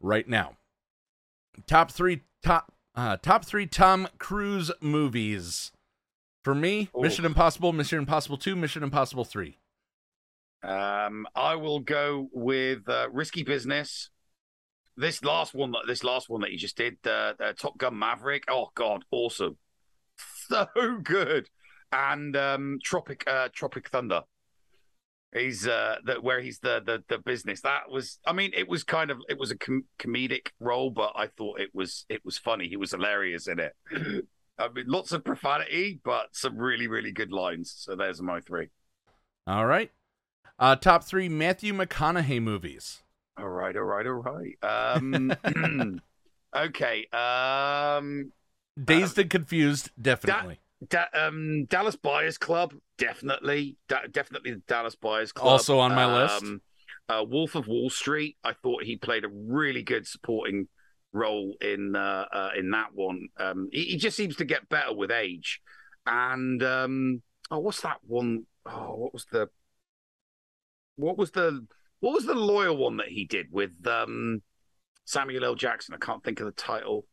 [0.00, 0.56] right now.
[1.66, 5.72] Top three top uh, top three Tom Cruise movies.
[6.44, 7.02] For me, Ooh.
[7.02, 9.58] Mission Impossible, Mission Impossible Two, Mission Impossible Three.
[10.62, 14.10] Um, I will go with uh, Risky Business
[14.98, 17.98] this last one, that this last one that you just did, uh, uh, Top Gun
[17.98, 18.44] Maverick.
[18.48, 19.56] Oh God, awesome,
[20.48, 20.66] so
[21.02, 21.48] good.
[21.92, 24.22] And um, Tropic uh, Tropic Thunder.
[25.34, 27.60] He's uh, that where he's the, the the business.
[27.60, 31.12] That was, I mean, it was kind of it was a com- comedic role, but
[31.14, 32.68] I thought it was it was funny.
[32.68, 33.72] He was hilarious in it.
[34.58, 37.72] I mean, lots of profanity, but some really really good lines.
[37.76, 38.68] So there's my three.
[39.46, 39.90] All right.
[40.58, 43.02] Uh, top three Matthew McConaughey movies.
[43.38, 44.56] All right, all right, all right.
[44.62, 45.32] Um,
[46.56, 47.06] okay.
[47.12, 48.32] Um,
[48.82, 50.58] Dazed and Confused, definitely.
[50.88, 55.48] Da- um, Dallas Buyers Club, definitely, da- definitely the Dallas Buyers Club.
[55.48, 56.42] Also on my list.
[56.42, 56.60] Um,
[57.08, 58.36] uh, Wolf of Wall Street.
[58.44, 60.68] I thought he played a really good supporting
[61.12, 63.28] role in uh, uh, in that one.
[63.38, 65.60] Um, he, he just seems to get better with age.
[66.06, 68.44] And um, oh, what's that one?
[68.66, 69.48] Oh, what was the
[70.96, 71.66] what was the
[72.00, 74.42] what was the lawyer one that he did with um,
[75.04, 75.54] Samuel L.
[75.54, 75.94] Jackson?
[75.94, 77.06] I can't think of the title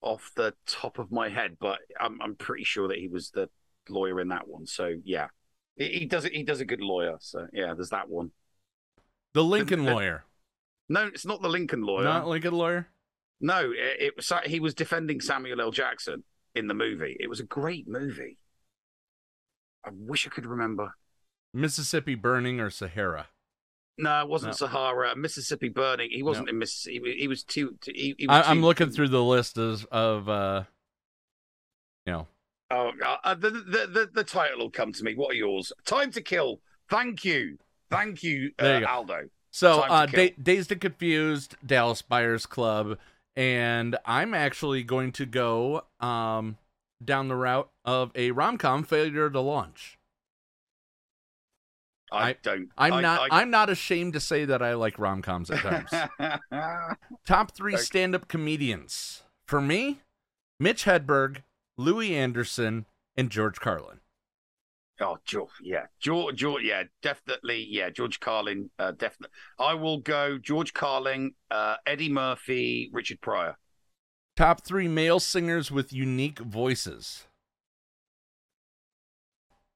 [0.00, 3.48] off the top of my head, but I'm I'm pretty sure that he was the
[3.88, 4.66] lawyer in that one.
[4.66, 5.28] So yeah,
[5.76, 6.32] he, he does it.
[6.32, 7.16] He does a good lawyer.
[7.20, 8.30] So yeah, there's that one.
[9.34, 10.24] The Lincoln The- the- lawyer.
[10.88, 12.04] No, it's not the Lincoln lawyer.
[12.04, 12.88] Not Lincoln lawyer.
[13.42, 15.70] No, it, was he was defending Samuel L.
[15.72, 16.22] Jackson
[16.54, 17.16] in the movie.
[17.20, 18.38] It was a great movie.
[19.84, 20.94] I wish I could remember.
[21.52, 23.26] Mississippi Burning or Sahara.
[23.98, 24.56] No, it wasn't No.
[24.68, 25.16] Sahara.
[25.16, 26.08] Mississippi Burning.
[26.10, 27.16] He wasn't in Mississippi.
[27.18, 27.76] He, was too.
[27.84, 30.62] he, he I, was I'm too- looking through the list of, of uh,
[32.06, 32.26] you know,
[32.70, 35.14] Oh, uh, uh, the, the the the title will come to me.
[35.14, 35.74] What are yours?
[35.84, 36.58] Time to Kill.
[36.88, 37.58] Thank you,
[37.90, 38.86] thank you, uh, you.
[38.86, 39.28] Aldo.
[39.50, 42.96] So, uh, da- Dazed and Confused, Dallas Buyers Club,
[43.36, 46.58] and I'm actually going to go um,
[47.02, 49.98] down the route of a rom com failure to launch.
[52.12, 52.68] I, don't.
[52.76, 53.32] I'm I- not.
[53.32, 56.38] I- I, am not ashamed to say that I like rom coms at times.
[57.26, 57.82] Top three Okay.
[57.82, 60.00] stand up comedians for me:
[60.60, 61.38] Mitch Hedberg,
[61.78, 62.84] Louie Anderson,
[63.16, 64.00] and George Carlin.
[65.02, 69.34] Oh, George, yeah, George, George, yeah, definitely, yeah, George Carlin, uh, definitely.
[69.58, 73.56] I will go George Carlin, uh, Eddie Murphy, Richard Pryor.
[74.36, 77.26] Top three male singers with unique voices.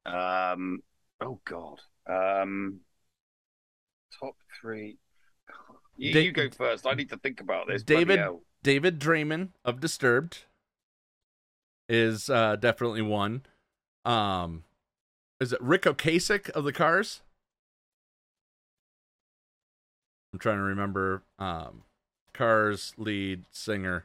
[0.05, 0.81] Um,
[1.21, 2.81] oh God, um,
[4.21, 4.99] top three.
[5.97, 6.87] You, Da- you go first.
[6.87, 7.83] I need to think about this.
[7.83, 8.21] David.
[8.63, 10.39] David Draiman of Disturbed
[11.89, 13.47] is uh, definitely one.
[14.05, 14.65] Um,
[15.41, 17.21] is it Ric Ocasek of the Cars?
[20.33, 21.23] I'm trying to remember.
[21.39, 21.83] Um,
[22.35, 24.05] Cars lead singer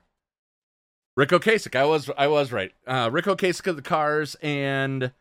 [1.18, 1.76] Ric Ocasek.
[1.76, 2.72] I was I was right.
[2.88, 5.12] Uh, Ric Ocasek of the Cars and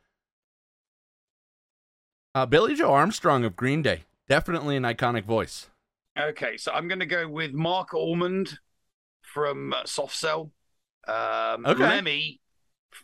[2.34, 4.04] uh, Billie Joe Armstrong of Green Day.
[4.28, 5.68] Definitely an iconic voice.
[6.18, 8.58] Okay, so I'm going to go with Marc Almond
[9.22, 10.52] from uh, Soft Cell.
[11.08, 11.82] Um, Okay.
[11.82, 12.40] Lemmy,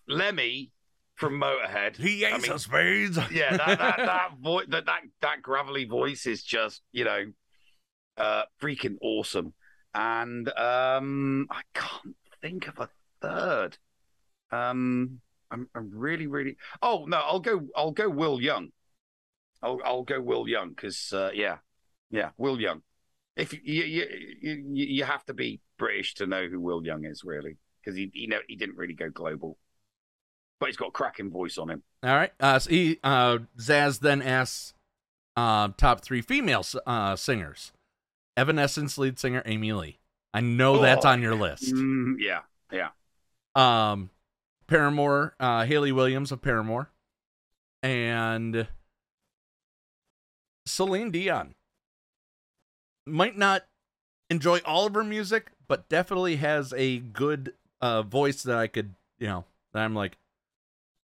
[0.07, 0.71] Lemmy
[1.17, 1.97] from Motorhead.
[1.97, 3.19] He I ain't mean, spades.
[3.33, 7.25] Yeah, that that that, vo- that that that gravelly voice is just you know,
[8.17, 9.55] uh, freaking awesome.
[9.95, 12.91] And um, I can't think of a
[13.21, 13.79] third.
[14.53, 15.21] Um,
[15.51, 16.57] I'm, I'm really, really.
[16.83, 17.67] Oh no, I'll go.
[17.75, 18.69] I'll go Will Young.
[19.63, 21.59] I'll I'll go Will Young because uh, yeah,
[22.11, 22.83] yeah, Will Young.
[23.37, 24.07] If you you, you
[24.43, 28.11] you you have to be British to know who Will Young is really because he
[28.13, 29.57] he know he didn't really go global,
[30.61, 31.83] but he's got a cracking voice on him.
[32.03, 32.33] All right.
[32.41, 34.75] Uh, so he, uh, Zaz then asks
[35.37, 37.73] uh, top three female uh, singers.
[38.37, 39.99] Evanescence lead singer Amy Lee.
[40.35, 41.73] I know that's Oh, on your list.
[41.75, 42.91] Mm, yeah, yeah.
[43.55, 44.11] Um,
[44.67, 46.91] Paramore, uh, Hayley Williams of Paramore,
[47.83, 48.69] and
[50.67, 51.55] Celine Dion.
[53.07, 53.65] Might not
[54.29, 58.95] enjoy all of her music, but definitely has a good uh, voice that I could,
[59.19, 60.19] you know, that I'm like,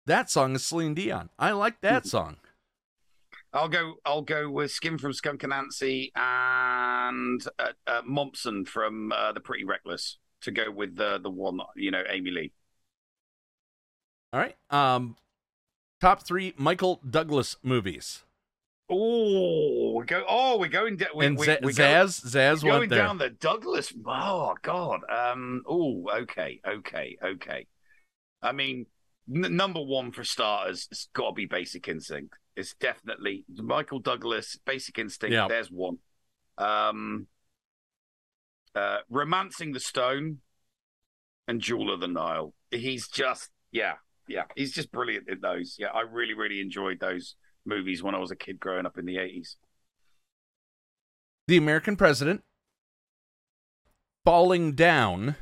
[0.08, 1.30] that song is Celine Dion.
[1.38, 2.38] I like that song.
[3.54, 3.96] I'll go.
[4.06, 9.64] I'll go with Skin from Skunk Anansie and uh, uh, Momsen from uh, The Pretty
[9.64, 12.52] Reckless to go with the the one you know Amy Lee.
[14.34, 14.56] All right.
[14.70, 15.16] Um,
[16.02, 18.24] top three Michael Douglas movies.
[18.90, 20.24] Oh, we go.
[20.28, 20.98] Oh, we're going.
[20.98, 23.00] Da- we, And we, Za- we Zaz- Zaz we're went going there.
[23.00, 23.94] down the Douglas.
[24.06, 25.02] Oh God.
[25.10, 25.64] Um.
[25.68, 26.06] Oh.
[26.22, 26.60] Okay.
[26.68, 27.18] Okay.
[27.24, 27.68] Okay.
[28.42, 28.86] I mean,
[29.34, 32.36] n- number one for starters, it's got to be Basic Instinct.
[32.56, 34.58] It's definitely Michael Douglas.
[34.66, 35.34] Basic Instinct.
[35.34, 35.48] Yeah.
[35.48, 35.98] There's one.
[36.58, 37.28] Um.
[38.76, 40.38] Uh, Romancing the Stone
[41.48, 42.54] and Jewel of the Nile.
[42.70, 43.94] He's just yeah,
[44.28, 44.44] yeah.
[44.56, 45.78] He's just brilliant in those.
[45.80, 49.06] Yeah, I really, really enjoyed those movies when I was a kid growing up in
[49.06, 49.58] the eighties.
[51.48, 52.44] The American President,
[54.24, 55.38] Falling Down,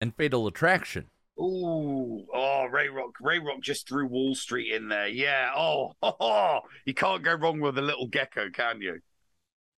[0.00, 1.10] and Fatal Attraction.
[1.38, 3.16] Ooh, oh, Ray Rock.
[3.20, 5.08] Ray Rock just threw Wall Street in there.
[5.08, 5.50] Yeah.
[5.56, 9.00] Oh, oh, you can't go wrong with a little Gekko, can you?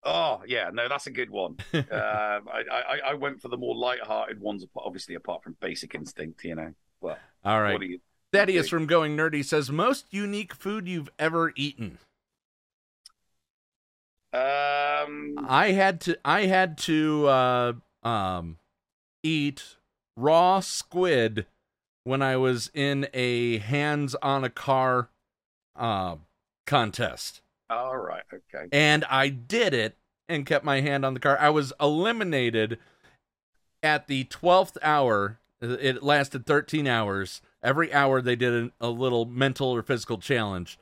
[0.02, 0.70] Oh, yeah.
[0.72, 1.56] No, that's a good one.
[1.74, 6.44] uh, I, I, I went for the more light-hearted ones, obviously, apart from Basic Instinct,
[6.44, 6.72] you know.
[7.00, 7.80] Well, All right.
[7.80, 8.00] You,
[8.32, 11.98] Thaddeus from Going Nerdy says, most unique food you've ever eaten.
[14.32, 17.72] Um, I had to I had to uh,
[18.02, 18.58] um,
[19.22, 19.76] eat
[20.16, 21.46] raw squid
[22.04, 25.08] when I was in a hands on a car
[25.76, 26.16] uh,
[26.66, 27.40] contest.
[27.70, 28.22] all right.
[28.32, 28.68] Okay.
[28.72, 29.96] And I did it
[30.28, 31.38] and kept my hand on the car.
[31.38, 32.78] I was eliminated
[33.82, 35.38] at the 12th hour.
[35.60, 37.40] It lasted 13 hours.
[37.62, 40.78] Every hour they did an, a little mental or physical challenge.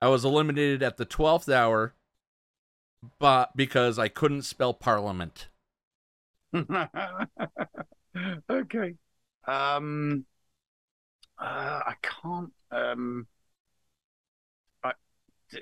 [0.00, 1.94] I was eliminated at the 12th hour
[3.18, 5.48] but because I couldn't spell parliament.
[8.50, 8.94] okay.
[9.46, 10.26] Um,
[11.38, 12.52] uh, I can't.
[12.70, 13.26] Um,
[14.82, 14.92] I,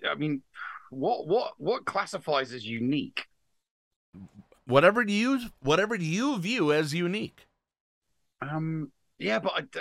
[0.09, 0.43] I mean,
[0.91, 3.27] what what what classifies as unique?
[4.67, 7.47] Whatever you whatever you view as unique.
[8.41, 8.93] Um.
[9.19, 9.81] Yeah, but I,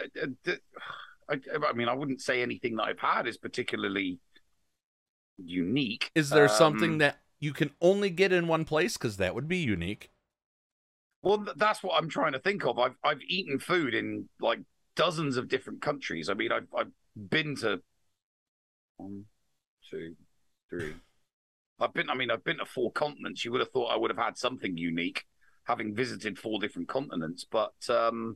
[1.28, 1.40] I, I,
[1.70, 4.20] I mean, I wouldn't say anything that I've had is particularly
[5.38, 6.12] unique.
[6.16, 8.94] Is there Um, something that you can only get in one place?
[8.98, 10.10] Because that would be unique.
[11.24, 12.78] Well, that's what I'm trying to think of.
[12.78, 14.60] I've I've eaten food in like
[14.96, 16.30] dozens of different countries.
[16.30, 17.82] I mean, I've I've been to
[18.98, 19.24] one,
[19.90, 20.16] two,
[20.70, 20.94] three.
[21.80, 22.10] I've been.
[22.10, 23.46] I mean, I've been to four continents.
[23.46, 25.24] You would have thought I would have had something unique,
[25.64, 27.46] having visited four different continents.
[27.50, 28.36] But um,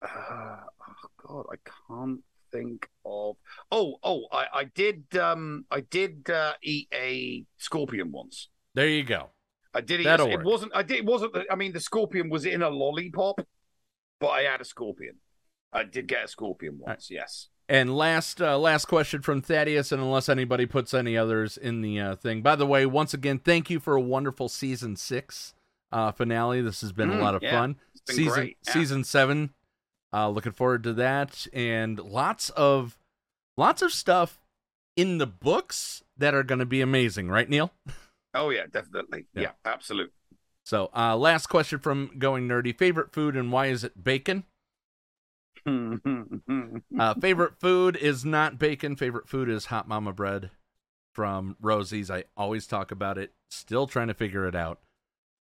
[0.00, 1.56] uh, oh God, I
[1.88, 2.20] can't
[2.52, 3.36] think of.
[3.72, 5.16] Oh, oh, I I did.
[5.16, 8.48] Um, I did uh, eat a scorpion once.
[8.74, 9.30] There you go.
[9.76, 10.04] I did eat.
[10.04, 10.44] That'll it work.
[10.46, 10.72] wasn't.
[10.74, 10.98] I did.
[10.98, 11.34] It wasn't.
[11.34, 13.40] The, I mean, the scorpion was in a lollipop,
[14.20, 15.16] but I had a scorpion.
[15.72, 17.10] I did get a scorpion once.
[17.10, 17.48] Yes.
[17.68, 22.00] And last uh, last question from Thaddeus, and unless anybody puts any others in the
[22.00, 22.40] uh, thing.
[22.40, 25.52] By the way, once again, thank you for a wonderful season six
[25.92, 26.62] uh, finale.
[26.62, 27.50] This has been a Mm, lot of yeah.
[27.58, 27.76] fun.
[28.08, 28.72] Season yeah.
[28.72, 29.50] season seven.
[30.12, 32.96] Uh, looking forward to that, and lots of
[33.56, 34.40] lots of stuff
[34.94, 37.72] in the books that are going to be amazing, right, Neil?
[38.36, 39.26] Oh yeah, definitely.
[39.34, 39.42] Yeah.
[39.42, 40.12] Yeah, absolutely.
[40.64, 44.44] So, uh, last question from Going Nerdy: Favorite food and why is it bacon?
[46.98, 48.96] Uh, favorite food is not bacon.
[48.96, 50.50] Favorite food is hot mama bread
[51.12, 52.10] from Rosie's.
[52.10, 53.32] I always talk about it.
[53.50, 54.80] Still trying to figure it out,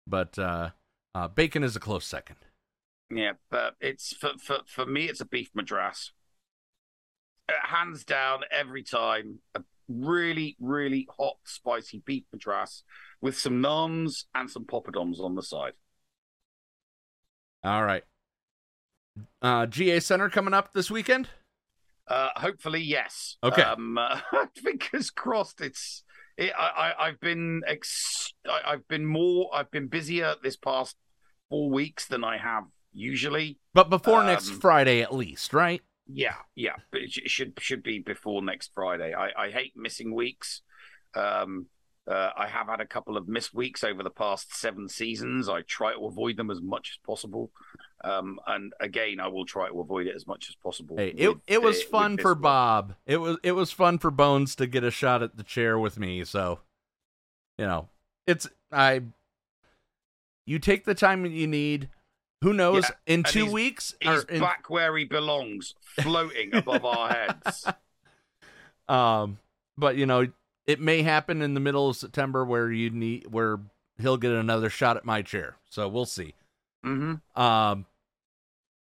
[0.05, 0.71] but uh,
[1.15, 2.37] uh, bacon is a close second.
[3.09, 6.11] Yeah, but it's for for for me, it's a beef madras.
[7.47, 12.83] Uh, hands down, every time, a really really hot, spicy beef madras
[13.21, 15.73] with some naans and some poppadoms on the side.
[17.63, 18.03] All right.
[19.41, 21.29] Uh, GA Center coming up this weekend.
[22.07, 23.37] Uh, hopefully, yes.
[23.43, 23.61] Okay.
[23.61, 24.19] Um, uh,
[24.55, 25.61] fingers crossed.
[25.61, 26.03] It's.
[26.37, 27.61] It, I, I, I've been.
[27.67, 29.49] Ex- I, I've been more.
[29.53, 30.95] I've been busier this past
[31.49, 32.63] four weeks than I have
[32.93, 33.59] usually.
[33.73, 35.81] But before next Um, Friday, at least, right?
[36.11, 39.13] Yeah, yeah, it should should be before next Friday.
[39.13, 40.61] I, I hate missing weeks.
[41.13, 41.67] Um,
[42.09, 45.47] uh, I have had a couple of missed weeks over the past seven seasons.
[45.47, 47.51] I try to avoid them as much as possible,
[48.03, 50.97] um, and again, I will try to avoid it as much as possible.
[50.97, 52.33] Hey, it with it was the- with fun for.
[52.33, 52.95] Bob.
[53.05, 55.99] It was it was fun for Bones to get a shot at the chair with
[55.99, 56.23] me.
[56.23, 56.61] So,
[57.59, 57.87] you know,
[58.25, 59.03] it's I.
[60.47, 61.89] You take the time that you need.
[62.41, 62.83] Who knows?
[62.85, 67.65] Yeah, in two he's- weeks, He's in- back where he belongs, floating above our heads.
[68.87, 69.37] Um,
[69.77, 70.27] but you know,
[70.65, 73.59] it may happen in the middle of September where you need where
[73.99, 75.57] he'll get another shot at my chair.
[75.69, 76.33] So we'll see.
[76.83, 77.39] Mm-hmm.
[77.39, 77.85] Um,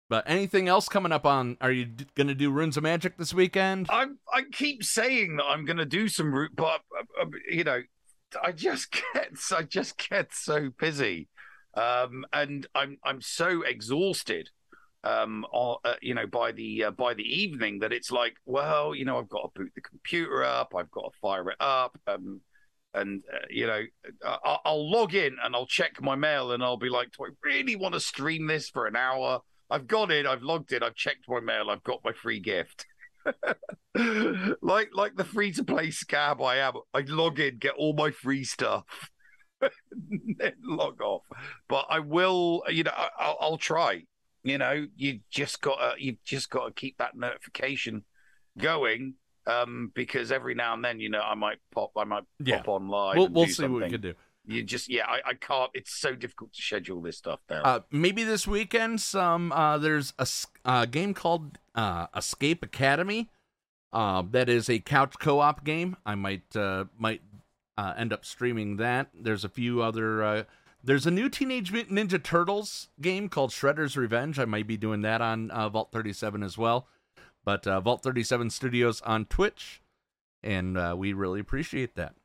[0.09, 1.57] but anything else coming up on?
[1.59, 3.87] Are you d- gonna do Runes of Magic this weekend?
[3.89, 7.65] I I keep saying that I'm going to do some route, but uh, uh, you
[7.65, 7.81] know,
[8.41, 11.27] I just get I just get so busy,
[11.77, 14.49] um, and I'm I'm so exhausted,
[15.03, 18.95] um, or, uh, you know, by the uh, by the evening that it's like, well,
[18.95, 21.97] you know, I've got to boot the computer up, I've got to fire it up,
[22.07, 22.41] um,
[22.93, 23.83] and uh, you know,
[24.25, 27.25] I- I'll, I'll log in and I'll check my mail and I'll be like, do
[27.25, 29.41] I really want to stream this for an hour?
[29.69, 32.85] I've got it, I've logged in, I've checked my mail, I've got my free gift.
[34.61, 36.73] like like the free to play scab I am.
[36.93, 38.85] I log in, get all my free stuff,
[39.61, 41.23] then log off.
[41.67, 44.03] But I will, you know, I, I'll, I'll try.
[44.43, 48.03] You know, you just got to you've just got to keep that notification
[48.57, 49.15] going.
[49.45, 52.57] Um, because every now and then, you know, I might pop, I might Yeah.
[52.57, 53.17] pop on live.
[53.17, 54.13] We'll we'll see what we can do.
[54.45, 55.71] You just yeah, I, I can't.
[55.73, 57.61] It's so difficult to schedule this stuff down.
[57.65, 60.27] Uh, maybe this weekend, some uh, there's a
[60.65, 63.29] uh, game called uh, Escape Academy.
[63.93, 65.95] Uh, that is a couch co-op game.
[66.05, 67.21] I might uh, might
[67.77, 69.09] uh, end up streaming that.
[69.13, 70.23] There's a few other.
[70.23, 70.43] Uh,
[70.83, 74.39] there's a new Teenage Mutant Ninja Turtles game called Shredder's Revenge.
[74.39, 76.87] I might be doing that on uh, Vault 37 as well.
[77.43, 79.81] But uh, Vault 37 Studios on Twitch,
[80.43, 82.15] and uh, we really appreciate that.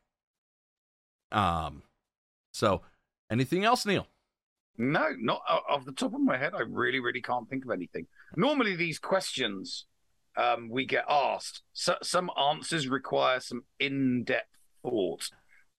[1.31, 1.83] Um,
[2.53, 2.83] so
[3.31, 4.07] anything else, Neil?
[4.79, 6.55] No, not off the top of my head.
[6.55, 8.07] I really, really can't think of anything.
[8.37, 9.87] Normally, these questions
[10.37, 14.49] um, we get asked, so, some answers require some in-depth
[14.83, 15.31] thought,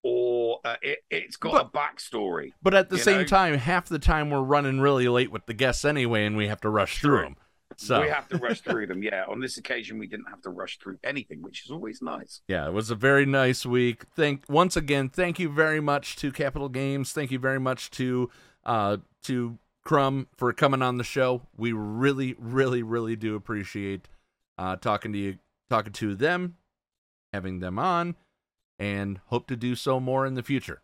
[0.03, 2.53] or uh, it, it's got a backstory.
[2.61, 3.25] But at the same know?
[3.25, 6.61] time, half the time we're running really late with the guests anyway, and we have
[6.61, 7.35] to rush through them.
[7.77, 9.01] So we have to rush through them.
[9.01, 12.41] Yeah, on this occasion, we didn't have to rush through anything, which is always nice.
[12.47, 14.03] yeah, it was a very nice week.
[14.15, 17.13] Thank once again, thank you very much to Capital Games.
[17.13, 18.30] Thank you very much to
[18.65, 21.41] uh to Crumb for coming on the show.
[21.57, 24.07] We really, really, really do appreciate
[24.57, 25.38] uh talking to you,
[25.69, 26.57] talking to them,
[27.31, 28.15] having them on,
[28.80, 30.82] and hope to do so more in the future.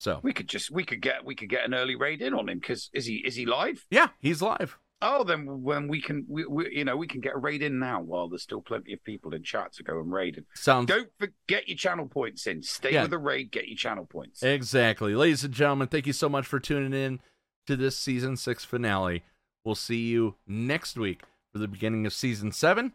[0.00, 2.48] So We could just we could get we could get an early raid in on
[2.48, 3.84] him because is he is he live?
[3.90, 4.78] Yeah, he's live.
[5.00, 7.78] Oh, then when we can, we, we you know we can get a raid in
[7.78, 10.36] now while there's still plenty of people in chat to go and raid.
[10.36, 12.62] And Sounds don't forget your channel points in.
[12.62, 13.02] Stay Yeah.
[13.02, 14.42] with the raid, get your channel points.
[14.42, 15.14] Exactly.
[15.14, 17.20] Ladies and gentlemen, thank you so much for tuning in
[17.66, 19.22] to this season six finale.
[19.64, 21.22] We'll see you next week
[21.52, 22.92] for the beginning of season seven.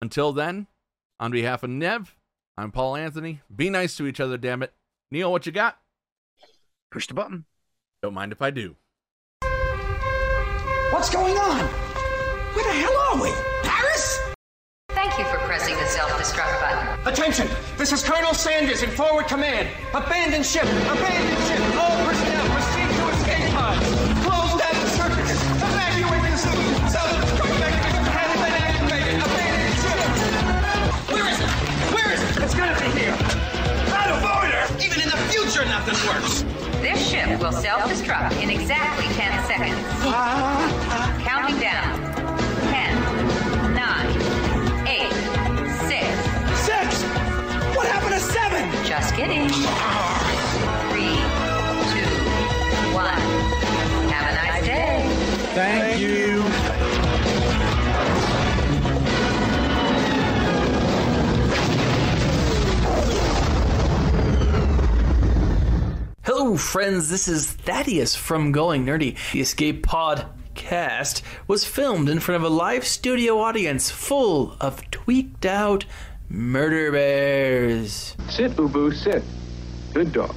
[0.00, 0.66] Until then,
[1.20, 2.16] on behalf of Nev,
[2.56, 3.42] I'm Paul Anthony.
[3.54, 4.72] Be nice to each other, damn it.
[5.10, 5.78] Neil, what you got?
[6.90, 7.44] Push the button.
[8.02, 8.74] Don't mind if I do.
[10.90, 11.66] What's going on?
[12.54, 13.30] Where the hell are we?
[13.62, 14.18] Paris?
[14.88, 17.06] Thank you for pressing the self-destruct button.
[17.06, 17.48] Attention!
[17.76, 19.68] This is Colonel Sanders in forward command.
[19.94, 20.64] Abandon ship!
[20.64, 21.60] Abandon ship!
[21.76, 21.99] All
[35.86, 36.42] nothing works.
[36.82, 39.80] This ship will self-destruct in exactly 10 seconds.
[41.24, 41.98] Counting down.
[42.70, 45.12] 10, 9, 8,
[45.88, 46.30] 6.
[46.60, 47.02] Six!
[47.74, 48.70] What happened to seven?
[48.84, 49.48] Just kidding.
[50.90, 51.16] Three,
[51.92, 52.10] two,
[52.92, 53.20] one.
[54.10, 55.06] Have a nice day.
[55.54, 56.49] Thank you.
[66.22, 67.08] Hello, friends.
[67.08, 69.16] This is Thaddeus from Going Nerdy.
[69.32, 75.46] The Escape Podcast was filmed in front of a live studio audience full of tweaked
[75.46, 75.86] out
[76.28, 78.16] murder bears.
[78.28, 79.22] Sit, Boo Boo, sit.
[79.94, 80.36] Good dog.